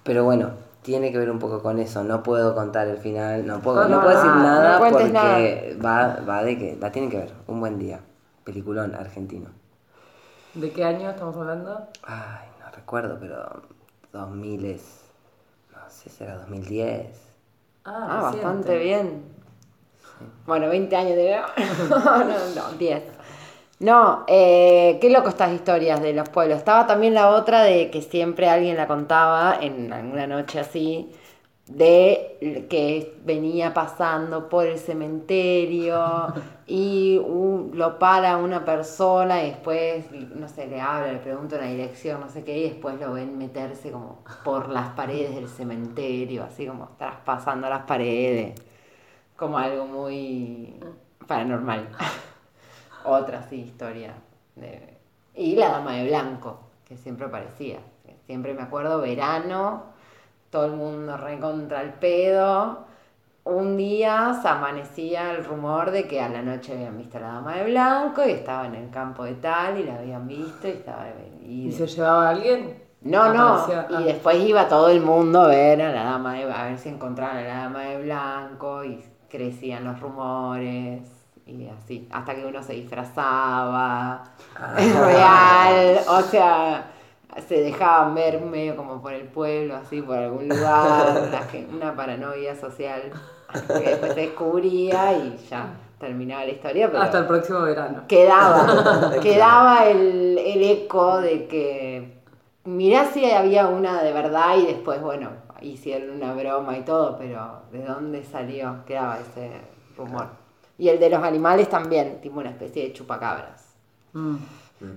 [0.02, 0.50] pero bueno,
[0.82, 3.96] tiene que ver un poco con eso, no puedo contar el final, no puedo, no,
[3.96, 7.60] No, puedo decir no, nada porque Va, va de que la tienen que ver, un
[7.60, 8.00] buen día,
[8.44, 9.65] peliculón argentino.
[10.56, 11.86] ¿De qué año estamos hablando?
[12.02, 13.62] Ay, no recuerdo, pero
[14.10, 15.02] 2000 es,
[15.70, 17.08] no sé, será 2010.
[17.84, 18.46] Ah, reciente.
[18.46, 19.22] bastante bien.
[20.46, 21.38] Bueno, 20 años de...
[21.90, 22.24] no,
[22.54, 23.02] no, 10.
[23.80, 26.56] No, eh, qué loco estas historias de los pueblos.
[26.56, 31.12] Estaba también la otra de que siempre alguien la contaba en alguna noche así,
[31.68, 36.32] de que venía pasando por el cementerio
[36.66, 41.66] y un- lo para una persona y después, no sé, le habla, le pregunta una
[41.66, 46.44] dirección, no sé qué, y después lo ven meterse como por las paredes del cementerio,
[46.44, 48.54] así como traspasando las paredes,
[49.36, 50.74] como algo muy
[51.26, 51.88] paranormal.
[53.04, 54.14] Otra sí, historia.
[54.56, 54.96] de-
[55.34, 57.78] Y la dama de blanco, que siempre aparecía.
[58.26, 59.84] Siempre me acuerdo, verano,
[60.56, 62.78] todo el mundo recontra el pedo.
[63.44, 67.26] Un día se amanecía el rumor de que a la noche habían visto a la
[67.34, 70.70] dama de blanco y estaba en el campo de tal y la habían visto y
[70.70, 71.04] estaba...
[71.44, 72.82] ¿Y se llevaba a alguien?
[73.02, 73.48] No, no.
[73.58, 74.00] Aparecía- ah.
[74.00, 76.88] Y después iba todo el mundo a ver a la dama de, a ver si
[76.88, 81.02] encontraban a la dama de blanco y crecían los rumores
[81.44, 84.24] y así, hasta que uno se disfrazaba.
[84.78, 86.86] Es real, o sea,
[87.46, 91.30] se dejaban ver medio como por el pueblo, así por algún lugar,
[91.72, 93.02] una paranoia social
[93.66, 96.90] que después se descubría y ya terminaba la historia.
[96.90, 98.02] Pero Hasta el próximo verano.
[98.08, 102.20] quedaba, quedaba el, el eco de que
[102.64, 105.30] mirá si había una de verdad y después, bueno,
[105.60, 108.84] hicieron una broma y todo, pero ¿de dónde salió?
[108.86, 109.50] Quedaba ese
[109.96, 110.28] rumor.
[110.78, 113.74] Y el de los animales también, tipo una especie de chupacabras.
[114.12, 114.36] Mm.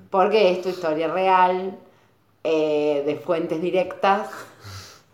[0.09, 1.77] Porque es tu historia real,
[2.43, 4.29] eh, de fuentes directas.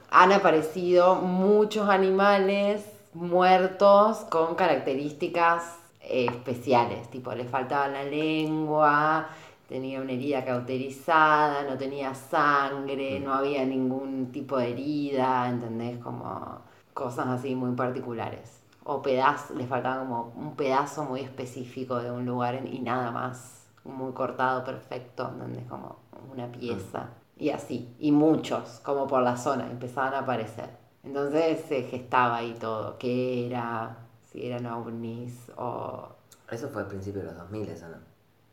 [0.10, 2.84] Han aparecido muchos animales
[3.14, 9.28] muertos con características eh, especiales, tipo le faltaba la lengua,
[9.68, 15.98] tenía una herida cauterizada, no tenía sangre, no había ningún tipo de herida, ¿entendés?
[16.00, 16.62] Como
[16.94, 18.62] cosas así muy particulares.
[18.84, 23.66] O pedazos, le faltaba como un pedazo muy específico de un lugar y nada más,
[23.84, 25.66] muy cortado, perfecto, ¿entendés?
[25.68, 25.98] Como
[26.32, 27.10] una pieza.
[27.38, 30.70] Y así, y muchos, como por la zona, empezaban a aparecer.
[31.04, 33.98] Entonces se gestaba ahí todo, qué era,
[34.32, 36.08] si eran ovnis o...
[36.50, 37.98] Eso fue al principio de los 2000, eso no.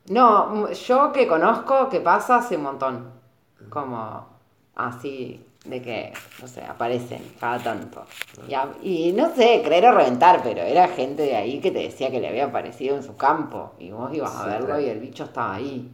[0.09, 3.11] No, m- yo que conozco que pasa hace un montón.
[3.71, 4.27] Como
[4.75, 8.05] así, de que, no sé, aparecen cada tanto.
[8.49, 11.79] Y, a- y no sé, creer o reventar, pero era gente de ahí que te
[11.79, 13.73] decía que le había aparecido en su campo.
[13.79, 14.81] Y vos ibas a Sí, verlo claro.
[14.81, 15.91] y el bicho estaba ahí.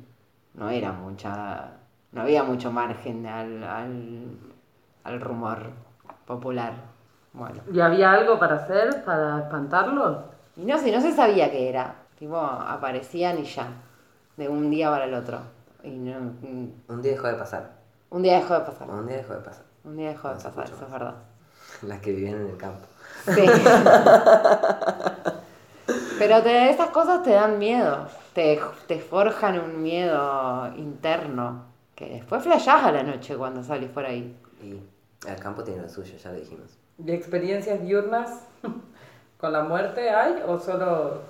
[0.58, 1.68] No era mucha.
[2.12, 4.24] No había mucho margen al, al,
[5.04, 5.70] al rumor
[6.26, 6.72] popular.
[7.32, 7.60] Bueno.
[7.72, 10.24] ¿Y había algo para hacer, para espantarlo?
[10.56, 11.94] Y no sé, no se sabía qué era.
[12.18, 13.66] Tipo, aparecían y ya.
[14.36, 15.38] De un día para el otro.
[15.84, 17.70] Y no, mm, Un día dejó de pasar.
[18.10, 18.88] un día dejó de pasar.
[18.90, 19.64] Un día dejó de pasar.
[19.84, 21.14] Un día dejó de pasar, eso es verdad.
[21.82, 22.86] Las que vivían en el campo.
[23.26, 23.42] Sí.
[26.18, 28.06] Pero te- esas cosas te dan miedo.
[28.38, 31.64] Te, te forjan un miedo interno.
[31.96, 34.36] Que después flashás a la noche cuando salís por ahí.
[34.62, 34.80] Y
[35.28, 36.78] el campo tiene lo suyo, ya lo dijimos.
[37.04, 38.30] ¿Y experiencias diurnas
[39.40, 41.20] con la muerte hay o solo...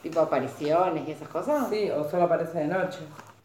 [0.00, 1.68] Tipo apariciones y esas cosas.
[1.70, 3.00] Sí, o solo aparece de noche?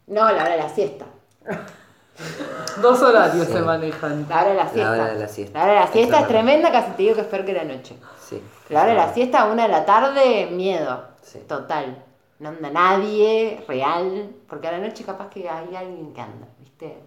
[0.06, 1.06] No, la hora de la siesta.
[2.80, 3.54] Dos horarios Sí.
[3.54, 4.24] se manejan.
[4.28, 4.90] La hora de la siesta.
[4.92, 5.58] hora de la siesta.
[5.58, 7.64] La hora de la siesta es tremenda, casi te digo que es peor que la
[7.64, 7.96] noche.
[8.20, 8.40] Sí.
[8.68, 11.02] La hora de la siesta, una de la tarde, miedo.
[11.22, 11.40] Sí.
[11.48, 12.04] Total.
[12.40, 14.34] No anda nadie, real.
[14.48, 16.98] Porque a la noche capaz que hay alguien que anda, ¿viste?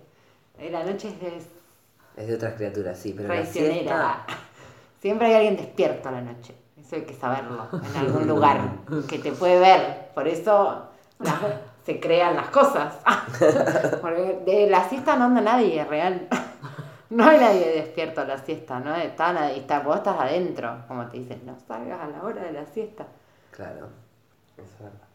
[0.60, 1.48] Eh, La noche es, es
[2.16, 4.26] Es de otras criaturas, sí, pero la siesta...
[5.02, 6.56] Siempre hay alguien despierto a la noche.
[6.80, 7.68] Eso hay que saberlo.
[7.74, 8.62] En algún lugar
[9.10, 10.10] que te puede ver.
[10.16, 10.84] Por eso
[11.20, 11.42] las-
[11.86, 12.96] se crean las cosas.
[14.02, 16.28] Porque de la siesta no anda nadie, real.
[17.10, 18.96] No hay nadie despierto a la siesta, ¿no?
[18.96, 22.54] Está nadie, está, vos estás adentro, como te dicen, no salgas a la hora de
[22.54, 23.06] la siesta.
[23.52, 23.90] Claro,
[24.58, 25.08] eso es verdad.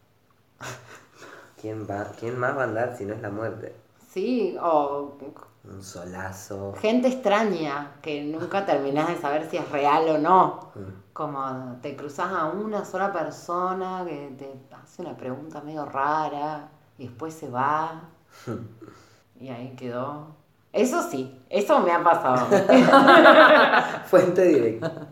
[1.60, 3.74] ¿Quién, va, ¿Quién más va a andar si no es la muerte?
[4.12, 5.16] Sí, o
[5.64, 6.72] Un solazo.
[6.80, 10.70] gente extraña que nunca terminás de saber si es real o no.
[10.74, 11.12] Mm.
[11.12, 17.06] Como te cruzas a una sola persona que te hace una pregunta medio rara y
[17.08, 18.02] después se va
[19.40, 20.36] y ahí quedó.
[20.72, 22.46] Eso sí, eso me ha pasado.
[24.06, 25.08] Fuente directa.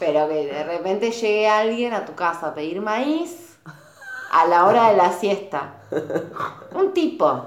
[0.00, 3.45] Pero que de repente llegue alguien a tu casa a pedir maíz
[4.42, 5.74] a la hora de la siesta.
[6.74, 7.44] Un tipo.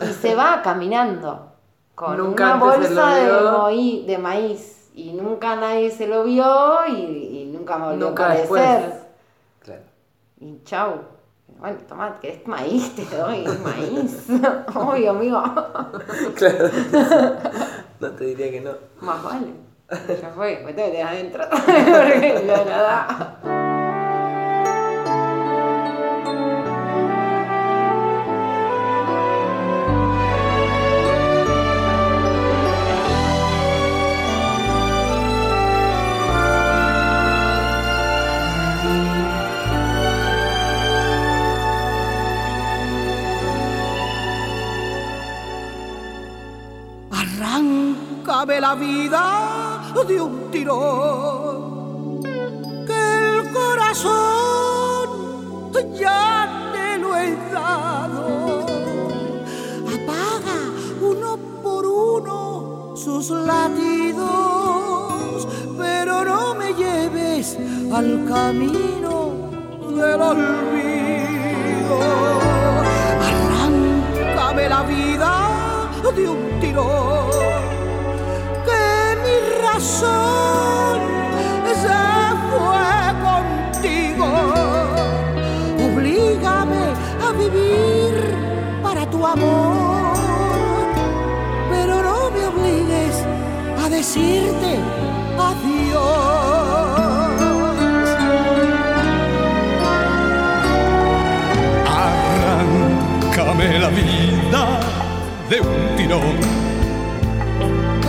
[0.00, 1.52] Y se va caminando
[1.94, 3.52] con Nunca una bolsa de, vio.
[3.58, 4.90] moí- de maíz.
[4.94, 6.44] Y nunca nadie se lo vio
[6.88, 6.92] y,
[7.42, 8.92] y nunca me volvió Nunca a aparecer.
[9.60, 9.82] Claro.
[10.40, 10.94] Y chau.
[11.58, 12.94] Bueno, toma, ¿querés maíz?
[12.96, 14.26] Te doy maíz.
[14.74, 15.42] Obvio, amigo.
[16.36, 16.70] Claro.
[18.00, 18.70] No te diría que no.
[19.00, 19.52] Más vale.
[20.20, 21.44] Ya fue, métete adentro.
[21.50, 23.59] Porque ya nada.
[48.74, 52.20] Vida de un tirón,
[52.86, 55.10] que el corazón
[55.98, 58.66] ya te lo he dado.
[59.94, 60.58] Apaga
[61.00, 64.28] uno por uno sus latidos,
[65.76, 67.58] pero no me lleves
[67.92, 69.32] al camino
[69.88, 71.96] del olvido.
[73.62, 75.32] Arráncame la vida
[76.14, 77.29] de un tirón,
[79.80, 81.00] mi razón
[81.64, 82.00] se
[82.50, 82.92] fue
[83.26, 84.28] contigo.
[85.86, 86.84] Oblígame
[87.26, 88.14] a vivir
[88.82, 90.12] para tu amor,
[91.70, 93.24] pero no me obligues
[93.82, 94.78] a decirte
[95.38, 96.10] adiós.
[101.88, 104.62] Arráncame la vida
[105.48, 106.36] de un tirón,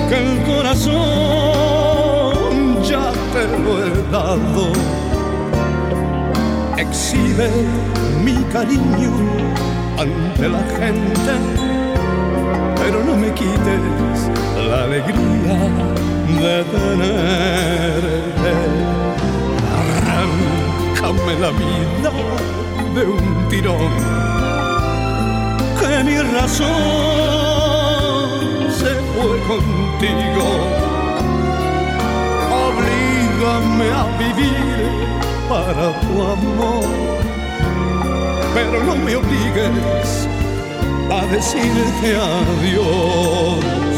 [0.10, 1.41] que el corazón
[4.32, 4.72] he dado.
[6.78, 7.50] Exhibe
[8.24, 9.12] mi cariño
[9.98, 11.34] ante la gente,
[12.78, 14.30] pero no me quites
[14.70, 15.58] la alegría
[16.42, 18.54] de tenerte.
[19.82, 22.12] Arráncame la vida
[22.96, 23.94] de un tirón
[25.80, 26.70] que mi razón
[28.80, 30.91] se fue contigo.
[33.42, 35.10] Oblígame a vivir
[35.50, 36.86] para tu amor,
[38.54, 40.28] pero no me obligues
[41.10, 43.91] a decirte adiós.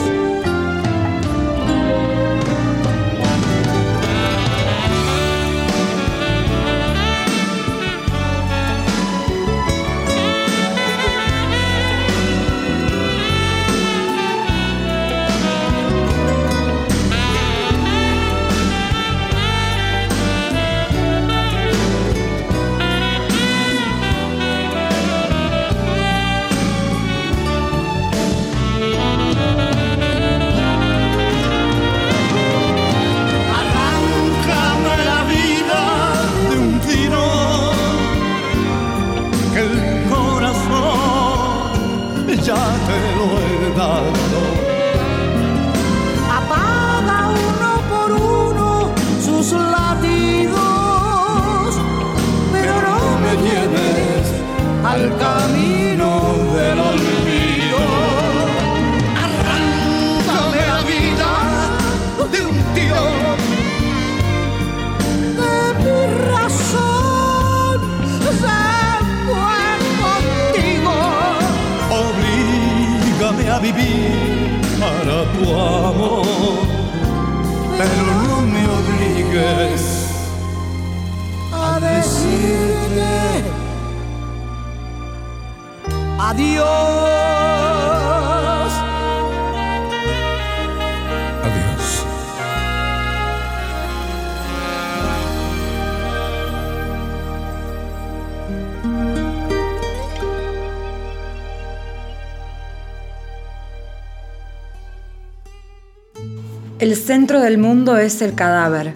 [107.33, 108.93] Centro del mundo es el cadáver.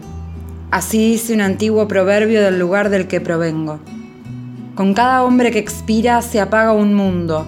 [0.70, 3.80] Así dice un antiguo proverbio del lugar del que provengo.
[4.76, 7.48] Con cada hombre que expira se apaga un mundo,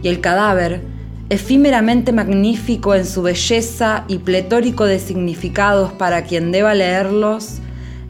[0.00, 0.82] y el cadáver,
[1.28, 7.58] efímeramente magnífico en su belleza y pletórico de significados para quien deba leerlos,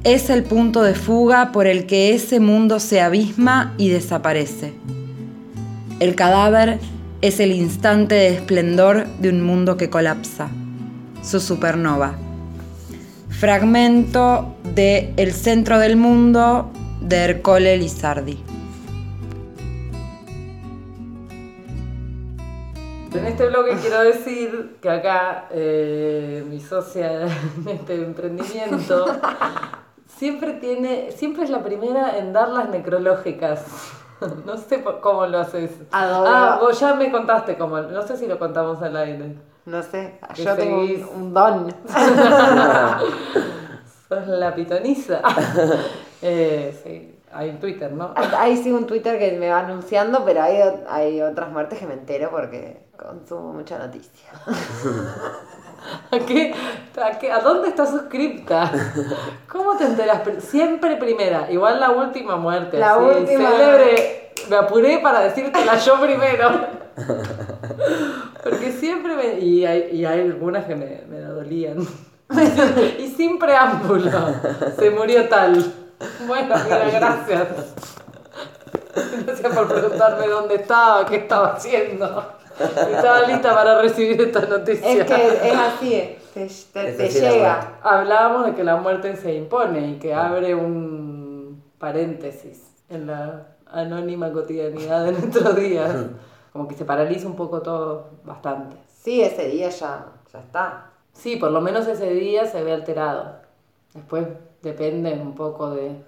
[0.05, 4.75] es el punto de fuga por el que ese mundo se abisma y desaparece.
[5.99, 6.79] El cadáver
[7.23, 10.51] es el instante de esplendor de un mundo que colapsa,
[11.23, 12.15] su supernova.
[13.28, 16.70] Fragmento de El centro del mundo
[17.01, 18.43] de Ercole Lizardi.
[23.15, 29.07] En este bloque quiero decir que acá eh, mi socia en este emprendimiento
[30.19, 33.65] siempre tiene, siempre es la primera en dar las necrológicas.
[34.45, 35.70] No sé cómo lo haces.
[35.93, 36.28] Adoro.
[36.28, 37.78] Ah, vos ya me contaste cómo.
[37.81, 39.36] No sé si lo contamos al aire.
[39.69, 41.74] No sé, yo tengo un, un don.
[44.09, 45.20] Sos la pitoniza.
[46.23, 48.15] eh, sí, hay en Twitter, ¿no?
[48.39, 50.59] Ahí sí un Twitter que me va anunciando, pero hay,
[50.89, 54.31] hay otras muertes que me entero porque consumo mucha noticia.
[56.11, 56.55] ¿A, qué,
[57.01, 58.70] a, qué- a dónde estás suscripta?
[59.49, 60.24] ¿Cómo te enteras?
[60.24, 62.78] Pr- Siempre primera, igual la última muerte.
[62.78, 63.51] La así, última.
[63.51, 64.32] Célebre.
[64.49, 66.78] Me apuré para decírtela yo primero.
[68.43, 69.39] Porque siempre me...
[69.41, 71.79] Y hay, y hay algunas que me, me dolían.
[72.99, 74.11] y sin preámbulo.
[74.79, 75.73] Se murió tal.
[76.27, 77.49] Bueno, mira, gracias.
[79.27, 82.33] Gracias por preguntarme dónde estaba, qué estaba haciendo.
[82.59, 85.03] Estaba lista para recibir esta noticia.
[85.03, 87.79] Es que es así, te, te- te llega.
[87.83, 94.33] Hablábamos de que la muerte se impone y que abre un paréntesis en la anónima
[94.33, 95.91] cotidianidad de nuestros días.
[96.53, 98.77] Como que se paraliza un poco todo, bastante.
[98.89, 100.91] Sí, ese día ya, ya está.
[101.12, 103.37] Sí, por lo menos ese día se ve alterado.
[103.95, 104.27] Después
[104.62, 106.03] depende un poco de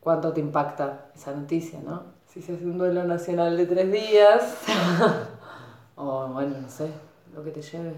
[0.00, 2.02] cuánto te impacta esa noticia, ¿no?
[2.26, 4.56] Si se hace un duelo nacional de tres días,
[5.96, 6.88] o bueno, no sé,
[7.34, 7.94] lo que te lleve,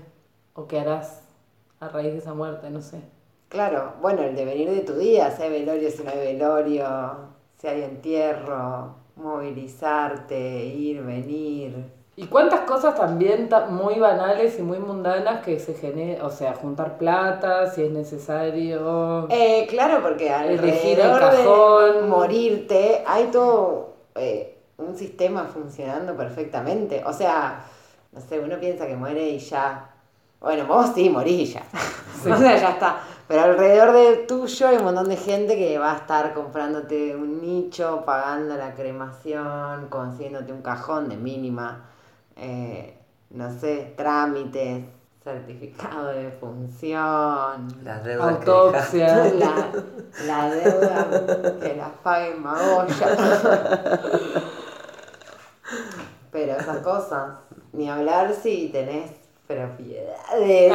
[0.55, 1.23] o qué harás
[1.81, 3.01] a raíz de esa muerte, no sé.
[3.49, 6.87] Claro, bueno, el devenir de tu día, si hay velorio, si no hay velorio,
[7.57, 11.85] si hay entierro, movilizarte, ir, venir.
[12.16, 16.55] Y cuántas cosas también ta- muy banales y muy mundanas que se generan, o sea,
[16.55, 19.27] juntar plata, si es necesario.
[19.31, 22.09] Eh, claro, porque Elegir el alrededor de cajón.
[22.09, 27.03] morirte hay todo eh, un sistema funcionando perfectamente.
[27.05, 27.65] O sea,
[28.12, 29.91] no sé, uno piensa que muere y ya.
[30.41, 31.62] Bueno, vos sí morís y ya.
[32.32, 33.01] o sea, ya está.
[33.27, 37.41] Pero alrededor de tuyo hay un montón de gente que va a estar comprándote un
[37.41, 41.87] nicho, pagando la cremación, consiguiéndote un cajón de mínima,
[42.37, 42.99] eh,
[43.31, 44.85] no sé, trámites,
[45.23, 47.69] certificado de función.
[47.83, 49.25] Las deudas que Autopsia.
[49.35, 49.73] La,
[50.27, 53.09] la deuda que la pague Magoya.
[56.31, 57.31] Pero esas cosas,
[57.73, 59.13] ni hablar si tenés
[59.47, 60.75] propiedades.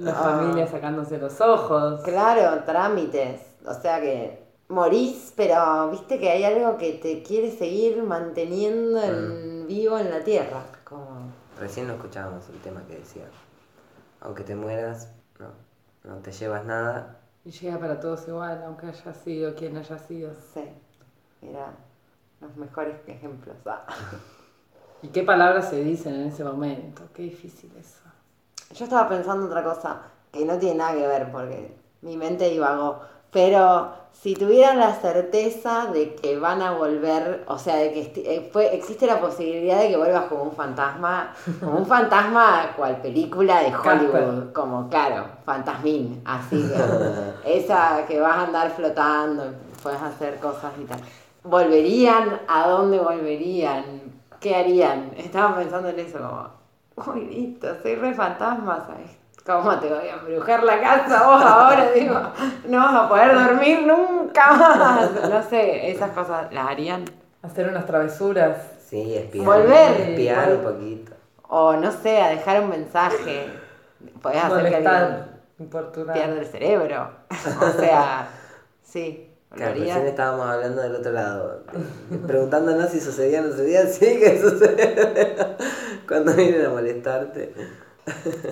[0.00, 0.14] La Ah.
[0.14, 2.02] familia sacándose los ojos.
[2.02, 3.40] Claro, trámites.
[3.66, 9.66] O sea que morís, pero viste que hay algo que te quiere seguir manteniendo en-
[9.66, 10.62] vivo en la tierra.
[10.84, 11.32] Como...
[11.58, 13.24] Recién no escuchábamos el tema que decía.
[14.20, 15.48] Aunque te mueras, no,
[16.10, 17.18] no te llevas nada.
[17.44, 20.32] Y llega para todos igual, aunque haya sido quien haya sido.
[20.52, 20.64] Sí,
[21.42, 21.72] mira,
[22.40, 23.56] los mejores ejemplos.
[23.66, 23.86] Ah.
[25.02, 27.02] ¿Y qué palabras se dicen en ese momento?
[27.12, 28.00] Qué difícil eso.
[28.72, 29.98] Yo estaba pensando otra cosa
[30.32, 33.00] que no tiene nada que ver porque mi mente divagó.
[33.30, 38.48] Pero si tuvieran la certeza de que van a volver, o sea, de que eh,
[38.52, 43.60] fue- existe la posibilidad de que vuelvas como un fantasma, como un fantasma cual película
[43.60, 44.52] de Hollywood, Casper.
[44.52, 46.78] como claro, fantasmín, así que
[47.58, 51.00] esa que vas a andar flotando, puedes hacer cosas y tal.
[51.42, 52.40] ¿Volverían?
[52.48, 53.84] ¿A dónde volverían?
[54.40, 55.12] ¿Qué harían?
[55.16, 56.48] Estaba pensando en eso como,
[56.96, 59.10] uy, listo, soy re fantasma, ¿sabes?
[59.44, 61.90] ¿Cómo te voy a embrujar la casa vos ahora?
[61.92, 62.18] Digo,
[62.66, 65.10] no vas a poder dormir nunca más.
[65.28, 67.04] No sé, esas cosas las harían.
[67.42, 68.56] Hacer unas travesuras.
[68.88, 69.44] Sí, espiar.
[69.44, 70.00] Volver.
[70.00, 71.12] Espiar un poquito.
[71.48, 73.50] O no sé, a dejar un mensaje.
[74.22, 75.26] Podés hacer que alguien
[75.58, 76.14] Molestar.
[76.14, 77.10] Pierda el cerebro.
[77.30, 78.28] O sea,
[78.82, 79.94] sí, Volvería.
[79.94, 81.64] recién estábamos hablando del otro lado,
[82.26, 85.56] preguntándonos si sucedía o no sucedía, sí que sucede.
[86.08, 87.54] Cuando vienen a molestarte,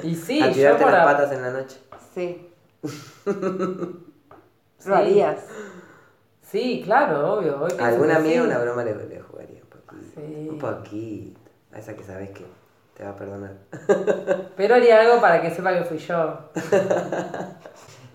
[0.03, 1.79] Y sí, a yo tirarte las patas en la noche.
[2.15, 2.49] Sí.
[4.85, 5.37] Lo harías.
[6.43, 7.66] Sí, claro, obvio.
[7.79, 10.03] A alguna amiga una broma le, le jugaría un poquito.
[10.15, 10.49] Sí.
[10.51, 11.41] Un poquito.
[11.73, 12.45] A esa que sabes que
[12.95, 13.55] te va a perdonar.
[14.57, 16.51] Pero haría algo para que sepa que fui yo.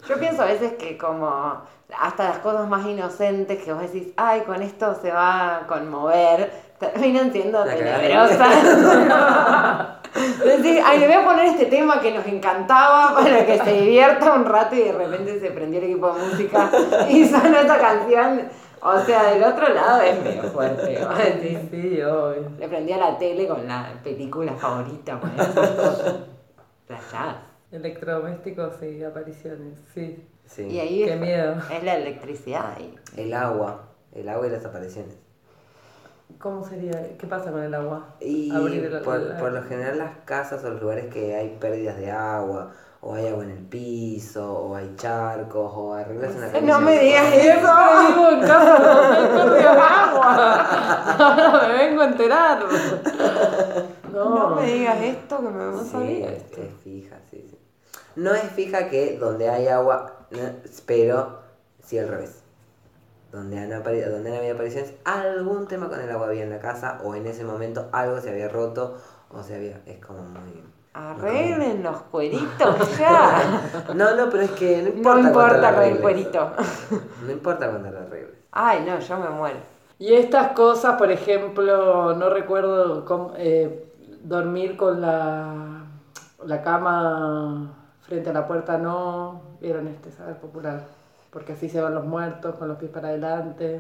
[0.08, 1.62] Yo pienso a veces que como
[1.96, 6.52] hasta las cosas más inocentes que vos decís, ay, con esto se va a conmover,
[6.80, 8.56] terminan siendo tenebrosas.
[10.44, 14.34] Decís, ay, le voy a poner este tema que nos encantaba para que se divierta
[14.34, 16.72] un rato y de repente se prendió el equipo de música
[17.10, 18.50] y sonó esta canción.
[18.82, 21.06] O sea, del otro lado es medio fuerte.
[21.06, 21.60] vos decís.
[21.70, 22.52] Sí, obvio.
[22.58, 25.32] Le prendí a la tele con la película favorita, con.
[27.72, 30.26] Electrodomésticos y apariciones, sí.
[30.48, 30.64] Sí.
[30.64, 31.56] Y ahí Qué es, miedo.
[31.72, 32.96] es la electricidad ahí.
[33.16, 33.84] El agua.
[34.14, 35.16] El agua y las apariciones.
[36.40, 37.18] ¿Cómo sería?
[37.18, 38.16] ¿Qué pasa con el agua?
[38.20, 41.98] Y el- por, la- por lo general las casas o los lugares que hay pérdidas
[41.98, 42.72] de agua,
[43.02, 47.34] o hay agua en el piso, o hay charcos, o arreglas una No me digas
[47.34, 47.68] eso.
[48.08, 51.16] vivo en casa donde hay pérdida de agua.
[51.18, 52.60] Ahora me vengo a enterar.
[54.14, 56.62] No, No me digas esto que me no Sí, sabía es, esto.
[56.62, 57.58] es fija, sí, sí.
[58.16, 60.17] No es fija que donde hay agua,
[60.86, 61.40] pero
[61.84, 62.44] sí al revés.
[63.32, 67.00] Donde han, donde han habido apariciones, algún tema con el agua había en la casa,
[67.04, 68.98] o en ese momento algo se había roto,
[69.30, 69.82] o se había.
[69.86, 70.64] Es como muy.
[70.94, 73.62] Arreglen los cueritos ya.
[73.94, 75.22] no, no, pero es que no importa.
[75.22, 76.52] No importa el cuerito.
[77.24, 78.38] no importa cuando lo arregles.
[78.52, 79.58] Ay, no, yo me muero.
[80.00, 83.92] Y estas cosas, por ejemplo, no recuerdo eh,
[84.24, 85.86] dormir con la,
[86.46, 90.84] la cama frente a la puerta, no vieron este saber popular.
[91.32, 93.80] Porque así se van los muertos, con los pies para adelante.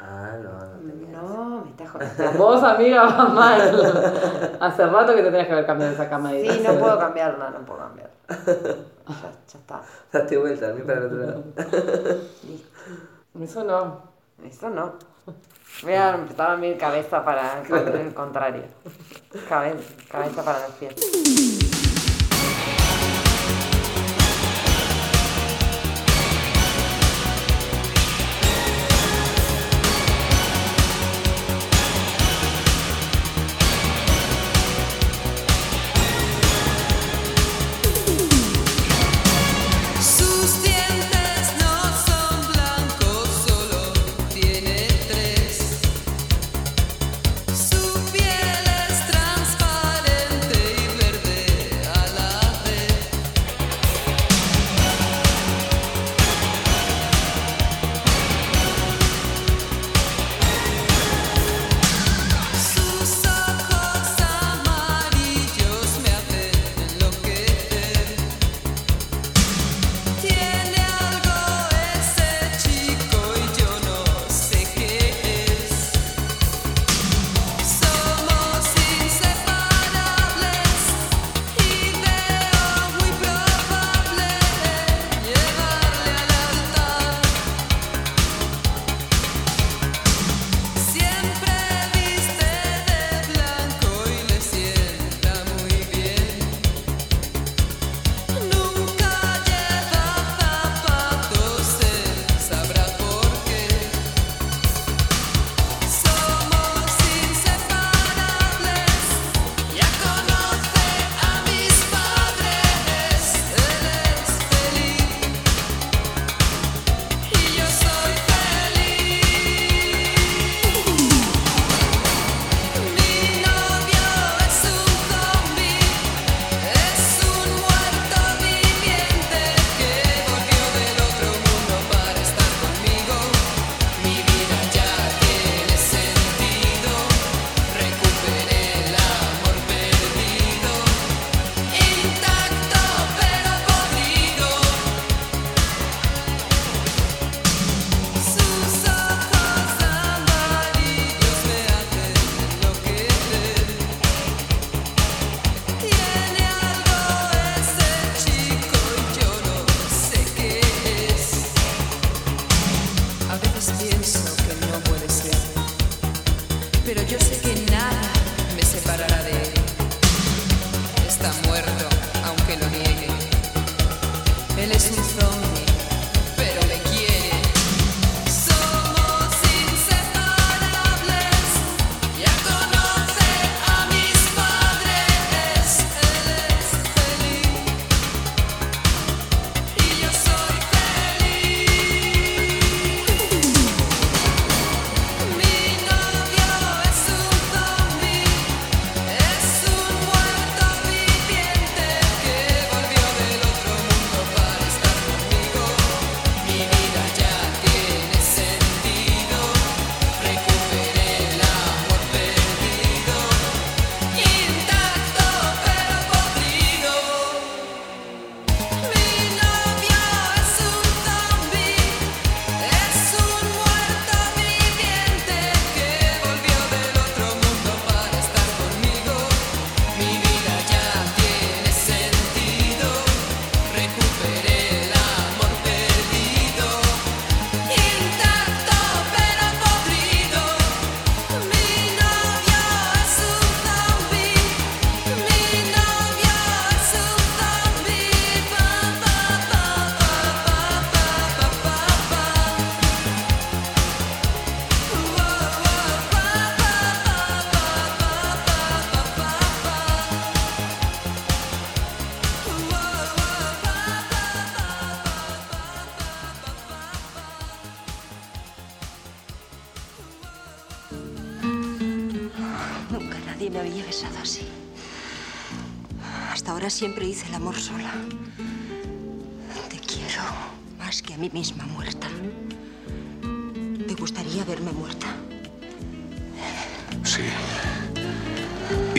[0.00, 0.50] Ah, no,
[0.82, 2.32] no No, me estás jodiendo.
[2.38, 4.56] Vos, amiga, vas mal.
[4.60, 6.30] Hace rato que te tenías que haber cambiado esa cama.
[6.30, 8.10] Sí, no puedo cambiarla, no puedo cambiar.
[8.28, 9.82] Ya, ya está.
[10.12, 11.44] Daste vuelta, a mí para el otro lado.
[12.42, 12.68] Listo.
[13.40, 14.02] Eso no.
[14.44, 14.94] Eso no.
[15.82, 18.62] Voy a empezar a mi cabeza para el contrario.
[19.48, 19.74] Cabe,
[20.10, 21.70] cabeza para los pies.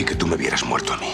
[0.04, 1.13] que tú me vieras muerto a mí.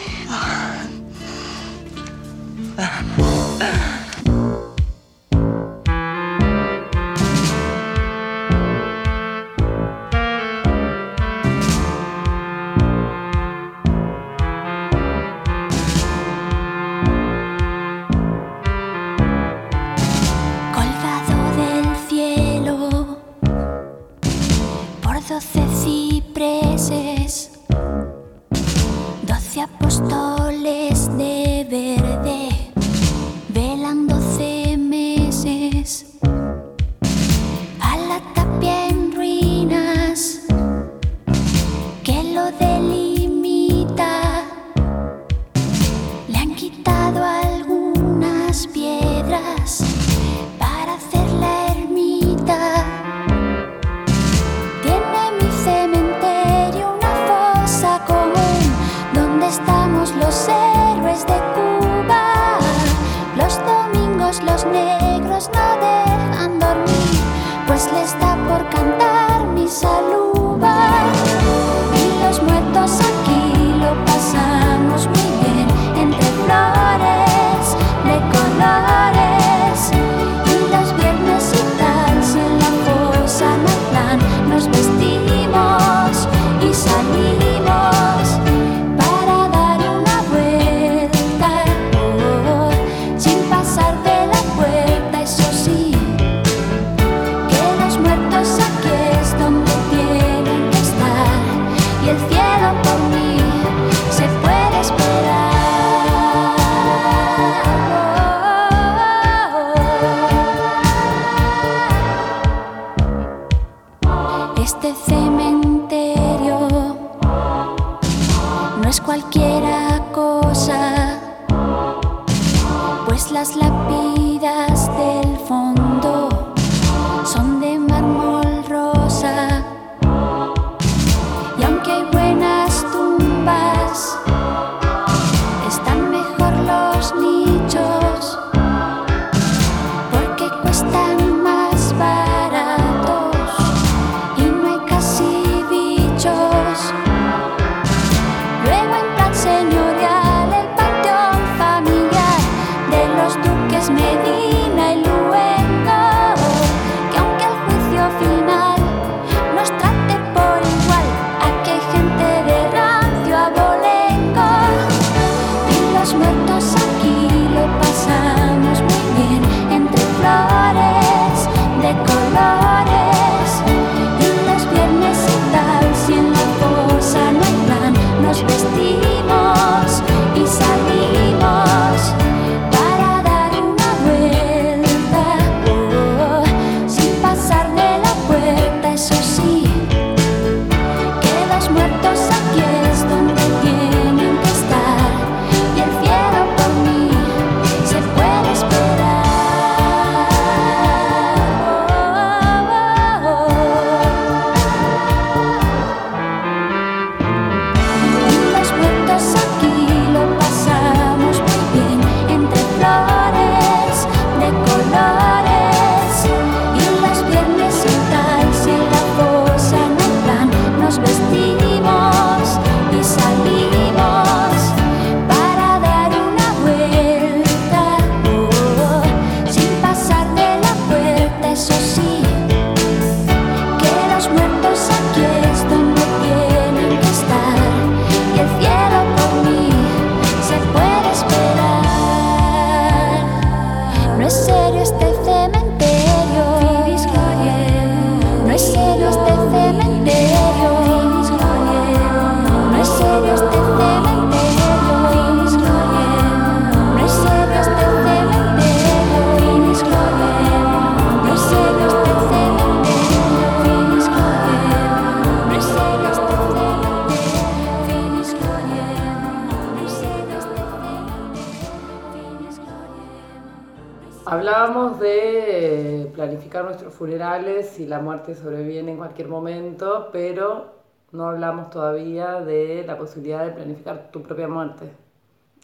[278.20, 280.74] muerte sobreviene en cualquier momento, pero
[281.12, 284.90] no hablamos todavía de la posibilidad de planificar tu propia muerte.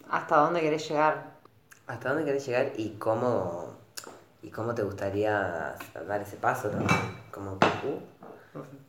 [0.09, 1.37] ¿Hasta dónde querés llegar?
[1.85, 3.73] ¿Hasta dónde querés llegar y cómo,
[4.41, 5.75] y cómo te gustaría
[6.07, 6.89] dar ese paso también?
[7.31, 7.99] Como Cucú.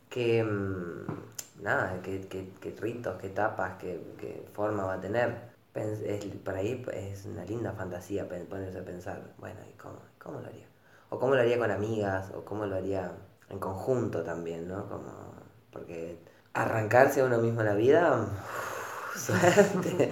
[0.09, 5.01] Que, uh, mm, nada, qué, qué, qué ritos, qué etapas, qué, qué, forma va a
[5.01, 5.49] tener.
[5.75, 10.47] Es, por ahí es una linda fantasía ponerse a pensar, bueno, ¿y cómo, cómo lo
[10.47, 10.65] haría?
[11.09, 13.11] O cómo lo haría con amigas, o cómo lo haría
[13.49, 14.87] en conjunto también, ¿no?
[14.87, 15.33] Como,
[15.71, 16.19] porque
[16.53, 18.27] arrancarse a uno mismo la vida,
[19.15, 20.11] suerte.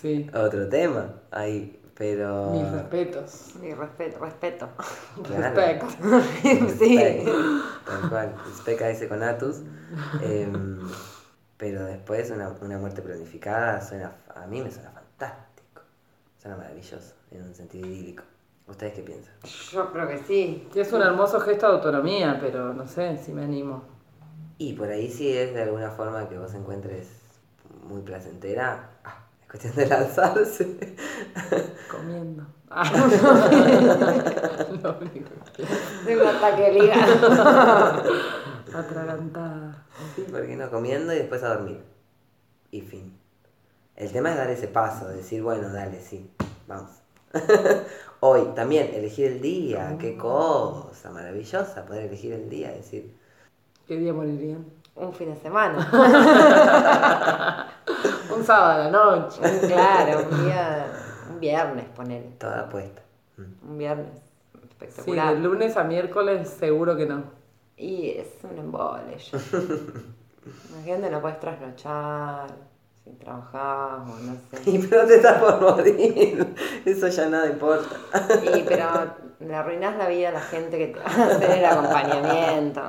[0.00, 0.28] Sí.
[0.34, 2.50] Otro tema ahí, pero...
[2.50, 3.54] Mis respetos.
[3.60, 4.68] Mi respeto, respeto.
[5.22, 5.54] Claro.
[5.54, 6.78] Respect.
[6.78, 7.24] Sí.
[7.86, 8.34] Tal cual.
[8.44, 9.58] Respect a ese con Atus.
[10.20, 10.80] Em,
[11.56, 15.82] pero después una, una muerte planificada suena, a mí me suena fantástico.
[16.36, 18.24] Suena maravilloso, en un sentido idílico.
[18.72, 19.34] ¿Ustedes qué piensan?
[19.70, 20.66] Yo creo que sí.
[20.74, 23.84] Es un hermoso gesto de autonomía, pero no sé si me animo.
[24.56, 27.08] Y por ahí sí es de alguna forma que vos encuentres
[27.86, 28.88] muy placentera.
[29.04, 30.96] Ah, es cuestión de lanzarse.
[31.90, 32.46] Comiendo.
[34.82, 35.66] Lo único que-
[36.06, 36.92] Tengo ataque.
[38.74, 39.84] Atragantada.
[40.16, 40.70] Sí, ¿por qué no?
[40.70, 41.82] Comiendo y después a dormir.
[42.70, 43.18] Y fin.
[43.96, 46.32] El tema es dar ese paso, decir, bueno, dale, sí,
[46.66, 47.01] vamos.
[48.20, 53.14] Hoy, también, elegir el día, qué cosa maravillosa poder elegir el día, decir,
[53.86, 54.64] ¿Qué día morirían?
[54.94, 55.78] Un fin de semana.
[58.36, 59.40] Un sábado a la noche.
[59.66, 60.86] claro, un día,
[61.30, 62.22] un viernes, poner.
[62.38, 63.02] toda puesta.
[63.38, 64.08] Un viernes
[64.52, 65.34] Sí, espectacular.
[65.34, 67.24] de lunes a miércoles seguro que no.
[67.76, 69.16] Y es un embole.
[69.18, 69.38] ya.
[70.70, 72.48] Imagínate, no puedes trasnochar,
[73.04, 74.70] si trabajar o no sé.
[74.70, 76.54] Y pero te estás por morir,
[76.84, 77.96] eso ya nada importa.
[78.54, 78.86] Y pero
[79.40, 82.80] le arruinás la vida a la gente que te va a hacer el acompañamiento.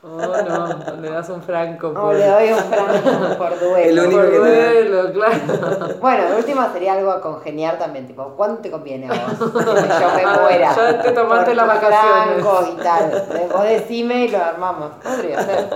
[0.00, 1.88] Oh, no, le das un franco.
[1.88, 4.02] O por- le doy un franco por duelo.
[4.02, 4.70] El único por que te da.
[4.72, 5.94] duelo, claro.
[6.00, 9.50] Bueno, de última sería algo a congeniar también, tipo, ¿cuánto te conviene a vos?
[9.52, 10.74] Que yo me muera.
[10.74, 12.42] Ya te tomaste las vacaciones.
[12.44, 13.48] francos y tal.
[13.52, 14.92] Vos decime y lo armamos.
[15.02, 15.68] Podría ser.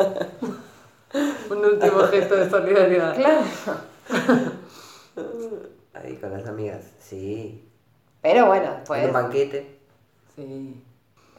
[1.50, 3.14] Un último gesto de solidaridad.
[3.14, 3.40] Claro.
[5.94, 7.68] Ahí con las amigas, sí.
[8.22, 9.78] Pero bueno, En después, un banquete.
[10.34, 10.82] Sí.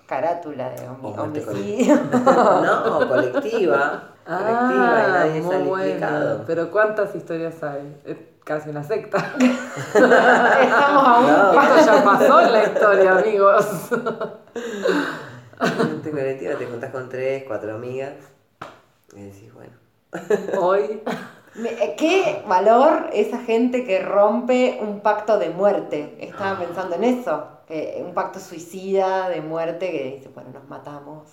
[0.05, 1.95] carátula de homi- homicidio.
[2.13, 3.07] No, colectiva.
[3.07, 6.43] colectiva y Ah, nadie muy bueno.
[6.45, 7.97] Pero ¿cuántas historias hay?
[8.05, 9.17] Es casi una secta.
[9.39, 11.25] Estamos aún.
[11.27, 11.61] No.
[11.61, 13.65] Esto ya pasó en la historia, amigos.
[15.61, 18.13] En tu colectiva te juntás con tres, cuatro amigas
[19.15, 19.73] y decís, bueno.
[20.59, 21.01] Hoy.
[21.55, 26.15] Me- ¿Qué valor esa gente que rompe un pacto de muerte?
[26.19, 27.47] Estaba pensando en eso.
[28.05, 31.23] un pacto suicida de muerte que dice, bueno, nos matamos.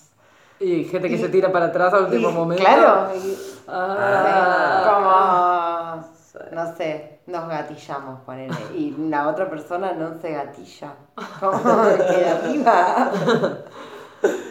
[0.59, 2.65] Y gente que Y- se tira para atrás a último Y, momento.
[2.65, 3.11] Claro.
[3.15, 3.37] y-
[3.69, 6.01] Ah.
[6.03, 8.55] como, no sé, nos gatillamos, ponele.
[8.75, 10.95] Y la otra persona no se gatilla.
[11.41, 13.11] Como que arriba.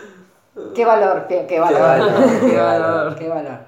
[0.76, 1.82] Qué valor, qué, qué valor.
[1.82, 3.16] valor, qué valor.
[3.16, 3.60] Qué valor.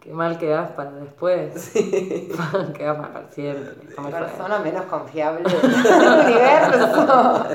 [0.00, 1.72] Qué mal quedás para después.
[2.74, 3.74] quedás mal para siempre.
[4.10, 5.54] La persona menos confiable del
[6.24, 7.46] universo.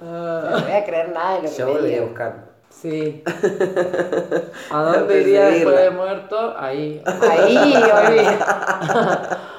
[0.00, 2.54] No voy a creer nada de lo que Yo me volvería a buscar.
[2.70, 3.22] Sí.
[4.70, 6.54] ¿A dónde iría después de muerto?
[6.58, 7.02] Ahí.
[7.06, 8.38] Ahí, olvídate.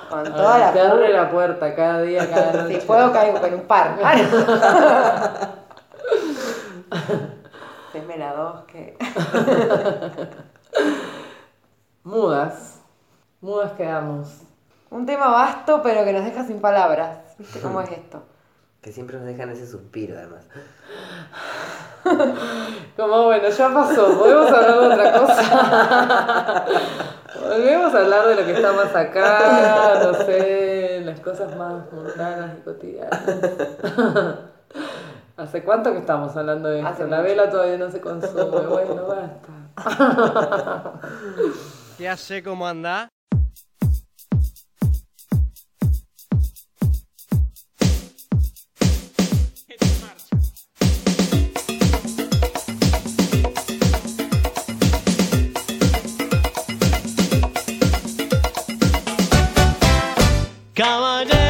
[0.10, 2.80] Con toda la Te abre la puerta cada día, cada noche.
[2.80, 3.98] Si puedo caigo con un par.
[7.90, 8.98] Haceme la dos que.
[12.04, 12.80] Mudas.
[13.42, 14.42] Mudas quedamos.
[14.90, 17.36] Un tema vasto pero que nos deja sin palabras.
[17.38, 18.24] ¿Viste cómo es esto?
[18.82, 20.46] Que siempre nos dejan ese suspiro, además.
[22.96, 26.66] Como bueno, ya pasó, podemos hablar de otra cosa.
[27.42, 32.58] Volvemos a hablar de lo que está más acá, no sé, las cosas más mundanas
[32.58, 33.22] y cotidianas.
[35.38, 36.90] ¿Hace cuánto que estamos hablando de esto?
[36.90, 40.94] Hace La vela todavía no se consume, bueno, basta.
[42.00, 43.10] Ya sé cómo anda.
[60.76, 61.45] Come on.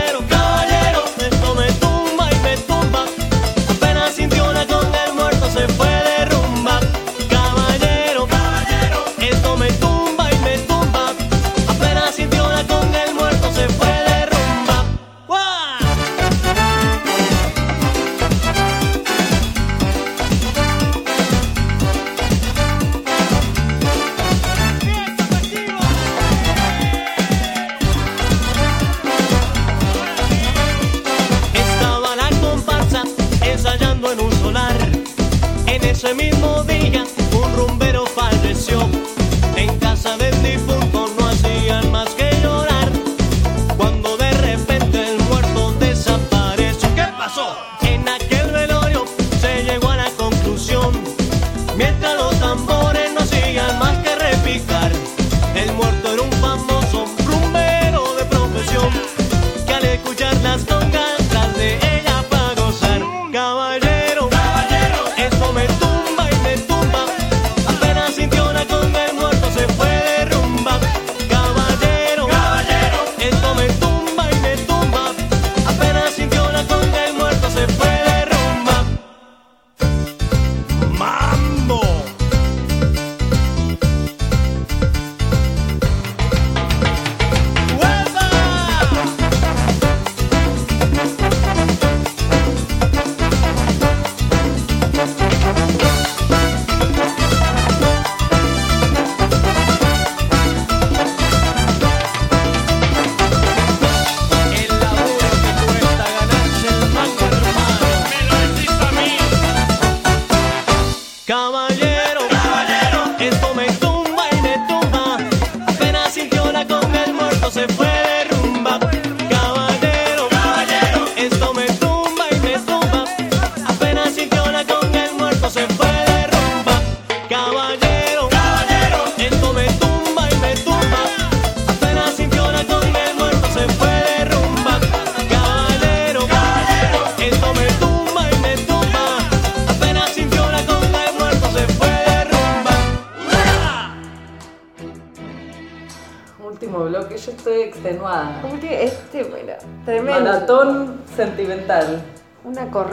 [51.77, 52.14] Mientras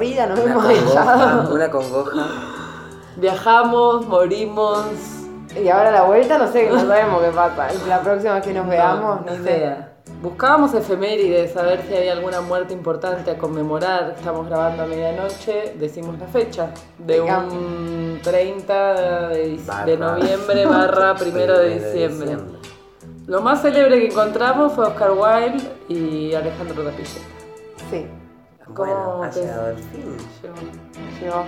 [0.02, 1.54] corrida nos Una hemos congoja, echado.
[1.54, 2.26] una congoja.
[3.16, 4.84] Viajamos, morimos.
[5.62, 7.68] Y ahora la vuelta no sé, no sabemos qué pasa.
[7.86, 9.56] La próxima vez que nos veamos, No, no, ni sé.
[9.58, 9.88] idea.
[10.22, 14.14] Buscábamos efemérides, a ver si había alguna muerte importante a conmemorar.
[14.16, 16.70] Estamos grabando a medianoche, decimos la fecha.
[16.98, 22.38] De un 30 de, de noviembre barra primero de diciembre.
[23.26, 27.20] Lo más célebre que encontramos fue Oscar Wilde y Alejandro Rapilleta.
[27.90, 28.06] Sí.
[28.76, 30.16] Bueno, ha llegado el fin.
[31.20, 31.44] Llegó.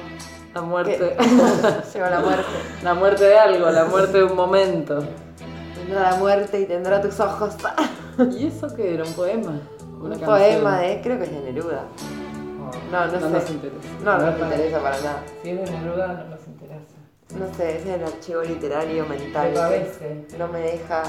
[0.55, 1.17] La muerte.
[1.95, 2.45] Llegó la muerte.
[2.83, 5.03] La muerte de algo, la muerte de un momento.
[5.75, 7.57] Tendrá la muerte y tendrá tus ojos.
[8.39, 9.05] ¿Y eso qué era?
[9.05, 9.61] ¿Un poema?
[10.01, 11.83] Un poema de, creo que es de Neruda.
[12.93, 13.31] No, no, No sé.
[13.31, 13.89] nos interesa.
[14.05, 15.23] No, no No nos interesa para nada.
[15.43, 16.74] Si es de Neruda, no nos interesa.
[17.33, 19.51] No sé, es el archivo literario mental.
[19.53, 20.39] Me que.
[20.39, 21.03] No me deja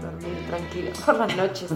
[0.00, 1.70] dormir tranquilo por las noches.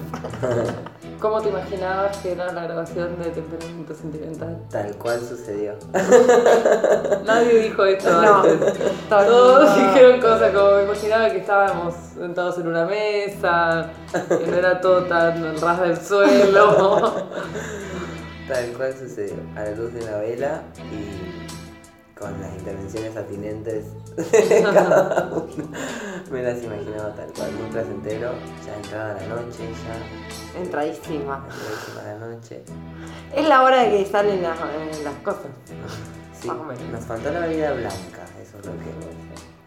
[1.21, 4.59] ¿Cómo te imaginabas que era la grabación de Temperamento Sentimental?
[4.71, 5.75] Tal cual sucedió.
[7.27, 8.79] Nadie dijo esto No, antes.
[9.09, 14.81] Todos dijeron cosas como me imaginaba que estábamos sentados en una mesa, que no era
[14.81, 17.13] todo tan al ras del suelo.
[18.49, 19.37] Tal cual sucedió.
[19.57, 21.30] A la luz de una vela y
[22.21, 23.87] con las intervenciones atinentes
[24.17, 25.47] de cada uno.
[26.31, 28.31] Me las imaginaba tal cual, muy placentero.
[28.67, 31.45] Ya entrada la noche, ya Entradísima.
[31.49, 32.63] entradísima la noche.
[33.35, 35.47] Es la hora de que salen las, eh, las cosas.
[36.41, 36.83] Sí, Más o menos.
[36.91, 38.91] nos faltó la bebida blanca, eso es lo que.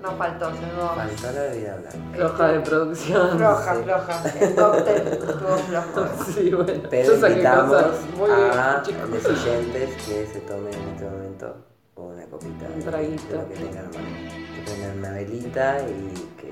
[0.01, 0.87] No faltó, llegó.
[0.95, 2.15] Faltó la bebida blanca.
[2.15, 3.37] Floja de producción.
[3.37, 3.83] Floja, Sí.
[3.83, 4.23] floja.
[4.39, 6.07] El cóctel estuvo flojo.
[6.33, 6.83] Sí, bueno.
[6.89, 11.55] Pero yo invitamos cosas muy a los oyentes que se tomen en este momento
[11.95, 13.35] una copita Un traguito.
[13.35, 13.89] lo que tengan.
[13.91, 16.51] Que una velita y que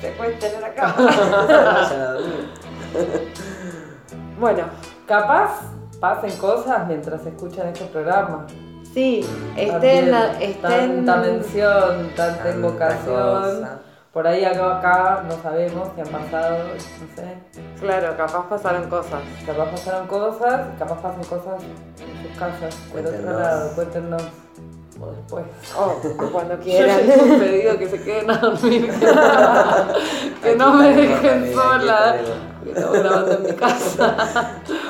[0.00, 0.94] Se puede tener acá.
[0.96, 2.48] vayan a dormir.
[4.38, 4.64] bueno,
[5.06, 5.62] Capaz
[6.00, 8.46] pasen cosas mientras escuchan este programa.
[8.94, 9.26] sí,
[9.56, 10.14] estén.
[10.40, 13.68] Estén Tanta mención, tanta invocación.
[14.12, 17.38] Por ahí acá, acá no sabemos si han pasado, no sé.
[17.80, 19.20] Claro, capaz pasaron cosas.
[19.46, 24.22] Capaz pasaron cosas, capaz pasan cosas en sus casas, del otro lado, cuéntenos.
[25.02, 25.44] O después.
[25.78, 25.94] Oh,
[26.30, 27.06] cuando Yo quieran.
[27.06, 29.12] les he pedido que se queden a dormir, que no,
[30.42, 32.16] que no me dejen sola,
[32.62, 34.14] que estamos grabando en mi casa.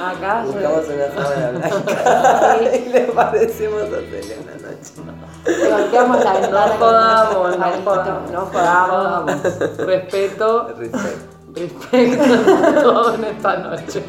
[0.05, 5.63] Acá yo- Buscamos una sábana blanca y le parecemos a Celia en la noche.
[5.63, 6.67] Levanteamos la ventana.
[6.67, 8.31] No jodamos, no jodamos.
[8.33, 9.43] No jodamos.
[9.79, 11.55] Respeto, Respect.
[11.55, 14.03] respeto todo en esta noche.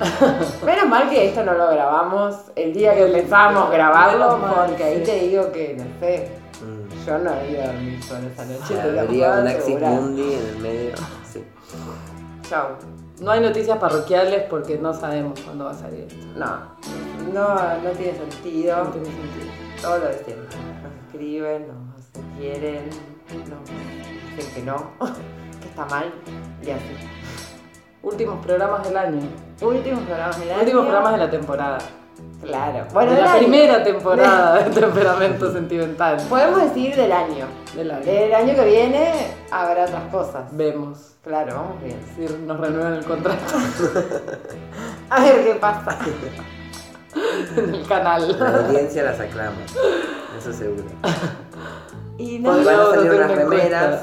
[0.64, 5.02] Menos mal que esto no lo grabamos el día que empezamos a grabarlo, porque ahí
[5.02, 7.06] te digo que, no sé, Mm.
[7.06, 8.92] yo no iba a dormir sola esa noche.
[8.92, 9.80] Lo Habría un.
[9.80, 10.94] Mundi en el medio.
[11.30, 11.44] Sí.
[12.48, 12.68] Chau.
[13.20, 16.26] No hay noticias parroquiales porque no sabemos cuándo va a salir esto.
[16.36, 16.58] No,
[17.32, 18.84] no, no tiene sentido.
[18.84, 19.52] No tiene sentido.
[19.82, 20.56] todo lo de siempre.
[20.82, 22.88] Nos escriben, nos quieren,
[23.50, 23.68] nos
[24.36, 24.76] dicen que no,
[25.60, 26.12] que está mal
[26.62, 26.96] y así.
[28.04, 29.20] Últimos programas del año.
[29.62, 30.60] Últimos programas del año.
[30.60, 31.78] Últimos programas de la temporada.
[32.42, 32.86] Claro.
[32.92, 33.40] Bueno, de del la año.
[33.40, 36.18] primera temporada de Temperamento Sentimental.
[36.28, 37.46] Podemos decir del año.
[37.74, 38.02] Del año.
[38.06, 39.12] El año que viene
[39.50, 40.44] habrá otras cosas.
[40.52, 41.14] Vemos.
[41.22, 41.98] Claro, vamos bien.
[42.14, 43.40] Si nos renuevan el contrato
[45.10, 45.98] A ver qué pasa.
[47.56, 48.38] en el canal.
[48.38, 49.56] La audiencia las aclama.
[50.38, 50.84] Eso seguro.
[52.16, 54.00] Y no- Van a salir unas una remeras.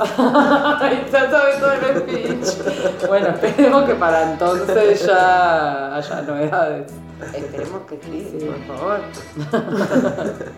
[1.11, 3.07] ya sabe todo el speech.
[3.07, 6.91] Bueno, esperemos que para entonces ya haya novedades.
[7.33, 8.99] Esperemos que sí, por favor.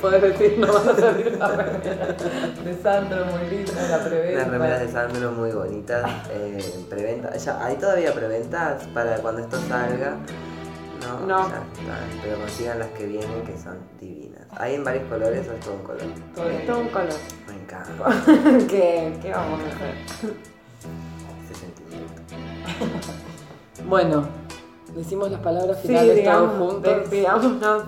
[0.00, 2.06] Puedes decir, no van a salir una remera
[2.64, 4.34] de Sandro muy linda, la preventa.
[4.40, 6.10] Unas remeras de Sandro muy bonitas.
[6.30, 7.36] Eh, en preventa.
[7.36, 10.16] Ya, ¿Hay todavía preventas para cuando esto salga?
[11.06, 11.48] No, No.
[11.48, 12.22] ya está.
[12.22, 14.31] Pero consigan las que vienen que son divinas.
[14.58, 16.02] ¿Hay en varios colores o es todo un color?
[16.34, 17.08] Todo esto un color.
[17.48, 17.92] Me encanta
[18.68, 19.94] ¿Qué, ¿Qué vamos a hacer?
[21.44, 22.22] ese sentimiento.
[23.88, 24.24] Bueno,
[24.94, 26.96] decimos las palabras Sí, finales digamos, todos juntos.
[27.00, 27.82] despidámonos.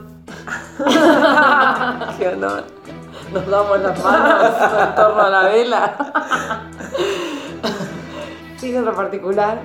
[2.19, 2.65] Qué honor.
[3.33, 4.53] Nos damos las manos
[4.89, 5.97] en torno a la vela.
[8.59, 9.61] Signo particular.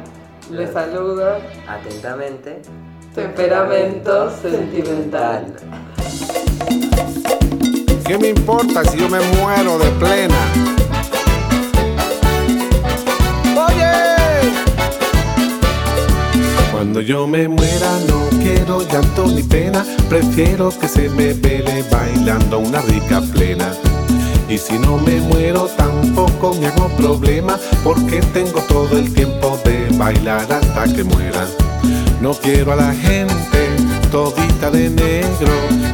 [0.52, 1.38] Les saludo.
[1.68, 2.62] Atentamente.
[3.16, 5.56] Temperamento sentimental.
[8.06, 10.36] ¿Qué me importa si yo me muero de plena?
[13.68, 14.52] Oye,
[16.72, 22.60] cuando yo me muera no quiero llanto ni pena, prefiero que se me vele bailando
[22.60, 23.72] una rica plena.
[24.50, 29.88] Y si no me muero tampoco me hago problema, porque tengo todo el tiempo de
[29.98, 31.46] bailar hasta que muera.
[32.22, 33.68] No quiero a la gente
[34.12, 35.54] todita de negro,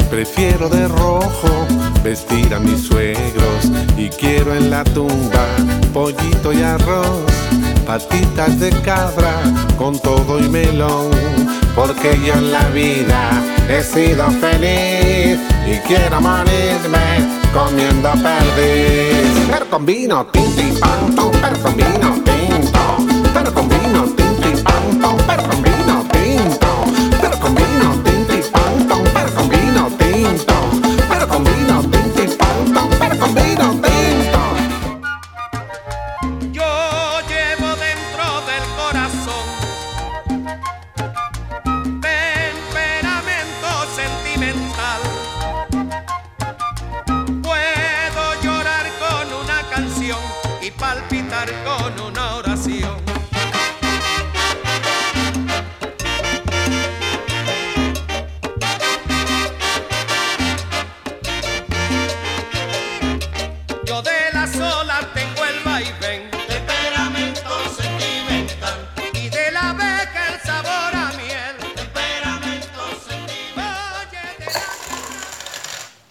[0.10, 1.68] prefiero de rojo
[2.04, 5.46] vestir a mis suegros y quiero en la tumba
[5.94, 7.32] pollito y arroz,
[7.86, 9.42] patitas de cabra
[9.78, 11.10] con todo y melón,
[11.74, 13.32] porque yo en la vida
[13.70, 19.48] he sido feliz y quiero morirme comiendo perdiz.
[19.50, 20.74] Pero con vino, tinti,
[21.42, 22.98] pero con vino, tinto,
[23.34, 24.64] pero con vino, tinti,
[25.26, 25.75] pero con vino.